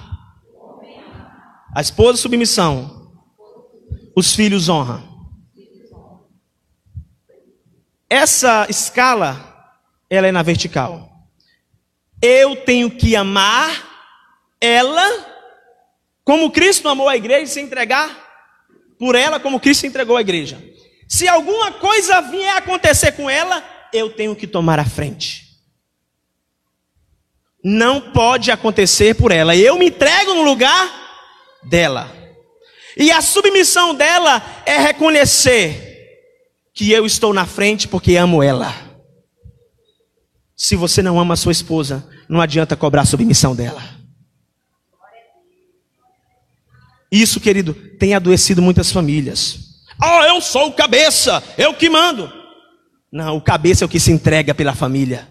a 1.75 1.81
esposa 1.81 2.19
submissão, 2.19 3.13
os 4.17 4.35
filhos 4.35 4.69
honra. 4.69 5.03
Essa 8.09 8.67
escala, 8.69 9.75
ela 10.09 10.27
é 10.27 10.33
na 10.33 10.43
vertical. 10.43 11.09
Eu 12.21 12.57
tenho 12.65 12.91
que 12.91 13.15
amar 13.15 13.89
ela 14.61 15.27
como 16.25 16.51
Cristo 16.51 16.89
amou 16.89 17.09
a 17.09 17.17
igreja 17.17 17.45
e 17.45 17.47
se 17.47 17.61
entregar 17.61 18.29
por 18.99 19.15
ela 19.15 19.41
como 19.41 19.59
Cristo 19.59 19.87
entregou 19.87 20.17
a 20.17 20.21
igreja. 20.21 20.63
Se 21.09 21.27
alguma 21.27 21.73
coisa 21.73 22.21
vier 22.21 22.57
acontecer 22.57 23.13
com 23.13 23.29
ela, 23.29 23.65
eu 23.93 24.11
tenho 24.13 24.37
que 24.37 24.47
tomar 24.47 24.79
a 24.79 24.85
frente. 24.85 25.50
Não 27.63 28.01
pode 28.01 28.51
acontecer 28.51 29.15
por 29.15 29.31
ela. 29.33 29.55
Eu 29.55 29.79
me 29.79 29.87
entrego 29.87 30.35
no 30.35 30.43
lugar 30.43 30.91
dela. 31.63 32.11
E 32.97 33.11
a 33.11 33.21
submissão 33.21 33.95
dela 33.95 34.43
é 34.67 34.79
reconhecer 34.79 35.91
que 36.75 36.91
eu 36.91 37.05
estou 37.05 37.33
na 37.33 37.47
frente 37.47 37.87
porque 37.87 38.17
amo 38.17 38.43
ela. 38.43 38.75
Se 40.57 40.77
você 40.77 41.03
não 41.03 41.19
ama 41.19 41.35
a 41.35 41.37
sua 41.37 41.53
esposa, 41.53 42.07
não 42.29 42.41
adianta 42.41 42.77
cobrar 42.77 43.03
a 43.03 43.07
submissão 43.07 43.55
dela. 43.55 43.83
Isso, 47.11 47.41
querido, 47.41 47.75
tem 47.99 48.15
adoecido 48.15 48.63
muitas 48.63 48.93
famílias. 48.93 49.59
Oh, 50.03 50.23
eu 50.25 50.41
sou 50.41 50.69
o 50.69 50.73
cabeça, 50.73 51.43
eu 51.59 51.75
que 51.75 51.89
mando. 51.89 52.33
Não, 53.11 53.37
o 53.37 53.41
cabeça 53.41 53.85
é 53.85 53.87
o 53.87 53.89
que 53.89 53.99
se 53.99 54.13
entrega 54.13 54.55
pela 54.55 54.75
família. 54.75 55.30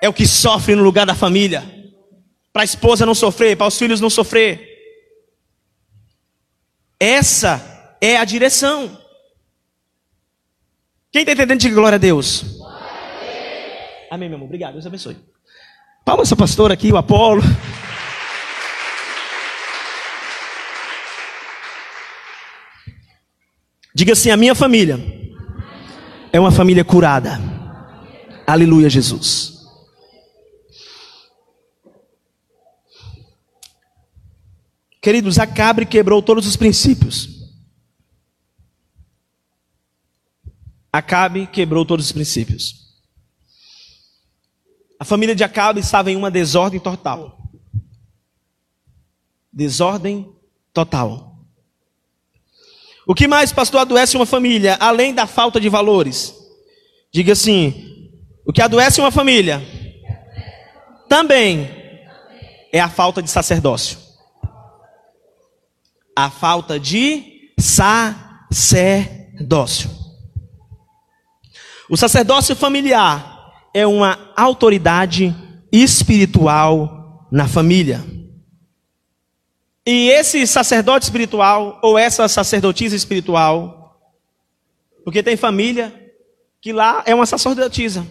É 0.00 0.08
o 0.08 0.12
que 0.12 0.26
sofre 0.26 0.74
no 0.74 0.82
lugar 0.82 1.06
da 1.06 1.14
família. 1.14 1.62
Para 2.52 2.62
a 2.62 2.64
esposa 2.64 3.06
não 3.06 3.14
sofrer, 3.14 3.56
para 3.56 3.66
os 3.66 3.78
filhos 3.78 4.00
não 4.00 4.10
sofrer. 4.10 4.66
Essa 6.98 7.96
é 8.00 8.16
a 8.16 8.24
direção. 8.24 8.98
Quem 11.12 11.22
está 11.22 11.32
entendendo, 11.32 11.60
diga 11.60 11.74
glória 11.74 11.96
a 11.96 11.98
Deus. 11.98 12.44
Amém, 14.10 14.28
meu 14.28 14.36
amor. 14.36 14.46
Obrigado. 14.46 14.72
Deus 14.72 14.86
abençoe. 14.86 15.16
Palmas, 16.04 16.28
essa 16.28 16.36
pastora 16.36 16.74
aqui, 16.74 16.92
o 16.92 16.96
Apolo. 16.96 17.42
Diga 23.94 24.12
assim: 24.12 24.30
a 24.30 24.36
minha 24.36 24.54
família 24.54 24.98
é 26.32 26.38
uma 26.38 26.52
família 26.52 26.84
curada. 26.84 27.40
Aleluia, 28.46 28.88
Jesus. 28.88 29.57
Queridos, 35.08 35.38
Acabe 35.38 35.86
quebrou 35.86 36.20
todos 36.20 36.46
os 36.46 36.54
princípios. 36.54 37.30
Acabe 40.92 41.46
quebrou 41.46 41.86
todos 41.86 42.04
os 42.04 42.12
princípios. 42.12 42.92
A 45.00 45.06
família 45.06 45.34
de 45.34 45.42
Acabe 45.42 45.80
estava 45.80 46.10
em 46.10 46.16
uma 46.16 46.30
desordem 46.30 46.78
total. 46.78 47.38
Desordem 49.50 50.30
total. 50.74 51.38
O 53.06 53.14
que 53.14 53.26
mais, 53.26 53.50
pastor, 53.50 53.80
adoece 53.80 54.14
uma 54.14 54.26
família, 54.26 54.76
além 54.78 55.14
da 55.14 55.26
falta 55.26 55.58
de 55.58 55.70
valores? 55.70 56.34
Diga 57.10 57.32
assim: 57.32 58.10
o 58.44 58.52
que 58.52 58.60
adoece 58.60 59.00
uma 59.00 59.10
família 59.10 59.62
também 61.08 61.66
é 62.70 62.78
a 62.78 62.90
falta 62.90 63.22
de 63.22 63.30
sacerdócio. 63.30 64.07
A 66.18 66.30
falta 66.30 66.80
de 66.80 67.52
sacerdócio. 67.56 68.28
O 71.88 71.96
sacerdócio 71.96 72.56
familiar 72.56 73.52
é 73.72 73.86
uma 73.86 74.32
autoridade 74.36 75.32
espiritual 75.70 77.28
na 77.30 77.46
família. 77.46 78.04
E 79.86 80.08
esse 80.10 80.44
sacerdote 80.44 81.04
espiritual, 81.04 81.78
ou 81.84 81.96
essa 81.96 82.26
sacerdotisa 82.26 82.96
espiritual, 82.96 83.96
porque 85.04 85.22
tem 85.22 85.36
família 85.36 86.12
que 86.60 86.72
lá 86.72 87.04
é 87.06 87.14
uma 87.14 87.26
sacerdotisa, 87.26 88.04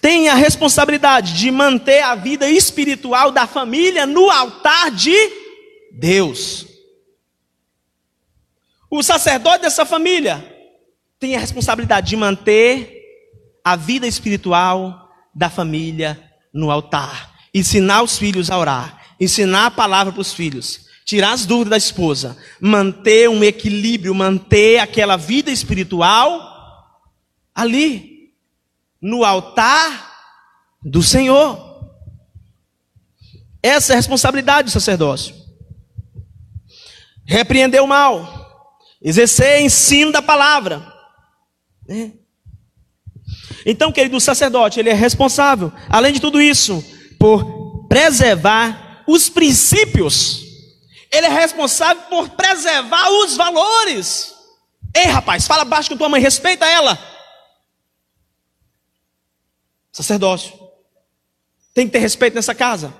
tem 0.00 0.28
a 0.28 0.34
responsabilidade 0.34 1.34
de 1.34 1.50
manter 1.50 2.02
a 2.02 2.14
vida 2.14 2.48
espiritual 2.48 3.30
da 3.30 3.46
família 3.46 4.06
no 4.06 4.30
altar 4.30 4.90
de 4.90 5.14
Deus. 5.92 6.66
O 8.90 9.02
sacerdote 9.02 9.62
dessa 9.62 9.84
família 9.84 10.44
tem 11.18 11.36
a 11.36 11.40
responsabilidade 11.40 12.08
de 12.08 12.16
manter 12.16 13.00
a 13.64 13.76
vida 13.76 14.06
espiritual 14.06 15.10
da 15.34 15.48
família 15.48 16.22
no 16.52 16.70
altar 16.70 17.32
ensinar 17.54 18.02
os 18.02 18.18
filhos 18.18 18.50
a 18.50 18.58
orar, 18.58 19.14
ensinar 19.20 19.66
a 19.66 19.70
palavra 19.70 20.12
para 20.12 20.20
os 20.20 20.32
filhos, 20.32 20.86
tirar 21.04 21.32
as 21.32 21.44
dúvidas 21.44 21.70
da 21.70 21.76
esposa, 21.76 22.36
manter 22.60 23.28
um 23.28 23.44
equilíbrio, 23.44 24.14
manter 24.14 24.78
aquela 24.78 25.16
vida 25.16 25.50
espiritual 25.50 26.50
ali, 27.54 28.11
no 29.02 29.24
altar 29.24 30.12
do 30.80 31.02
Senhor. 31.02 31.72
Essa 33.60 33.92
é 33.92 33.94
a 33.94 33.96
responsabilidade 33.96 34.66
do 34.66 34.70
sacerdócio. 34.70 35.34
Repreender 37.24 37.82
o 37.82 37.86
mal, 37.86 38.70
exercer 39.00 39.60
ensino 39.60 40.12
da 40.12 40.22
palavra. 40.22 40.92
Né? 41.88 42.12
Então, 43.66 43.92
querido, 43.92 44.20
sacerdote, 44.20 44.78
ele 44.78 44.90
é 44.90 44.94
responsável, 44.94 45.72
além 45.88 46.12
de 46.12 46.20
tudo 46.20 46.40
isso, 46.40 46.84
por 47.18 47.86
preservar 47.88 49.04
os 49.06 49.28
princípios. 49.28 50.42
Ele 51.10 51.26
é 51.26 51.30
responsável 51.30 52.02
por 52.04 52.30
preservar 52.30 53.08
os 53.10 53.36
valores. 53.36 54.34
Ei, 54.94 55.06
rapaz, 55.06 55.46
fala 55.46 55.64
baixo 55.64 55.90
com 55.90 55.96
tua 55.96 56.08
mãe, 56.08 56.20
respeita 56.20 56.66
ela. 56.66 56.98
Sacerdócio. 59.92 60.58
Tem 61.74 61.86
que 61.86 61.92
ter 61.92 61.98
respeito 61.98 62.34
nessa 62.34 62.54
casa. 62.54 62.92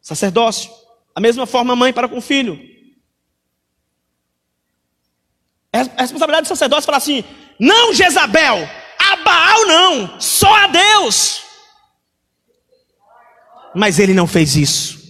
Sacerdócio. 0.00 0.70
A 1.14 1.20
mesma 1.20 1.46
forma 1.46 1.72
a 1.72 1.76
mãe 1.76 1.92
para 1.92 2.08
com 2.08 2.18
o 2.18 2.22
filho. 2.22 2.58
É 5.72 5.80
a 5.80 6.02
responsabilidade 6.02 6.42
do 6.42 6.48
sacerdócio 6.48 6.84
falar 6.84 6.98
assim: 6.98 7.24
não, 7.58 7.92
Jezabel, 7.94 8.68
a 8.98 9.16
Baal 9.16 9.66
não, 9.66 10.20
só 10.20 10.54
a 10.54 10.66
Deus. 10.66 11.42
Mas 13.74 13.98
ele 13.98 14.14
não 14.14 14.26
fez 14.26 14.54
isso. 14.54 15.02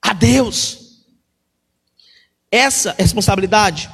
A 0.00 0.12
Deus. 0.12 1.04
Essa 2.50 2.94
é 2.96 3.02
responsabilidade. 3.02 3.90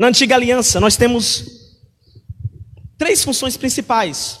Na 0.00 0.08
antiga 0.08 0.34
aliança, 0.34 0.80
nós 0.80 0.96
temos 0.96 1.44
três 2.96 3.22
funções 3.22 3.58
principais 3.58 4.40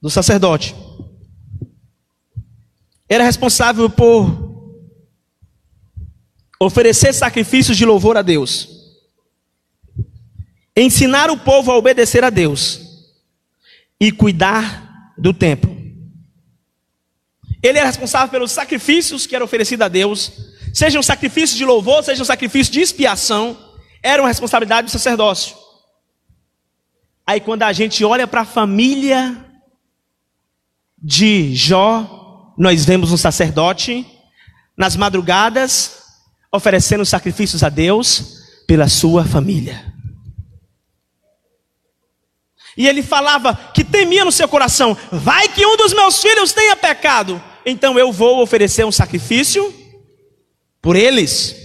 do 0.00 0.08
sacerdote. 0.08 0.74
Era 3.06 3.22
responsável 3.22 3.90
por 3.90 4.50
oferecer 6.58 7.12
sacrifícios 7.12 7.76
de 7.76 7.84
louvor 7.84 8.16
a 8.16 8.22
Deus 8.22 8.80
ensinar 10.74 11.30
o 11.30 11.36
povo 11.36 11.70
a 11.70 11.76
obedecer 11.76 12.24
a 12.24 12.30
Deus 12.30 12.80
e 14.00 14.10
cuidar 14.10 15.12
do 15.18 15.34
templo. 15.34 15.70
Ele 17.62 17.76
era 17.76 17.88
responsável 17.88 18.30
pelos 18.30 18.52
sacrifícios 18.52 19.26
que 19.26 19.36
eram 19.36 19.44
oferecidos 19.44 19.84
a 19.84 19.88
Deus, 19.88 20.32
sejam 20.72 21.02
sacrifícios 21.02 21.58
de 21.58 21.64
louvor, 21.66 22.02
sejam 22.02 22.24
sacrifícios 22.24 22.72
de 22.72 22.80
expiação, 22.80 23.71
era 24.02 24.20
uma 24.20 24.28
responsabilidade 24.28 24.86
do 24.86 24.90
sacerdócio. 24.90 25.56
Aí 27.26 27.40
quando 27.40 27.62
a 27.62 27.72
gente 27.72 28.04
olha 28.04 28.26
para 28.26 28.40
a 28.40 28.46
família 28.46 29.44
de 30.98 31.54
Jó, 31.54 32.54
nós 32.58 32.84
vemos 32.84 33.12
um 33.12 33.16
sacerdote 33.16 34.06
nas 34.76 34.96
madrugadas 34.96 36.02
oferecendo 36.50 37.04
sacrifícios 37.06 37.62
a 37.62 37.68
Deus 37.68 38.42
pela 38.66 38.88
sua 38.88 39.24
família. 39.24 39.92
E 42.76 42.88
ele 42.88 43.02
falava 43.02 43.54
que 43.54 43.84
temia 43.84 44.24
no 44.24 44.32
seu 44.32 44.48
coração: 44.48 44.96
vai 45.10 45.48
que 45.48 45.64
um 45.64 45.76
dos 45.76 45.92
meus 45.92 46.20
filhos 46.20 46.52
tenha 46.52 46.76
pecado, 46.76 47.42
então 47.64 47.98
eu 47.98 48.12
vou 48.12 48.42
oferecer 48.42 48.84
um 48.84 48.92
sacrifício 48.92 49.72
por 50.80 50.96
eles. 50.96 51.61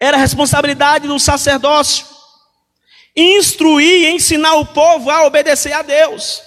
Era 0.00 0.16
responsabilidade 0.16 1.08
do 1.08 1.18
sacerdócio 1.18 2.18
instruir 3.18 4.04
e 4.04 4.14
ensinar 4.14 4.54
o 4.54 4.66
povo 4.66 5.10
a 5.10 5.26
obedecer 5.26 5.72
a 5.72 5.82
Deus. 5.82 6.42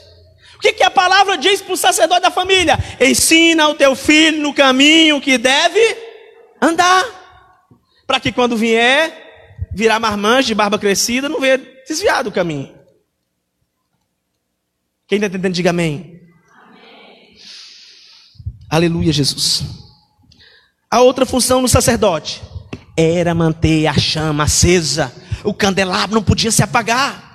O 0.55 0.59
que, 0.59 0.73
que 0.73 0.83
a 0.83 0.91
palavra 0.91 1.37
diz 1.37 1.61
para 1.61 1.73
o 1.73 1.77
sacerdote 1.77 2.21
da 2.21 2.31
família? 2.31 2.77
Ensina 2.99 3.67
o 3.67 3.75
teu 3.75 3.95
filho 3.95 4.41
no 4.41 4.53
caminho 4.53 5.19
que 5.19 5.37
deve 5.37 5.97
andar, 6.61 7.03
para 8.05 8.19
que 8.19 8.31
quando 8.31 8.55
vier 8.55 9.69
virar 9.73 9.99
marmanjo 9.99 10.47
de 10.47 10.55
barba 10.55 10.77
crescida, 10.77 11.27
não 11.27 11.39
venha 11.39 11.57
desviar 11.87 12.23
do 12.23 12.31
caminho. 12.31 12.79
Quem 15.07 15.17
está 15.17 15.27
entendendo, 15.27 15.53
diga 15.53 15.71
amém. 15.71 16.21
Aleluia, 18.69 19.11
Jesus. 19.11 19.63
A 20.89 21.01
outra 21.01 21.25
função 21.25 21.61
do 21.61 21.67
sacerdote 21.67 22.41
era 22.95 23.33
manter 23.33 23.87
a 23.87 23.93
chama 23.93 24.43
acesa. 24.43 25.13
O 25.43 25.53
candelabro 25.53 26.15
não 26.15 26.23
podia 26.23 26.51
se 26.51 26.63
apagar. 26.63 27.31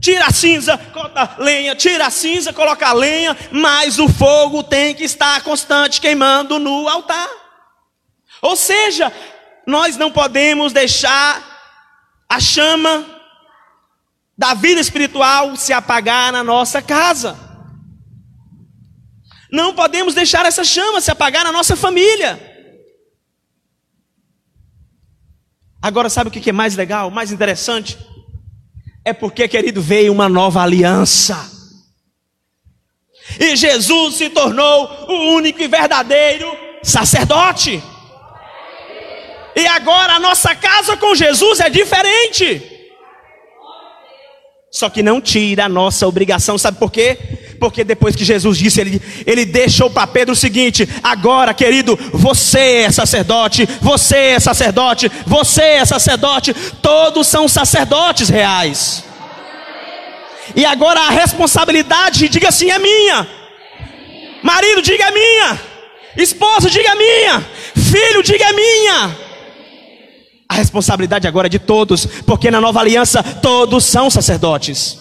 Tira 0.00 0.26
a 0.26 0.32
cinza, 0.32 0.78
corta 0.78 1.20
a 1.20 1.42
lenha, 1.42 1.76
tira 1.76 2.06
a 2.06 2.10
cinza, 2.10 2.52
coloca 2.52 2.88
a 2.88 2.92
lenha, 2.92 3.36
mas 3.52 3.98
o 3.98 4.08
fogo 4.08 4.62
tem 4.62 4.94
que 4.94 5.04
estar 5.04 5.42
constante 5.42 6.00
queimando 6.00 6.58
no 6.58 6.88
altar. 6.88 7.28
Ou 8.40 8.56
seja, 8.56 9.12
nós 9.66 9.96
não 9.98 10.10
podemos 10.10 10.72
deixar 10.72 11.42
a 12.26 12.40
chama 12.40 13.04
da 14.38 14.54
vida 14.54 14.80
espiritual 14.80 15.54
se 15.54 15.72
apagar 15.72 16.32
na 16.32 16.42
nossa 16.42 16.80
casa. 16.80 17.36
Não 19.52 19.74
podemos 19.74 20.14
deixar 20.14 20.46
essa 20.46 20.64
chama 20.64 21.00
se 21.00 21.10
apagar 21.10 21.44
na 21.44 21.52
nossa 21.52 21.76
família. 21.76 22.49
Agora, 25.82 26.10
sabe 26.10 26.28
o 26.28 26.30
que 26.30 26.50
é 26.50 26.52
mais 26.52 26.76
legal, 26.76 27.10
mais 27.10 27.32
interessante? 27.32 27.98
É 29.04 29.12
porque, 29.12 29.48
querido, 29.48 29.80
veio 29.80 30.12
uma 30.12 30.28
nova 30.28 30.62
aliança. 30.62 31.50
E 33.38 33.56
Jesus 33.56 34.16
se 34.16 34.28
tornou 34.30 35.06
o 35.08 35.34
único 35.34 35.62
e 35.62 35.68
verdadeiro 35.68 36.54
sacerdote. 36.82 37.82
E 39.56 39.66
agora 39.66 40.14
a 40.14 40.20
nossa 40.20 40.54
casa 40.54 40.96
com 40.96 41.14
Jesus 41.14 41.60
é 41.60 41.70
diferente. 41.70 42.62
Só 44.70 44.88
que 44.88 45.02
não 45.02 45.20
tira 45.20 45.64
a 45.64 45.68
nossa 45.68 46.06
obrigação, 46.06 46.56
sabe 46.56 46.78
por 46.78 46.92
quê? 46.92 47.18
Porque 47.60 47.84
depois 47.84 48.16
que 48.16 48.24
Jesus 48.24 48.56
disse, 48.56 48.80
ele, 48.80 49.02
ele 49.26 49.44
deixou 49.44 49.90
para 49.90 50.06
Pedro 50.06 50.32
o 50.32 50.36
seguinte: 50.36 50.88
agora, 51.02 51.52
querido, 51.52 51.96
você 52.10 52.84
é 52.86 52.90
sacerdote, 52.90 53.68
você 53.82 54.16
é 54.16 54.40
sacerdote, 54.40 55.12
você 55.26 55.62
é 55.62 55.84
sacerdote, 55.84 56.54
todos 56.80 57.26
são 57.26 57.46
sacerdotes 57.46 58.30
reais. 58.30 59.04
E 60.56 60.64
agora 60.64 61.00
a 61.00 61.10
responsabilidade, 61.10 62.30
diga 62.30 62.48
assim, 62.48 62.70
é 62.70 62.78
minha. 62.78 63.28
Marido, 64.42 64.80
diga 64.80 65.04
é 65.04 65.10
minha. 65.10 65.60
Esposa, 66.16 66.70
diga 66.70 66.88
é 66.88 66.94
minha. 66.94 67.46
Filho, 67.76 68.22
diga 68.22 68.46
é 68.46 68.52
minha. 68.54 69.16
A 70.48 70.54
responsabilidade 70.54 71.28
agora 71.28 71.46
é 71.46 71.50
de 71.50 71.58
todos, 71.58 72.06
porque 72.26 72.50
na 72.50 72.60
nova 72.60 72.80
aliança 72.80 73.22
todos 73.22 73.84
são 73.84 74.08
sacerdotes. 74.08 74.99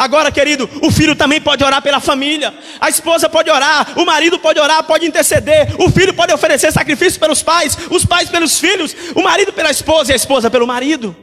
Agora, 0.00 0.32
querido, 0.32 0.66
o 0.80 0.90
filho 0.90 1.14
também 1.14 1.42
pode 1.42 1.62
orar 1.62 1.82
pela 1.82 2.00
família, 2.00 2.54
a 2.80 2.88
esposa 2.88 3.28
pode 3.28 3.50
orar, 3.50 3.98
o 3.98 4.06
marido 4.06 4.38
pode 4.38 4.58
orar, 4.58 4.82
pode 4.84 5.04
interceder, 5.04 5.74
o 5.78 5.90
filho 5.90 6.14
pode 6.14 6.32
oferecer 6.32 6.72
sacrifício 6.72 7.20
pelos 7.20 7.42
pais, 7.42 7.76
os 7.90 8.06
pais 8.06 8.30
pelos 8.30 8.58
filhos, 8.58 8.96
o 9.14 9.20
marido 9.20 9.52
pela 9.52 9.70
esposa 9.70 10.10
e 10.10 10.14
a 10.14 10.16
esposa 10.16 10.50
pelo 10.50 10.66
marido. 10.66 11.14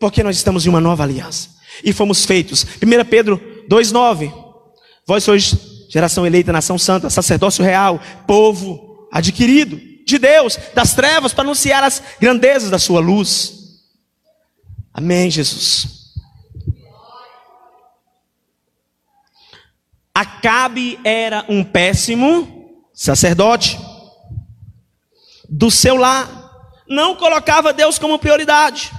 Porque 0.00 0.24
nós 0.24 0.34
estamos 0.34 0.66
em 0.66 0.68
uma 0.68 0.80
nova 0.80 1.04
aliança 1.04 1.48
e 1.84 1.92
fomos 1.92 2.24
feitos. 2.24 2.66
1 2.82 3.04
Pedro 3.08 3.40
2,9: 3.70 4.34
Vós 5.06 5.22
sois 5.22 5.54
geração 5.88 6.26
eleita, 6.26 6.50
nação 6.50 6.76
santa, 6.76 7.08
sacerdócio 7.08 7.64
real, 7.64 8.00
povo 8.26 9.08
adquirido 9.12 9.80
de 10.04 10.18
Deus, 10.18 10.58
das 10.74 10.92
trevas, 10.92 11.32
para 11.32 11.44
anunciar 11.44 11.84
as 11.84 12.02
grandezas 12.18 12.68
da 12.68 12.80
sua 12.80 12.98
luz. 12.98 13.60
Amém, 14.92 15.30
Jesus. 15.30 15.99
Acabe 20.20 21.00
era 21.02 21.46
um 21.48 21.64
péssimo 21.64 22.84
sacerdote. 22.92 23.78
Do 25.48 25.70
seu 25.70 25.96
lar, 25.96 26.28
não 26.86 27.16
colocava 27.16 27.72
Deus 27.72 27.98
como 27.98 28.18
prioridade. 28.18 28.92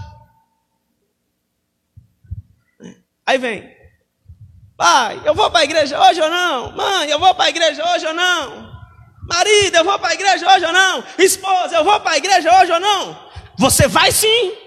Aí 3.24 3.38
vem, 3.38 3.72
pai, 4.76 5.22
eu 5.24 5.36
vou 5.36 5.52
para 5.52 5.60
a 5.60 5.64
igreja 5.64 6.02
hoje 6.02 6.20
ou 6.20 6.30
não? 6.32 6.72
Mãe, 6.76 7.08
eu 7.12 7.20
vou 7.20 7.36
para 7.36 7.46
a 7.46 7.50
igreja 7.50 7.88
hoje 7.94 8.08
ou 8.08 8.14
não? 8.16 8.72
Marido, 9.22 9.76
eu 9.76 9.86
vou 9.86 10.00
para 10.00 10.10
a 10.10 10.14
igreja 10.16 10.56
hoje 10.56 10.66
ou 10.66 10.74
não? 10.74 11.04
Esposa, 11.20 11.76
eu 11.76 11.84
vou 11.84 12.00
para 12.00 12.14
a 12.14 12.18
igreja 12.18 12.62
hoje 12.62 12.72
ou 12.72 12.80
não? 12.80 13.32
Você 13.60 13.88
vai 13.88 14.12
sim. 14.12 14.58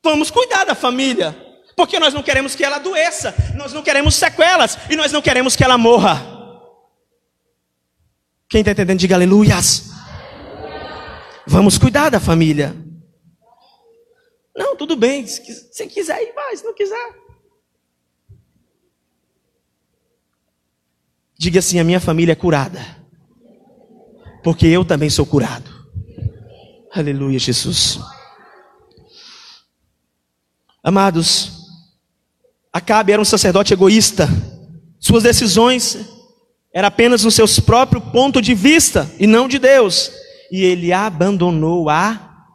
Vamos 0.00 0.30
cuidar 0.30 0.62
da 0.62 0.76
família. 0.76 1.53
Porque 1.76 1.98
nós 1.98 2.14
não 2.14 2.22
queremos 2.22 2.54
que 2.54 2.64
ela 2.64 2.76
adoeça, 2.76 3.34
nós 3.56 3.72
não 3.72 3.82
queremos 3.82 4.14
sequelas 4.14 4.78
e 4.88 4.96
nós 4.96 5.10
não 5.10 5.20
queremos 5.20 5.56
que 5.56 5.64
ela 5.64 5.76
morra. 5.76 6.34
Quem 8.48 8.60
está 8.60 8.70
entendendo, 8.72 9.00
diga 9.00 9.14
aleluias. 9.16 9.90
Vamos 11.46 11.76
cuidar 11.76 12.10
da 12.10 12.20
família. 12.20 12.74
Não, 14.56 14.76
tudo 14.76 14.94
bem. 14.96 15.26
Se 15.26 15.86
quiser 15.88 16.22
ir, 16.22 16.32
vai. 16.32 16.56
Se 16.56 16.64
não 16.64 16.74
quiser. 16.74 17.14
Diga 21.36 21.58
assim: 21.58 21.78
a 21.78 21.84
minha 21.84 22.00
família 22.00 22.32
é 22.32 22.36
curada. 22.36 22.80
Porque 24.42 24.66
eu 24.66 24.84
também 24.84 25.10
sou 25.10 25.26
curado. 25.26 25.68
Aleluia, 26.92 27.38
Jesus. 27.38 27.98
Amados, 30.82 31.53
Acabe 32.74 33.12
era 33.12 33.22
um 33.22 33.24
sacerdote 33.24 33.72
egoísta. 33.72 34.28
Suas 34.98 35.22
decisões 35.22 35.96
eram 36.72 36.88
apenas 36.88 37.22
no 37.22 37.30
seu 37.30 37.46
próprio 37.62 38.00
ponto 38.00 38.42
de 38.42 38.52
vista 38.52 39.08
e 39.16 39.28
não 39.28 39.46
de 39.46 39.60
Deus. 39.60 40.10
E 40.50 40.64
ele 40.64 40.92
abandonou 40.92 41.88
a 41.88 42.48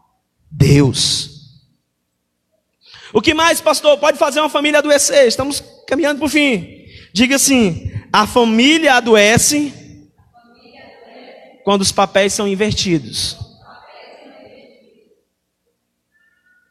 Deus. 0.52 1.30
O 3.14 3.22
que 3.22 3.34
mais, 3.34 3.62
pastor, 3.62 3.98
pode 3.98 4.18
fazer 4.18 4.42
uma 4.42 4.50
família 4.50 4.80
adoecer? 4.80 5.26
Estamos 5.26 5.64
caminhando 5.88 6.18
para 6.18 6.26
o 6.26 6.30
fim. 6.30 6.86
Diga 7.14 7.38
assim: 7.38 7.90
a 8.12 8.28
família 8.28 8.96
adoece 8.96 9.74
quando 11.64 11.82
os 11.82 11.94
papéis 11.94 12.34
são 12.34 12.46
invertidos. 12.46 13.38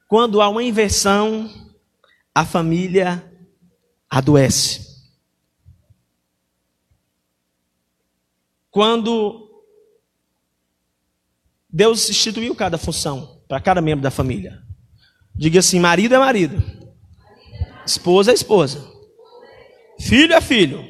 Quando 0.07 0.43
há 0.43 0.51
uma 0.51 0.63
inversão, 0.63 1.51
a 2.35 2.45
família 2.45 3.28
adoece. 4.09 4.87
Quando 8.71 9.49
Deus 11.69 12.09
instituiu 12.09 12.55
cada 12.55 12.79
função 12.79 13.43
para 13.47 13.61
cada 13.61 13.81
membro 13.81 14.03
da 14.03 14.11
família. 14.11 14.63
Diga 15.35 15.61
assim: 15.61 15.79
marido 15.79 16.15
é 16.15 16.19
marido, 16.19 16.63
esposa 17.87 18.31
é 18.31 18.35
esposa, 18.35 18.85
filho 20.01 20.35
é 20.35 20.41
filho, 20.41 20.85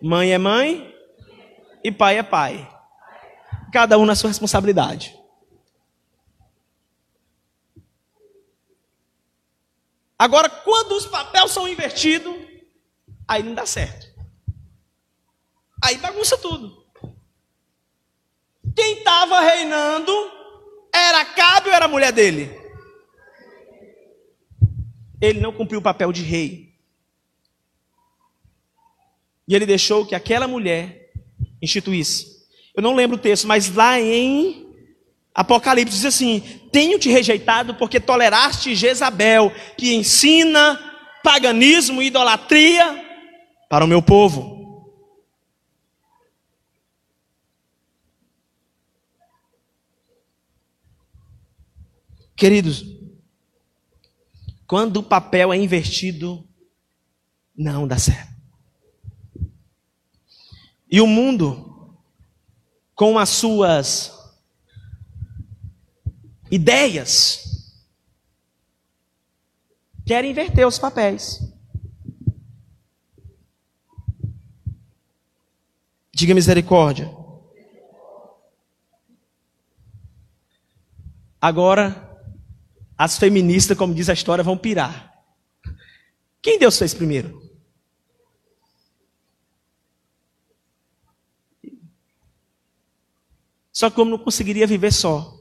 mãe 0.00 0.32
é 0.32 0.38
mãe 0.38 0.94
e 1.82 1.90
pai 1.90 2.18
é 2.18 2.22
pai. 2.22 2.68
Cada 3.72 3.98
um 3.98 4.06
na 4.06 4.14
sua 4.14 4.28
responsabilidade. 4.28 5.19
Agora, 10.20 10.50
quando 10.50 10.92
os 10.92 11.06
papéis 11.06 11.50
são 11.50 11.66
invertidos, 11.66 12.36
aí 13.26 13.42
não 13.42 13.54
dá 13.54 13.64
certo. 13.64 14.06
Aí 15.82 15.96
bagunça 15.96 16.36
tudo. 16.36 16.84
Quem 18.76 18.98
estava 18.98 19.40
reinando 19.40 20.12
era 20.94 21.24
Cabe 21.24 21.70
ou 21.70 21.74
era 21.74 21.86
a 21.86 21.88
mulher 21.88 22.12
dele? 22.12 22.50
Ele 25.22 25.40
não 25.40 25.54
cumpriu 25.54 25.78
o 25.78 25.82
papel 25.82 26.12
de 26.12 26.20
rei. 26.22 26.78
E 29.48 29.54
ele 29.54 29.64
deixou 29.64 30.04
que 30.04 30.14
aquela 30.14 30.46
mulher 30.46 31.14
instituísse. 31.62 32.46
Eu 32.74 32.82
não 32.82 32.94
lembro 32.94 33.16
o 33.16 33.20
texto, 33.20 33.48
mas 33.48 33.74
lá 33.74 33.98
em 33.98 34.70
Apocalipse 35.34 35.96
diz 35.96 36.04
assim: 36.04 36.59
tenho 36.70 36.98
te 36.98 37.10
rejeitado 37.10 37.74
porque 37.74 37.98
toleraste 37.98 38.74
Jezabel, 38.74 39.52
que 39.76 39.94
ensina 39.94 40.78
paganismo 41.22 42.00
e 42.00 42.06
idolatria 42.06 43.04
para 43.68 43.84
o 43.84 43.88
meu 43.88 44.00
povo. 44.00 44.60
Queridos, 52.36 52.86
quando 54.66 54.98
o 54.98 55.02
papel 55.02 55.52
é 55.52 55.56
invertido, 55.56 56.48
não 57.54 57.86
dá 57.86 57.98
certo. 57.98 58.30
E 60.90 61.00
o 61.00 61.06
mundo, 61.06 61.94
com 62.94 63.18
as 63.18 63.28
suas 63.28 64.19
ideias, 66.50 67.74
quer 70.04 70.24
inverter 70.24 70.66
os 70.66 70.78
papéis. 70.78 71.40
Diga 76.12 76.34
misericórdia. 76.34 77.10
Agora, 81.40 82.10
as 82.98 83.16
feministas, 83.16 83.78
como 83.78 83.94
diz 83.94 84.10
a 84.10 84.12
história, 84.12 84.44
vão 84.44 84.58
pirar. 84.58 85.10
Quem 86.42 86.58
Deus 86.58 86.78
fez 86.78 86.92
primeiro? 86.92 87.40
Só 93.72 93.88
que 93.88 93.96
como 93.96 94.10
não 94.10 94.18
conseguiria 94.18 94.66
viver 94.66 94.92
só. 94.92 95.39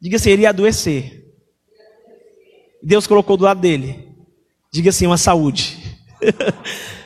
Diga 0.00 0.16
assim, 0.16 0.30
ele 0.30 0.42
ia 0.42 0.50
adoecer. 0.50 1.20
Deus 2.82 3.06
colocou 3.06 3.36
do 3.36 3.44
lado 3.44 3.60
dele. 3.60 4.08
Diga 4.72 4.90
assim, 4.90 5.06
uma 5.06 5.18
saúde. 5.18 5.78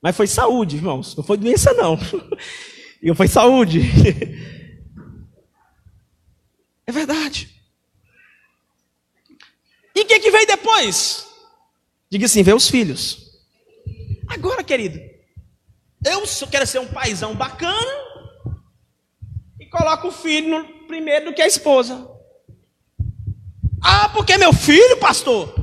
Mas 0.00 0.16
foi 0.16 0.26
saúde, 0.26 0.76
irmãos. 0.76 1.16
Não 1.16 1.24
foi 1.24 1.36
doença, 1.36 1.72
não. 1.72 1.98
E 3.00 3.14
foi 3.14 3.28
saúde. 3.28 3.80
É 6.84 6.90
verdade. 6.90 7.50
E 9.94 10.00
o 10.00 10.06
que, 10.06 10.20
que 10.20 10.30
veio 10.30 10.46
depois? 10.46 11.26
Diga 12.10 12.24
assim: 12.24 12.42
veio 12.42 12.56
os 12.56 12.70
filhos. 12.70 13.30
Agora, 14.26 14.64
querido, 14.64 14.98
eu 16.02 16.22
quero 16.50 16.66
ser 16.66 16.78
um 16.78 16.88
paizão 16.88 17.34
bacana 17.34 17.92
e 19.60 19.66
coloco 19.66 20.08
o 20.08 20.12
filho 20.12 20.48
no, 20.48 20.77
primeiro 20.88 21.26
do 21.26 21.34
que 21.34 21.42
a 21.42 21.46
esposa. 21.46 22.10
Ah, 23.80 24.08
porque 24.08 24.36
meu 24.36 24.52
filho, 24.52 24.96
pastor? 24.96 25.54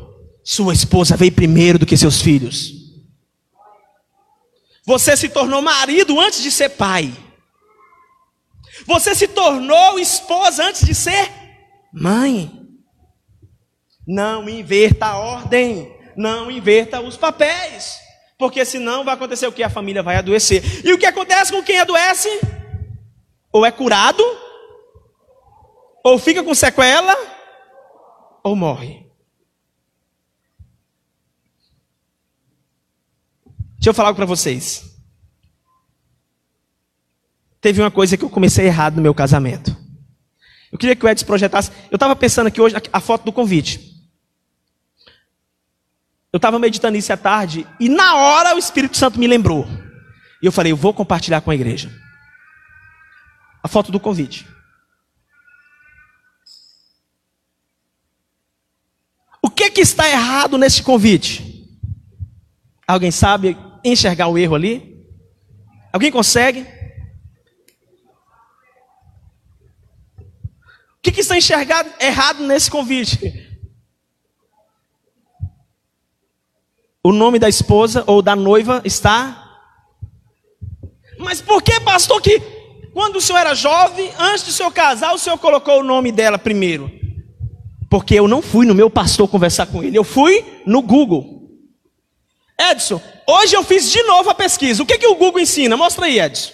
Sua 0.44 0.74
esposa 0.74 1.18
veio 1.18 1.34
primeiro 1.34 1.80
do 1.80 1.86
que 1.86 1.98
seus 1.98 2.22
filhos. 2.22 2.72
Você 4.86 5.18
se 5.18 5.28
tornou 5.28 5.62
marido 5.62 6.20
antes 6.20 6.42
de 6.42 6.52
ser 6.52 6.70
pai. 6.70 7.12
Você 8.86 9.16
se 9.16 9.28
tornou 9.28 9.98
esposa 9.98 10.64
antes 10.64 10.86
de 10.86 10.94
ser 10.94 11.32
mãe. 11.92 12.52
Não 14.08 14.48
inverta 14.48 15.08
a 15.08 15.18
ordem, 15.18 15.92
não 16.16 16.52
inverta 16.52 17.02
os 17.02 17.18
papéis, 17.18 17.96
porque 18.38 18.64
senão 18.64 19.04
vai 19.04 19.16
acontecer 19.16 19.48
o 19.48 19.52
que? 19.52 19.64
A 19.64 19.70
família 19.70 20.04
vai 20.04 20.18
adoecer. 20.18 20.86
E 20.86 20.94
o 20.94 20.98
que 20.98 21.08
acontece 21.08 21.52
com 21.52 21.64
quem 21.64 21.80
adoece? 21.80 22.30
Ou 23.52 23.66
é 23.66 23.72
curado, 23.72 24.24
ou 26.06 26.20
fica 26.20 26.44
com 26.44 26.54
sequela, 26.54 27.16
ou 28.44 28.56
morre. 28.56 29.06
Deixa 33.74 33.90
eu 33.90 33.94
falar 33.94 34.10
algo 34.10 34.18
para 34.18 34.26
vocês 34.26 34.96
teve 37.66 37.82
uma 37.82 37.90
coisa 37.90 38.16
que 38.16 38.24
eu 38.24 38.30
comecei 38.30 38.68
errado 38.68 38.98
no 38.98 39.02
meu 39.02 39.16
casamento. 39.16 39.76
Eu 40.72 40.78
queria 40.78 40.96
que 40.96 41.04
o 41.04 41.10
Edson 41.10 41.26
projetasse. 41.26 41.72
Eu 41.90 41.96
estava 41.96 42.16
pensando 42.16 42.46
aqui 42.46 42.62
hoje 42.62 42.76
a 42.94 43.00
foto 43.00 43.24
do 43.26 43.34
convite. 43.34 43.80
Eu 46.32 46.38
estava 46.38 46.60
meditando 46.60 46.96
isso 46.96 47.12
à 47.12 47.18
tarde 47.18 47.66
e 47.80 47.90
na 47.90 48.18
hora 48.18 48.54
o 48.54 48.60
Espírito 48.60 48.96
Santo 48.96 49.18
me 49.18 49.26
lembrou. 49.26 49.66
E 50.44 50.46
eu 50.46 50.52
falei, 50.52 50.72
eu 50.72 50.78
vou 50.78 50.94
compartilhar 50.94 51.42
com 51.42 51.50
a 51.50 51.56
igreja. 51.56 51.92
A 53.64 53.68
foto 53.68 53.92
do 53.92 54.00
convite. 54.00 54.46
O 59.46 59.50
que, 59.50 59.70
que 59.70 59.82
está 59.82 60.10
errado 60.10 60.58
nesse 60.58 60.82
convite? 60.82 61.70
Alguém 62.88 63.12
sabe 63.12 63.56
enxergar 63.84 64.28
o 64.28 64.38
erro 64.38 64.56
ali? 64.56 65.06
Alguém 65.94 66.12
consegue? 66.12 66.66
que, 71.06 71.12
que 71.12 71.22
está 71.22 71.38
enxergado 71.38 71.88
errado 72.00 72.44
nesse 72.44 72.72
convite? 72.72 73.48
O 77.04 77.12
nome 77.12 77.38
da 77.38 77.48
esposa 77.48 78.04
ou 78.08 78.24
da 78.24 78.36
noiva 78.36 78.82
está. 78.84 79.60
Mas 81.20 81.40
por 81.40 81.62
que, 81.62 81.80
pastor, 81.82 82.20
que 82.20 82.40
quando 82.92 83.18
o 83.18 83.22
senhor 83.22 83.38
era 83.38 83.54
jovem, 83.54 84.12
antes 84.18 84.46
do 84.46 84.52
senhor 84.52 84.72
casar, 84.72 85.14
o 85.14 85.20
senhor 85.20 85.38
colocou 85.38 85.82
o 85.82 85.84
nome 85.84 86.12
dela 86.12 86.40
primeiro? 86.40 87.05
Porque 87.90 88.16
eu 88.16 88.28
não 88.28 88.42
fui 88.42 88.66
no 88.66 88.76
meu 88.76 88.90
pastor 88.90 89.28
conversar 89.28 89.68
com 89.68 89.84
ele, 89.84 89.98
eu 89.98 90.04
fui 90.04 90.44
no 90.66 90.82
Google. 90.82 91.36
Edson, 92.60 93.02
hoje 93.28 93.56
eu 93.56 93.64
fiz 93.64 93.92
de 93.92 94.02
novo 94.04 94.30
a 94.30 94.36
pesquisa. 94.36 94.82
O 94.82 94.86
que, 94.86 94.98
que 94.98 95.08
o 95.08 95.16
Google 95.16 95.42
ensina? 95.42 95.76
Mostra 95.76 96.06
aí, 96.06 96.20
Edson. 96.20 96.52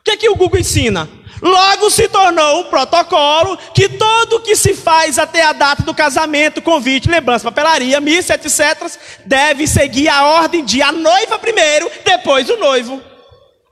O 0.00 0.04
que, 0.04 0.16
que 0.16 0.28
o 0.28 0.34
Google 0.34 0.60
ensina? 0.60 1.08
Logo 1.40 1.90
se 1.90 2.08
tornou 2.08 2.60
um 2.60 2.64
protocolo 2.64 3.56
que 3.74 3.88
todo 3.88 4.40
que 4.40 4.56
se 4.56 4.74
faz 4.74 5.18
até 5.18 5.42
a 5.42 5.52
data 5.52 5.82
do 5.82 5.94
casamento, 5.94 6.62
convite, 6.62 7.08
lembrança, 7.08 7.44
papelaria, 7.44 8.00
missa, 8.00 8.34
etc., 8.34 8.90
deve 9.26 9.66
seguir 9.66 10.08
a 10.08 10.24
ordem 10.24 10.64
de 10.64 10.82
a 10.82 10.90
noiva 10.90 11.38
primeiro, 11.38 11.90
depois 12.04 12.48
o 12.48 12.56
noivo. 12.56 13.00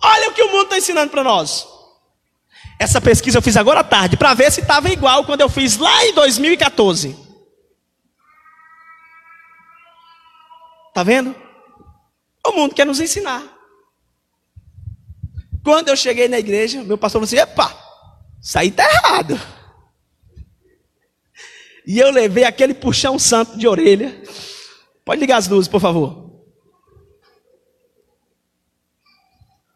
Olha 0.03 0.29
o 0.29 0.33
que 0.33 0.43
o 0.43 0.51
mundo 0.51 0.65
está 0.65 0.79
ensinando 0.79 1.11
para 1.11 1.25
nós. 1.25 1.67
Essa 2.79 3.01
pesquisa 3.01 3.39
eu 3.39 3.43
fiz 3.43 3.57
agora 3.57 3.81
à 3.81 3.85
tarde, 3.85 4.17
para 4.17 4.35
ver 4.35 4.51
se 4.51 4.61
estava 4.61 4.89
igual 4.91 5.25
quando 5.25 5.41
eu 5.41 5.49
fiz 5.49 5.77
lá 5.79 6.05
em 6.05 6.15
2014. 6.15 7.17
Tá 10.93 11.03
vendo? 11.03 11.35
O 12.47 12.53
mundo 12.53 12.75
quer 12.75 12.85
nos 12.85 13.01
ensinar. 13.01 13.43
Quando 15.65 15.89
eu 15.89 15.97
cheguei 15.97 16.29
na 16.29 16.39
igreja, 16.39 16.83
meu 16.83 16.99
pastor 16.99 17.21
falou 17.21 17.25
assim: 17.25 17.37
epa, 17.37 17.73
isso 18.41 18.59
aí 18.59 18.69
está 18.69 18.85
errado. 18.85 19.41
E 21.87 21.99
eu 21.99 22.11
levei 22.11 22.45
aquele 22.45 22.75
puxão 22.75 23.19
santo 23.19 23.57
de 23.57 23.67
orelha. 23.67 24.23
Pode 25.05 25.21
ligar 25.21 25.37
as 25.37 25.49
luzes, 25.49 25.69
por 25.69 25.81
favor. 25.81 26.31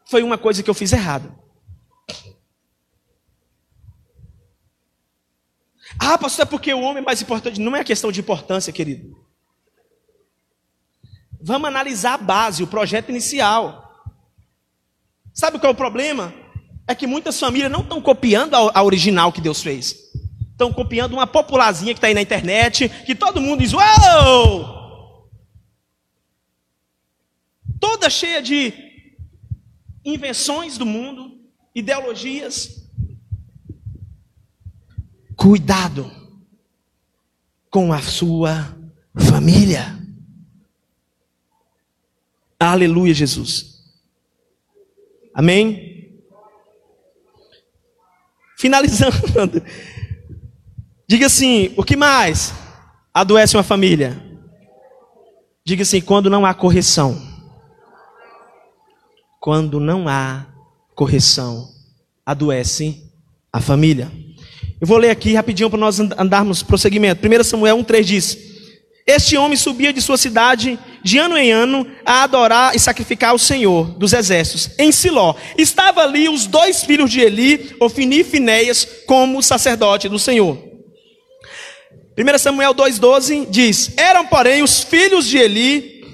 Foi 0.08 0.22
uma 0.22 0.38
coisa 0.38 0.62
que 0.62 0.70
eu 0.70 0.74
fiz 0.74 0.92
errado. 0.92 1.36
Ah, 5.98 6.18
pastor, 6.18 6.42
é 6.42 6.46
porque 6.46 6.72
o 6.72 6.80
homem 6.80 7.02
é 7.02 7.06
mais 7.06 7.22
importante. 7.22 7.60
Não 7.60 7.74
é 7.74 7.82
questão 7.82 8.12
de 8.12 8.20
importância, 8.20 8.72
querido. 8.72 9.16
Vamos 11.40 11.68
analisar 11.68 12.14
a 12.14 12.18
base, 12.18 12.62
o 12.62 12.66
projeto 12.66 13.10
inicial. 13.10 13.86
Sabe 15.32 15.58
qual 15.58 15.70
é 15.70 15.74
o 15.74 15.76
problema? 15.76 16.34
É 16.88 16.94
que 16.94 17.06
muitas 17.06 17.38
famílias 17.38 17.70
não 17.70 17.80
estão 17.80 18.00
copiando 18.00 18.54
a, 18.54 18.82
original 18.82 19.32
que 19.32 19.40
Deus 19.40 19.62
fez. 19.62 19.96
Estão 20.50 20.72
copiando 20.72 21.12
uma 21.12 21.26
popularzinha 21.26 21.92
que 21.92 21.98
está 21.98 22.06
aí 22.06 22.14
na 22.14 22.22
internet, 22.22 22.88
que 23.04 23.14
todo 23.14 23.40
mundo 23.40 23.60
diz, 23.60 23.72
uau! 23.72 25.28
Toda 27.78 28.08
cheia 28.08 28.40
de 28.40 28.72
invenções 30.04 30.78
do 30.78 30.86
mundo, 30.86 31.38
ideologias. 31.74 32.85
Cuidado 35.36 36.10
com 37.70 37.92
a 37.92 38.00
sua 38.00 38.74
família. 39.14 39.96
Aleluia, 42.58 43.12
Jesus. 43.12 43.84
Amém? 45.34 46.22
Finalizando. 48.56 49.62
Diga 51.06 51.26
assim: 51.26 51.74
o 51.76 51.84
que 51.84 51.94
mais 51.96 52.54
adoece 53.12 53.56
uma 53.56 53.62
família? 53.62 54.20
Diga 55.62 55.82
assim: 55.82 56.00
quando 56.00 56.30
não 56.30 56.46
há 56.46 56.54
correção. 56.54 57.34
Quando 59.38 59.78
não 59.78 60.08
há 60.08 60.46
correção, 60.94 61.68
adoece 62.24 63.12
a 63.52 63.60
família. 63.60 64.10
Eu 64.78 64.86
vou 64.86 64.98
ler 64.98 65.08
aqui 65.08 65.32
rapidinho 65.32 65.70
para 65.70 65.78
nós 65.78 65.98
andarmos 65.98 66.62
prosseguimento. 66.62 67.26
1 67.26 67.44
Samuel 67.44 67.78
1,3 67.78 68.02
diz: 68.02 68.38
Este 69.06 69.34
homem 69.34 69.56
subia 69.56 69.90
de 69.90 70.02
sua 70.02 70.18
cidade 70.18 70.78
de 71.02 71.16
ano 71.16 71.38
em 71.38 71.50
ano 71.50 71.86
a 72.04 72.24
adorar 72.24 72.76
e 72.76 72.78
sacrificar 72.78 73.30
ao 73.30 73.38
Senhor 73.38 73.86
dos 73.96 74.12
exércitos 74.12 74.70
em 74.78 74.92
Siló. 74.92 75.34
Estava 75.56 76.02
ali 76.02 76.28
os 76.28 76.46
dois 76.46 76.84
filhos 76.84 77.10
de 77.10 77.20
Eli, 77.20 77.74
Ofni 77.80 78.20
e 78.20 78.24
Finéias, 78.24 78.86
como 79.06 79.42
sacerdote 79.42 80.10
do 80.10 80.18
Senhor. 80.18 80.58
1 82.18 82.38
Samuel 82.38 82.74
2,12 82.74 83.48
diz: 83.48 83.92
Eram, 83.96 84.26
porém, 84.26 84.62
os 84.62 84.82
filhos 84.82 85.26
de 85.26 85.38
Eli, 85.38 86.04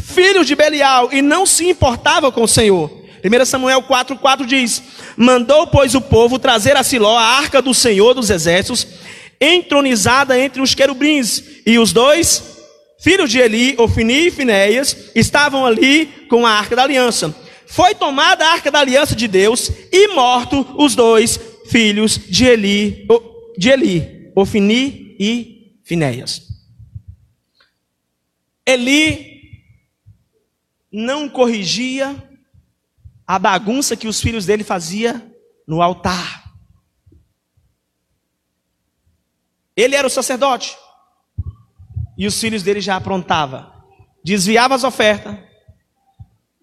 filhos 0.00 0.46
de 0.46 0.54
Belial, 0.54 1.12
e 1.12 1.20
não 1.20 1.44
se 1.44 1.68
importavam 1.68 2.30
com 2.30 2.44
o 2.44 2.48
Senhor. 2.48 3.02
1 3.24 3.44
Samuel 3.46 3.82
4,4 3.82 4.44
diz: 4.46 4.82
Mandou, 5.16 5.66
pois, 5.66 5.94
o 5.94 6.00
povo 6.00 6.38
trazer 6.38 6.76
a 6.76 6.82
Siló 6.82 7.16
a 7.16 7.22
arca 7.22 7.62
do 7.62 7.72
Senhor 7.72 8.14
dos 8.14 8.30
exércitos, 8.30 8.86
entronizada 9.40 10.38
entre 10.38 10.60
os 10.60 10.74
querubins, 10.74 11.42
e 11.66 11.78
os 11.78 11.92
dois 11.92 12.42
filhos 13.00 13.30
de 13.30 13.38
Eli, 13.38 13.74
Ofni 13.78 14.28
e 14.28 14.30
Finéias, 14.30 15.10
estavam 15.14 15.66
ali 15.66 16.06
com 16.28 16.46
a 16.46 16.50
arca 16.50 16.74
da 16.74 16.82
aliança. 16.82 17.34
Foi 17.66 17.94
tomada 17.94 18.44
a 18.44 18.52
arca 18.52 18.70
da 18.70 18.80
aliança 18.80 19.14
de 19.14 19.28
Deus 19.28 19.70
e 19.92 20.08
morto 20.14 20.66
os 20.78 20.94
dois 20.94 21.38
filhos 21.66 22.18
de 22.28 22.44
Eli, 22.44 23.06
de 23.58 23.70
Eli, 23.70 24.30
Ofni 24.34 25.16
e 25.18 25.78
Finéias. 25.84 26.42
Eli 28.66 29.34
não 30.90 31.28
corrigia 31.28 32.16
a 33.26 33.38
bagunça 33.38 33.96
que 33.96 34.06
os 34.06 34.20
filhos 34.20 34.46
dele 34.46 34.62
faziam 34.62 35.32
no 35.66 35.80
altar. 35.80 36.44
Ele 39.76 39.96
era 39.96 40.06
o 40.06 40.10
sacerdote. 40.10 40.76
E 42.16 42.26
os 42.26 42.38
filhos 42.38 42.62
dele 42.62 42.80
já 42.80 42.96
aprontavam. 42.96 43.72
Desviava 44.22 44.74
as 44.74 44.84
ofertas. 44.84 45.36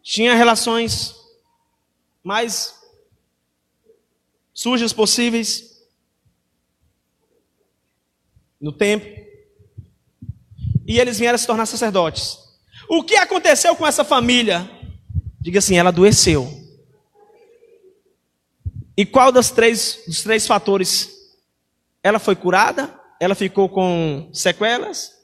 Tinha 0.01 0.33
relações 0.33 1.15
mais 2.23 2.79
sujas 4.53 4.93
possíveis 4.93 5.71
no 8.59 8.71
templo. 8.71 9.09
E 10.87 10.99
eles 10.99 11.19
vieram 11.19 11.37
se 11.37 11.47
tornar 11.47 11.65
sacerdotes. 11.65 12.37
O 12.87 13.03
que 13.03 13.15
aconteceu 13.15 13.75
com 13.75 13.85
essa 13.85 14.03
família? 14.03 14.69
Diga 15.41 15.57
assim, 15.57 15.75
ela 15.75 15.89
adoeceu. 15.89 16.47
E 18.95 19.05
qual 19.05 19.31
das 19.31 19.49
três, 19.49 20.03
dos 20.05 20.21
três 20.21 20.45
fatores? 20.45 21.09
Ela 22.03 22.19
foi 22.19 22.35
curada? 22.35 22.93
Ela 23.19 23.33
ficou 23.33 23.67
com 23.67 24.29
sequelas? 24.31 25.19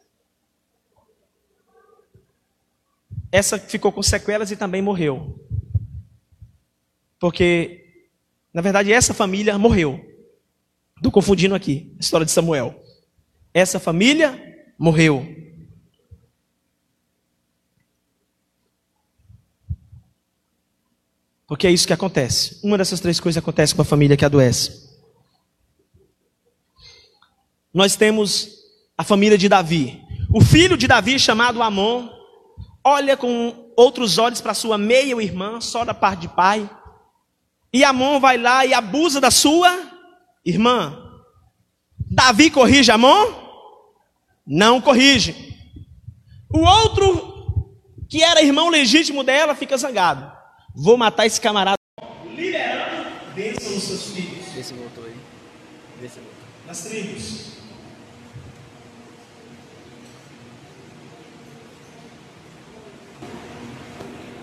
Essa 3.32 3.60
ficou 3.60 3.92
com 3.92 4.02
sequelas 4.02 4.50
e 4.50 4.56
também 4.56 4.82
morreu. 4.82 5.40
Porque, 7.20 8.04
na 8.52 8.62
verdade, 8.62 8.92
essa 8.92 9.14
família 9.14 9.56
morreu. 9.60 10.04
Estou 10.96 11.12
confundindo 11.12 11.54
aqui 11.54 11.94
a 11.98 12.02
história 12.02 12.26
de 12.26 12.32
Samuel. 12.32 12.84
Essa 13.54 13.80
família 13.80 14.66
morreu. 14.80 15.37
Porque 21.48 21.66
é 21.66 21.72
isso 21.72 21.88
que 21.88 21.94
acontece. 21.94 22.60
Uma 22.64 22.78
dessas 22.78 23.00
três 23.00 23.20
coisas 23.20 23.42
acontece 23.42 23.74
com 23.74 23.82
a 23.82 23.86
família 23.86 24.18
que 24.18 24.26
adoece. 24.26 24.88
Nós 27.74 27.96
temos 27.96 28.50
a 28.98 29.04
família 29.04 29.38
de 29.38 29.48
Davi. 29.48 30.02
O 30.30 30.42
filho 30.42 30.76
de 30.76 30.88
Davi, 30.88 31.18
chamado 31.18 31.64
Amon, 31.64 32.10
olha 32.84 33.16
com 33.16 33.72
outros 33.78 34.18
olhos 34.18 34.42
para 34.42 34.54
sua 34.54 34.78
meia-irmã, 34.78 35.62
só 35.62 35.86
da 35.86 35.94
parte 35.94 36.22
de 36.22 36.28
pai. 36.28 36.70
E 37.72 37.84
Amon 37.84 38.20
vai 38.20 38.38
lá 38.38 38.66
e 38.66 38.74
abusa 38.74 39.22
da 39.22 39.32
sua 39.32 39.72
irmã. 40.46 41.02
Davi 41.98 42.50
corrige 42.50 42.92
Amon? 42.92 43.48
não 44.48 44.80
corrige. 44.80 45.36
O 46.50 46.60
outro, 46.60 47.76
que 48.10 48.24
era 48.24 48.42
irmão 48.42 48.70
legítimo 48.70 49.24
dela, 49.24 49.54
fica 49.54 49.78
zangado. 49.78 50.32
Vou 50.80 50.96
matar 50.96 51.26
esse 51.26 51.42
camarada. 51.42 51.80
Liberando 52.36 53.10
bênção 53.34 53.72
nos 53.72 53.84
seus 53.84 54.12
filhos. 54.12 54.46
Vê 54.54 54.62
se 54.62 54.76
voltou 54.76 55.06
aí. 55.06 55.16
Vê 56.00 56.08
se 56.08 56.20
voltou. 56.20 56.36
Nas 56.68 56.84
tribos. 56.84 57.58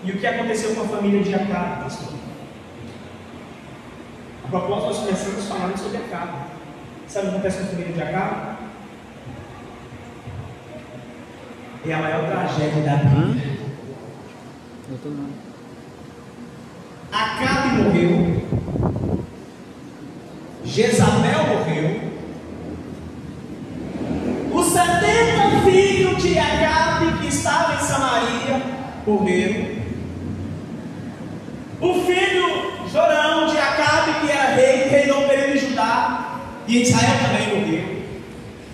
E 0.03 0.11
o 0.11 0.19
que 0.19 0.27
aconteceu 0.27 0.75
com 0.75 0.81
a 0.81 0.87
família 0.89 1.23
de 1.23 1.33
Acabe, 1.33 1.83
pastor? 1.83 2.13
A 4.43 4.47
propósito, 4.49 4.87
nós 4.87 4.97
começamos 4.97 5.45
falando 5.45 5.77
sobre 5.77 5.97
Acabe. 5.99 6.49
Sabe 7.07 7.27
o 7.27 7.29
que 7.29 7.35
acontece 7.37 7.59
com 7.59 7.63
a 7.63 7.67
família 7.67 7.93
de 7.93 8.01
Acabe? 8.01 8.55
é 11.87 11.93
a 11.93 11.99
maior 11.99 12.25
tragédia 12.25 12.81
da 12.81 12.95
Bíblia. 12.95 13.55
Acabe 17.15 17.77
morreu, 17.77 18.41
Jezabel 20.65 21.47
morreu, 21.47 22.01
os 24.53 24.65
70 24.65 25.61
filhos 25.63 26.21
de 26.21 26.37
Acabe 26.37 27.13
que 27.21 27.27
estavam 27.27 27.75
em 27.77 27.79
Samaria 27.79 28.61
morreram. 29.07 29.75
O 31.79 31.93
filho 32.05 32.89
Jorão 32.91 33.47
de 33.47 33.57
Acabe, 33.59 34.19
que 34.19 34.31
era 34.31 34.55
rei, 34.55 34.89
reinou 34.89 35.25
período 35.29 35.53
de 35.53 35.69
Judá, 35.69 36.39
e 36.67 36.81
Israel 36.81 37.17
também 37.21 37.61
morreu. 37.61 37.95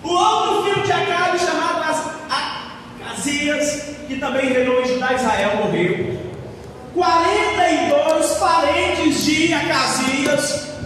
O 0.02 0.08
outro 0.08 0.64
filho 0.64 0.84
de 0.84 0.92
Acabe, 0.92 1.38
chamado 1.38 1.72
Zias, 3.22 3.94
que 4.08 4.16
também 4.16 4.52
reinou 4.52 4.81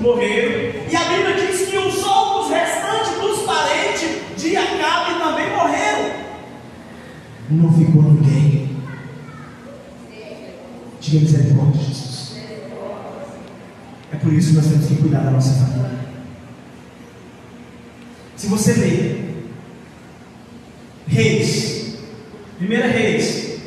morreram. 0.07 0.89
E 0.91 0.97
a 0.97 1.05
Bíblia 1.05 1.47
diz 1.47 1.69
que 1.69 1.77
os 1.77 2.03
outros 2.03 2.51
restantes 2.51 3.21
dos 3.21 3.43
parentes 3.43 4.43
de 4.43 4.57
Acabe 4.57 5.19
também 5.19 5.51
morreram. 5.51 6.27
Não 7.51 7.73
ficou 7.73 8.03
ninguém. 8.03 8.77
Diga 11.01 11.21
misericórdia, 11.21 11.83
Jesus. 11.83 12.37
É 14.13 14.17
por 14.17 14.33
isso 14.33 14.51
que 14.51 14.57
nós 14.57 14.67
temos 14.67 14.87
que 14.87 14.97
cuidar 14.97 15.21
da 15.21 15.31
nossa 15.31 15.55
família. 15.55 15.99
Se 18.37 18.49
você 18.49 18.73
ler 18.75 19.47
Reis, 21.07 21.77
Primeira 22.59 22.87
Reis. 22.87 23.61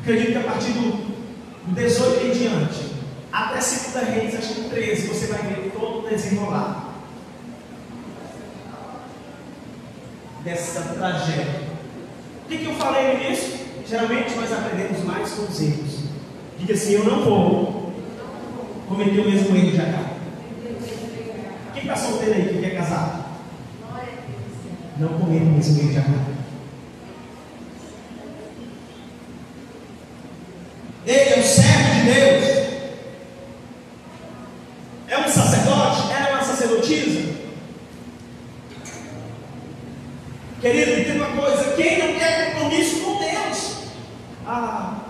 Acredito 0.00 0.32
que 0.32 0.38
a 0.38 0.42
partir 0.42 0.72
do 0.72 1.12
18 1.74 2.26
em 2.26 2.30
diante, 2.30 2.92
até 3.32 3.60
segunda 3.60 4.04
Reis, 4.04 4.34
acho 4.34 4.54
que 4.54 4.70
13, 4.70 5.06
você 5.08 5.26
vai 5.26 5.42
ver 5.42 5.72
todo 5.74 6.04
o 6.04 6.08
desenrolar 6.08 6.92
dessa 10.44 10.80
tragédia. 10.94 11.62
O 12.44 12.48
que, 12.48 12.58
que 12.58 12.66
eu 12.66 12.74
falei 12.74 13.14
no 13.14 13.24
início? 13.24 13.58
Geralmente 13.88 14.34
nós 14.34 14.52
aprendemos 14.52 15.04
mais 15.04 15.32
com 15.32 15.42
os 15.42 15.60
erros. 15.60 16.00
Diga 16.58 16.74
assim, 16.74 16.92
eu 16.92 17.04
não 17.04 17.24
vou 17.24 17.92
cometer 18.88 19.20
o 19.20 19.30
mesmo 19.30 19.56
erro 19.56 19.70
de 19.72 19.80
Acá. 19.80 20.04
Quem 21.74 21.82
está 21.82 21.96
solteiro 21.96 22.34
aí, 22.34 22.48
quem 22.48 22.60
quer 22.60 22.76
casar? 22.76 23.40
Não 24.98 25.08
cometa 25.08 25.44
o 25.44 25.52
mesmo 25.52 25.80
erro 25.80 25.90
de 25.90 25.98
Acá. 25.98 26.32
Ele 31.04 31.30
é 31.30 31.38
um 31.38 31.42
servo 31.42 31.94
de 31.94 32.12
Deus. 32.12 32.62
É 35.08 35.18
um 35.18 35.28
sacerdote? 35.28 36.12
Ela 36.12 36.28
é 36.28 36.34
uma 36.34 36.44
sacerdotisa? 36.44 37.32
Querido, 40.60 41.00
entenda 41.00 41.24
uma 41.24 41.42
coisa: 41.42 41.72
quem 41.72 41.98
não 41.98 42.18
quer 42.18 42.54
compromisso 42.54 43.00
com 43.00 43.18
Deus, 43.18 43.76
ah, 44.46 45.00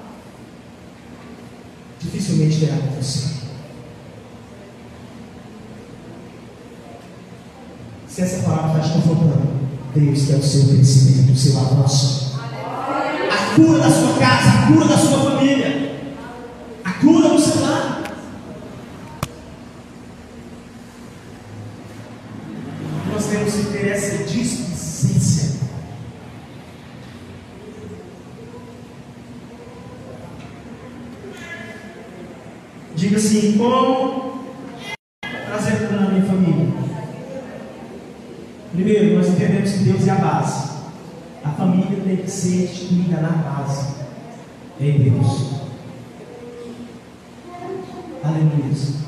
dificilmente 2.01 2.61
terá 2.61 2.77
com 2.77 3.01
você. 3.01 3.33
Se 8.09 8.23
essa 8.23 8.43
palavra 8.43 8.81
está 8.81 8.89
te 8.89 8.95
confrontando, 8.95 9.69
Deus 9.95 10.27
quer 10.27 10.37
o 10.37 10.43
seu 10.43 10.69
crescimento, 10.69 11.33
o 11.33 11.37
seu 11.37 11.59
avanço. 11.59 12.33
A 12.35 13.55
cura 13.55 13.79
da 13.79 13.91
sua 13.91 14.19
casa, 14.19 14.49
a 14.49 14.67
cura 14.67 14.87
da 14.87 14.97
sua 14.97 15.19
família 15.19 15.83
cura 17.03 17.29
no 17.31 17.39
seu 17.39 17.61
lar. 17.61 18.03
Nós 23.13 23.27
temos 23.27 23.53
que 23.53 23.65
ter 23.73 23.89
essa 23.89 24.23
displicência. 24.23 25.61
Diga 33.03 33.17
assim: 33.17 33.59
como 33.59 34.45
trazer 35.27 35.89
cura 35.89 36.03
na 36.03 36.11
minha 36.11 36.25
família? 36.25 36.69
Primeiro, 38.71 39.17
nós 39.17 39.27
entendemos 39.27 39.73
que 39.73 39.79
Deus 39.79 40.07
é 40.07 40.11
a 40.13 40.15
base. 40.15 40.71
A 41.43 41.51
família 41.51 42.01
tem 42.01 42.19
que 42.19 42.31
ser 42.31 42.63
instituída 42.63 43.21
na 43.21 43.31
base. 43.31 43.97
Em 44.81 44.99
Deus. 45.01 45.63
Aleluia. 48.23 49.02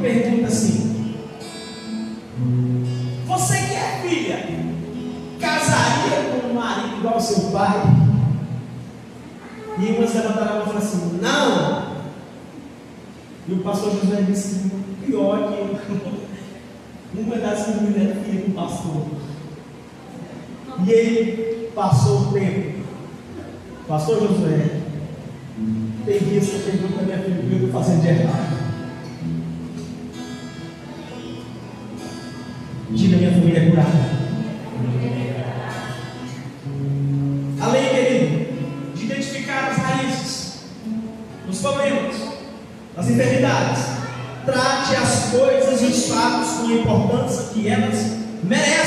Pergunta 0.00 0.46
assim: 0.46 1.14
Você 3.26 3.56
que 3.56 3.74
é 3.74 4.00
filha, 4.02 4.48
casaria 5.40 6.30
com 6.30 6.48
um 6.48 6.54
marido 6.54 6.98
igual 6.98 7.14
ao 7.14 7.20
seu 7.20 7.50
pai? 7.50 7.82
E 9.80 9.92
umas 9.92 10.14
levantaram 10.14 10.58
a 10.58 10.62
e 10.62 10.64
falaram 10.64 10.78
assim: 10.78 11.18
Não! 11.20 11.98
E 13.48 13.52
o 13.52 13.62
pastor 13.62 13.92
José 13.92 14.22
disse: 14.22 14.70
pior 15.08 15.50
que 15.50 17.18
uma 17.18 17.36
das 17.36 17.66
meninas 17.68 18.02
era 18.02 18.20
filha 18.22 18.42
do 18.42 18.54
pastor. 18.54 19.06
E 20.86 20.90
ele 20.90 21.70
passou 21.74 22.20
o 22.20 22.32
tempo. 22.32 22.78
Pastor 23.88 24.20
Josué, 24.20 24.82
tem 26.04 26.18
que 26.18 26.36
eu 26.36 26.60
pergunto 26.60 27.00
a 27.00 27.02
minha 27.02 27.18
filha 27.18 27.42
eu 27.50 27.56
estou 27.56 27.82
fazendo 27.82 28.02
de 28.02 28.08
errado. 28.08 28.57
Diga 32.98 33.16
minha 33.16 33.30
família 33.30 33.60
é 33.60 33.70
curada. 33.70 33.90
Além, 37.60 37.88
querido, 37.90 38.92
de 38.92 39.04
identificar 39.04 39.68
as 39.70 39.76
raízes, 39.76 40.64
os 41.48 41.60
problemas, 41.60 42.16
as 42.96 43.08
enfermidades. 43.08 43.84
Trate 44.44 44.96
as 44.96 45.30
coisas 45.30 45.80
e 45.80 45.84
os 45.84 46.08
fatos 46.08 46.50
com 46.56 46.66
a 46.66 46.72
importância 46.72 47.54
que 47.54 47.68
elas 47.68 48.16
merecem. 48.42 48.77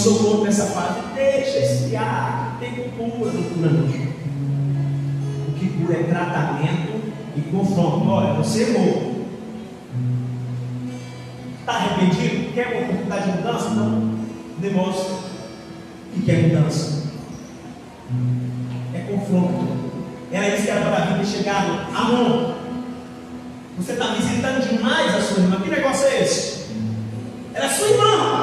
Sou 0.00 0.18
contra 0.18 0.48
essa 0.48 0.66
fase. 0.66 1.00
Deixa 1.14 1.58
esfriar 1.58 2.56
tem 2.58 2.90
cura 2.90 3.32
no 3.32 3.42
curante. 3.50 4.08
O 5.48 5.52
que 5.58 5.68
cura 5.68 5.98
é 5.98 6.02
tratamento 6.04 7.12
e 7.36 7.40
confronto. 7.50 8.08
Olha, 8.08 8.34
você 8.34 8.62
errou. 8.62 9.26
Está 11.60 11.72
arrependido? 11.72 12.52
Quer 12.54 12.68
uma 12.68 12.82
oportunidade 12.82 13.30
de 13.30 13.36
mudança? 13.38 13.68
Então, 13.70 14.14
demonstre 14.58 15.14
que 16.14 16.22
quer 16.22 16.48
mudança. 16.48 17.10
É 18.94 18.98
confronto. 19.00 19.80
Era 20.32 20.54
isso 20.54 20.64
que 20.64 20.70
era 20.70 20.80
para 20.80 20.96
a 20.96 21.06
vida 21.06 21.24
chegado. 21.24 21.94
Amor. 21.94 22.54
Você 23.78 23.92
está 23.92 24.14
visitando 24.14 24.68
demais 24.68 25.14
a 25.14 25.20
sua 25.20 25.42
irmã. 25.42 25.60
Que 25.60 25.70
negócio 25.70 26.06
é 26.06 26.22
esse? 26.22 26.60
Ela 27.52 27.66
é 27.66 27.68
sua 27.68 27.88
irmã, 27.88 28.39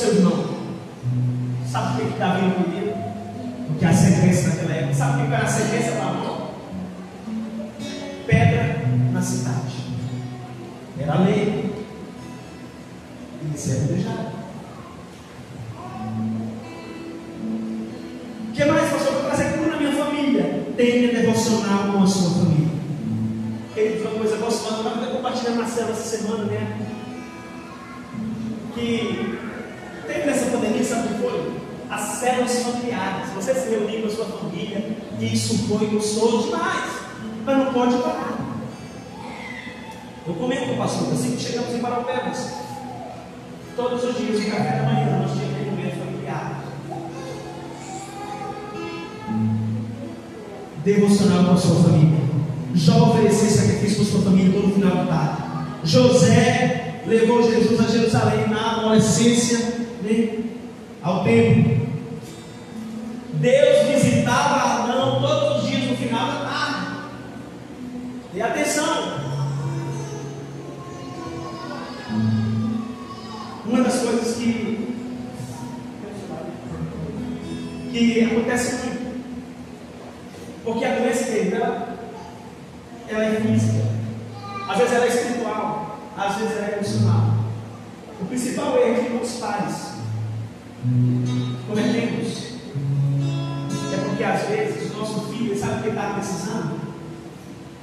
seu 0.00 0.14
irmão. 0.14 0.44
Sabe 1.70 2.00
por 2.00 2.12
que 2.12 2.18
Davi 2.18 2.42
não 2.42 2.62
pediu? 2.62 2.94
Porque 3.66 3.84
a 3.84 3.92
sentença 3.92 4.48
naquela 4.48 4.74
época. 4.74 4.94
Sabe 4.94 5.22
o 5.22 5.26
que 5.26 5.34
era 5.34 5.44
a 5.44 5.46
sentença 5.46 5.92
para? 5.92 6.40
Pedra 8.26 8.82
na 9.12 9.20
cidade. 9.22 9.76
Era 10.98 11.12
a 11.12 11.18
lei. 11.20 11.84
E 13.42 13.54
isso 13.54 13.70
é 13.70 13.74
apedrejado. 13.74 14.40
O 18.48 18.52
que 18.52 18.64
mais, 18.64 18.90
pastor? 18.90 19.14
Para 19.14 19.36
trazer 19.36 19.66
na 19.66 19.76
minha 19.76 19.92
família. 19.92 20.64
Tenha 20.76 21.12
devocional 21.12 21.92
com 21.92 22.02
a 22.02 22.06
sua 22.06 22.30
família 22.30 22.70
gostosa. 24.50 24.82
Eu 24.82 24.88
estava 24.88 25.06
compartilhando 25.06 25.58
na 25.58 25.66
célula 25.66 25.92
essa 25.92 26.16
semana, 26.16 26.44
né? 26.44 26.79
Células 32.48 32.62
familiares. 32.62 33.30
Você 33.34 33.54
se 33.54 33.70
reunir 33.70 34.02
com 34.02 34.08
a 34.08 34.10
sua 34.10 34.24
família. 34.24 34.96
Isso 35.20 35.58
foi 35.68 35.86
gostoso 35.88 36.48
demais. 36.48 36.90
Mas 37.44 37.58
não 37.58 37.72
pode 37.72 37.96
parar. 37.98 38.38
Eu 40.26 40.34
comento 40.34 40.66
com 40.66 40.74
o 40.74 40.78
pastor, 40.78 41.12
assim 41.12 41.36
que 41.36 41.42
chegamos 41.42 41.74
em 41.74 41.80
Paraupebas. 41.80 42.54
Todos 43.76 44.04
os 44.04 44.16
dias, 44.16 44.38
no 44.38 44.50
café 44.50 44.78
da 44.78 44.82
manhã, 44.84 45.18
nós 45.18 45.32
tínhamos 45.32 45.66
momento 45.66 45.98
familiar. 45.98 46.64
Devocional 50.84 51.44
com 51.44 51.52
a 51.52 51.56
sua 51.56 51.82
família. 51.82 52.20
Jó 52.74 53.10
oferecer 53.10 53.48
sacrifício 53.48 53.96
para 53.96 54.12
sua 54.12 54.22
família 54.22 54.52
todo 54.52 54.74
final 54.74 55.04
de 55.04 55.08
tarde. 55.08 55.42
José 55.84 57.02
levou 57.06 57.42
Jesus 57.42 57.80
a 57.80 57.90
Jerusalém 57.90 58.48
na 58.48 58.76
adolescência, 58.76 59.58
né, 60.02 60.38
ao 61.02 61.24
templo. 61.24 61.79
Deus 63.40 63.86
visitava 63.88 64.82
Arão 64.82 65.18
todos 65.18 65.62
os 65.62 65.70
dias 65.70 65.90
no 65.90 65.96
final 65.96 66.26
da 66.26 66.40
tarde. 66.40 66.86
E 68.34 68.42
atenção! 68.42 69.18
Uma 73.64 73.82
das 73.82 73.98
coisas 74.00 74.36
que, 74.36 74.94
que 77.90 78.24
acontece 78.24 78.86
muito, 78.86 79.22
porque 80.62 80.84
a 80.84 80.96
doença 80.96 81.24
dele, 81.30 81.54
ela, 81.54 81.96
ela 83.08 83.24
é 83.24 83.40
física, 83.40 83.86
às 84.68 84.76
vezes 84.76 84.92
ela 84.92 85.04
é 85.04 85.08
espiritual, 85.08 85.98
às 86.14 86.36
vezes 86.36 86.56
ela 86.58 86.66
é 86.66 86.74
emocional. 86.74 87.34
O 88.20 88.26
principal 88.26 88.78
erro 88.78 89.02
que 89.02 89.24
os 89.24 89.32
pais 89.36 89.90
precisando? 96.30 96.80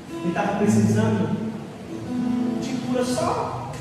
Ele 0.09 0.29
estava 0.29 0.57
precisando 0.57 1.37
de 2.61 2.73
cura 2.87 3.03
só 3.03 3.71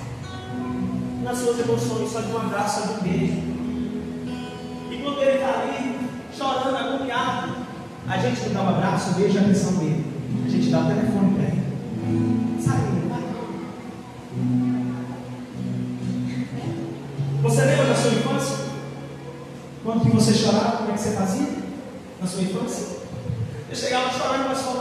nas 1.23 1.39
suas 1.39 1.61
emoções, 1.61 2.11
só 2.11 2.21
de 2.21 2.33
um 2.33 2.39
abraço, 2.39 2.81
só 2.81 2.87
de 2.87 2.99
um 2.99 3.03
beijo. 3.03 3.43
E 4.91 5.01
quando 5.03 5.23
ele 5.23 5.39
está 5.39 5.61
ali, 5.61 5.99
chorando, 6.37 6.77
agoniado, 6.77 7.53
a 8.09 8.19
gente 8.19 8.47
não 8.47 8.55
dá 8.55 8.63
um 8.63 8.77
abraço, 8.77 9.11
um 9.11 9.15
beijo, 9.15 9.39
a 9.39 9.43
atenção 9.43 9.73
dele. 9.75 10.05
A 10.45 10.49
gente 10.49 10.71
dá 10.71 10.81
o 10.81 10.87
telefone 10.87 11.35
para 11.35 11.45
ele. 11.45 12.61
Sabe. 12.61 12.97
Você 17.43 17.65
lembra 17.65 17.87
da 17.87 17.95
sua 17.95 18.11
infância? 18.11 18.57
Quando 19.85 20.03
que 20.03 20.11
você 20.11 20.35
chorava, 20.35 20.79
como 20.79 20.91
é 20.91 20.95
que 20.95 21.01
você 21.01 21.11
fazia? 21.13 21.49
Na 22.21 22.27
sua 22.27 22.43
infância? 22.43 22.96
Eu 23.69 23.75
chegava 23.75 24.11
chorando 24.17 24.45
para 24.45 24.55
sua 24.55 24.76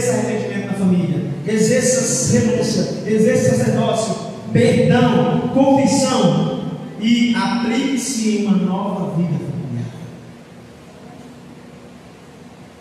Exerça 0.00 0.26
arrependimento 0.26 0.66
na 0.66 0.72
família, 0.72 1.30
exerça 1.46 2.38
renúncia, 2.38 3.02
exerça 3.06 3.56
sacerdócio, 3.56 4.14
perdão, 4.50 5.50
confissão 5.52 6.70
e 6.98 7.34
aplique-se 7.34 8.38
em 8.38 8.46
uma 8.46 8.56
nova 8.56 9.14
vida 9.14 9.34
familiar. 9.34 9.90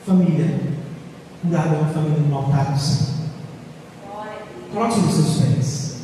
Família, 0.06 0.60
curada 1.42 1.76
é 1.76 1.80
uma 1.80 1.90
família 1.90 2.20
no 2.20 2.38
altar 2.38 2.72
do 2.72 2.80
Senhor. 2.80 3.20
Coloque 4.72 4.94
seus. 4.94 5.39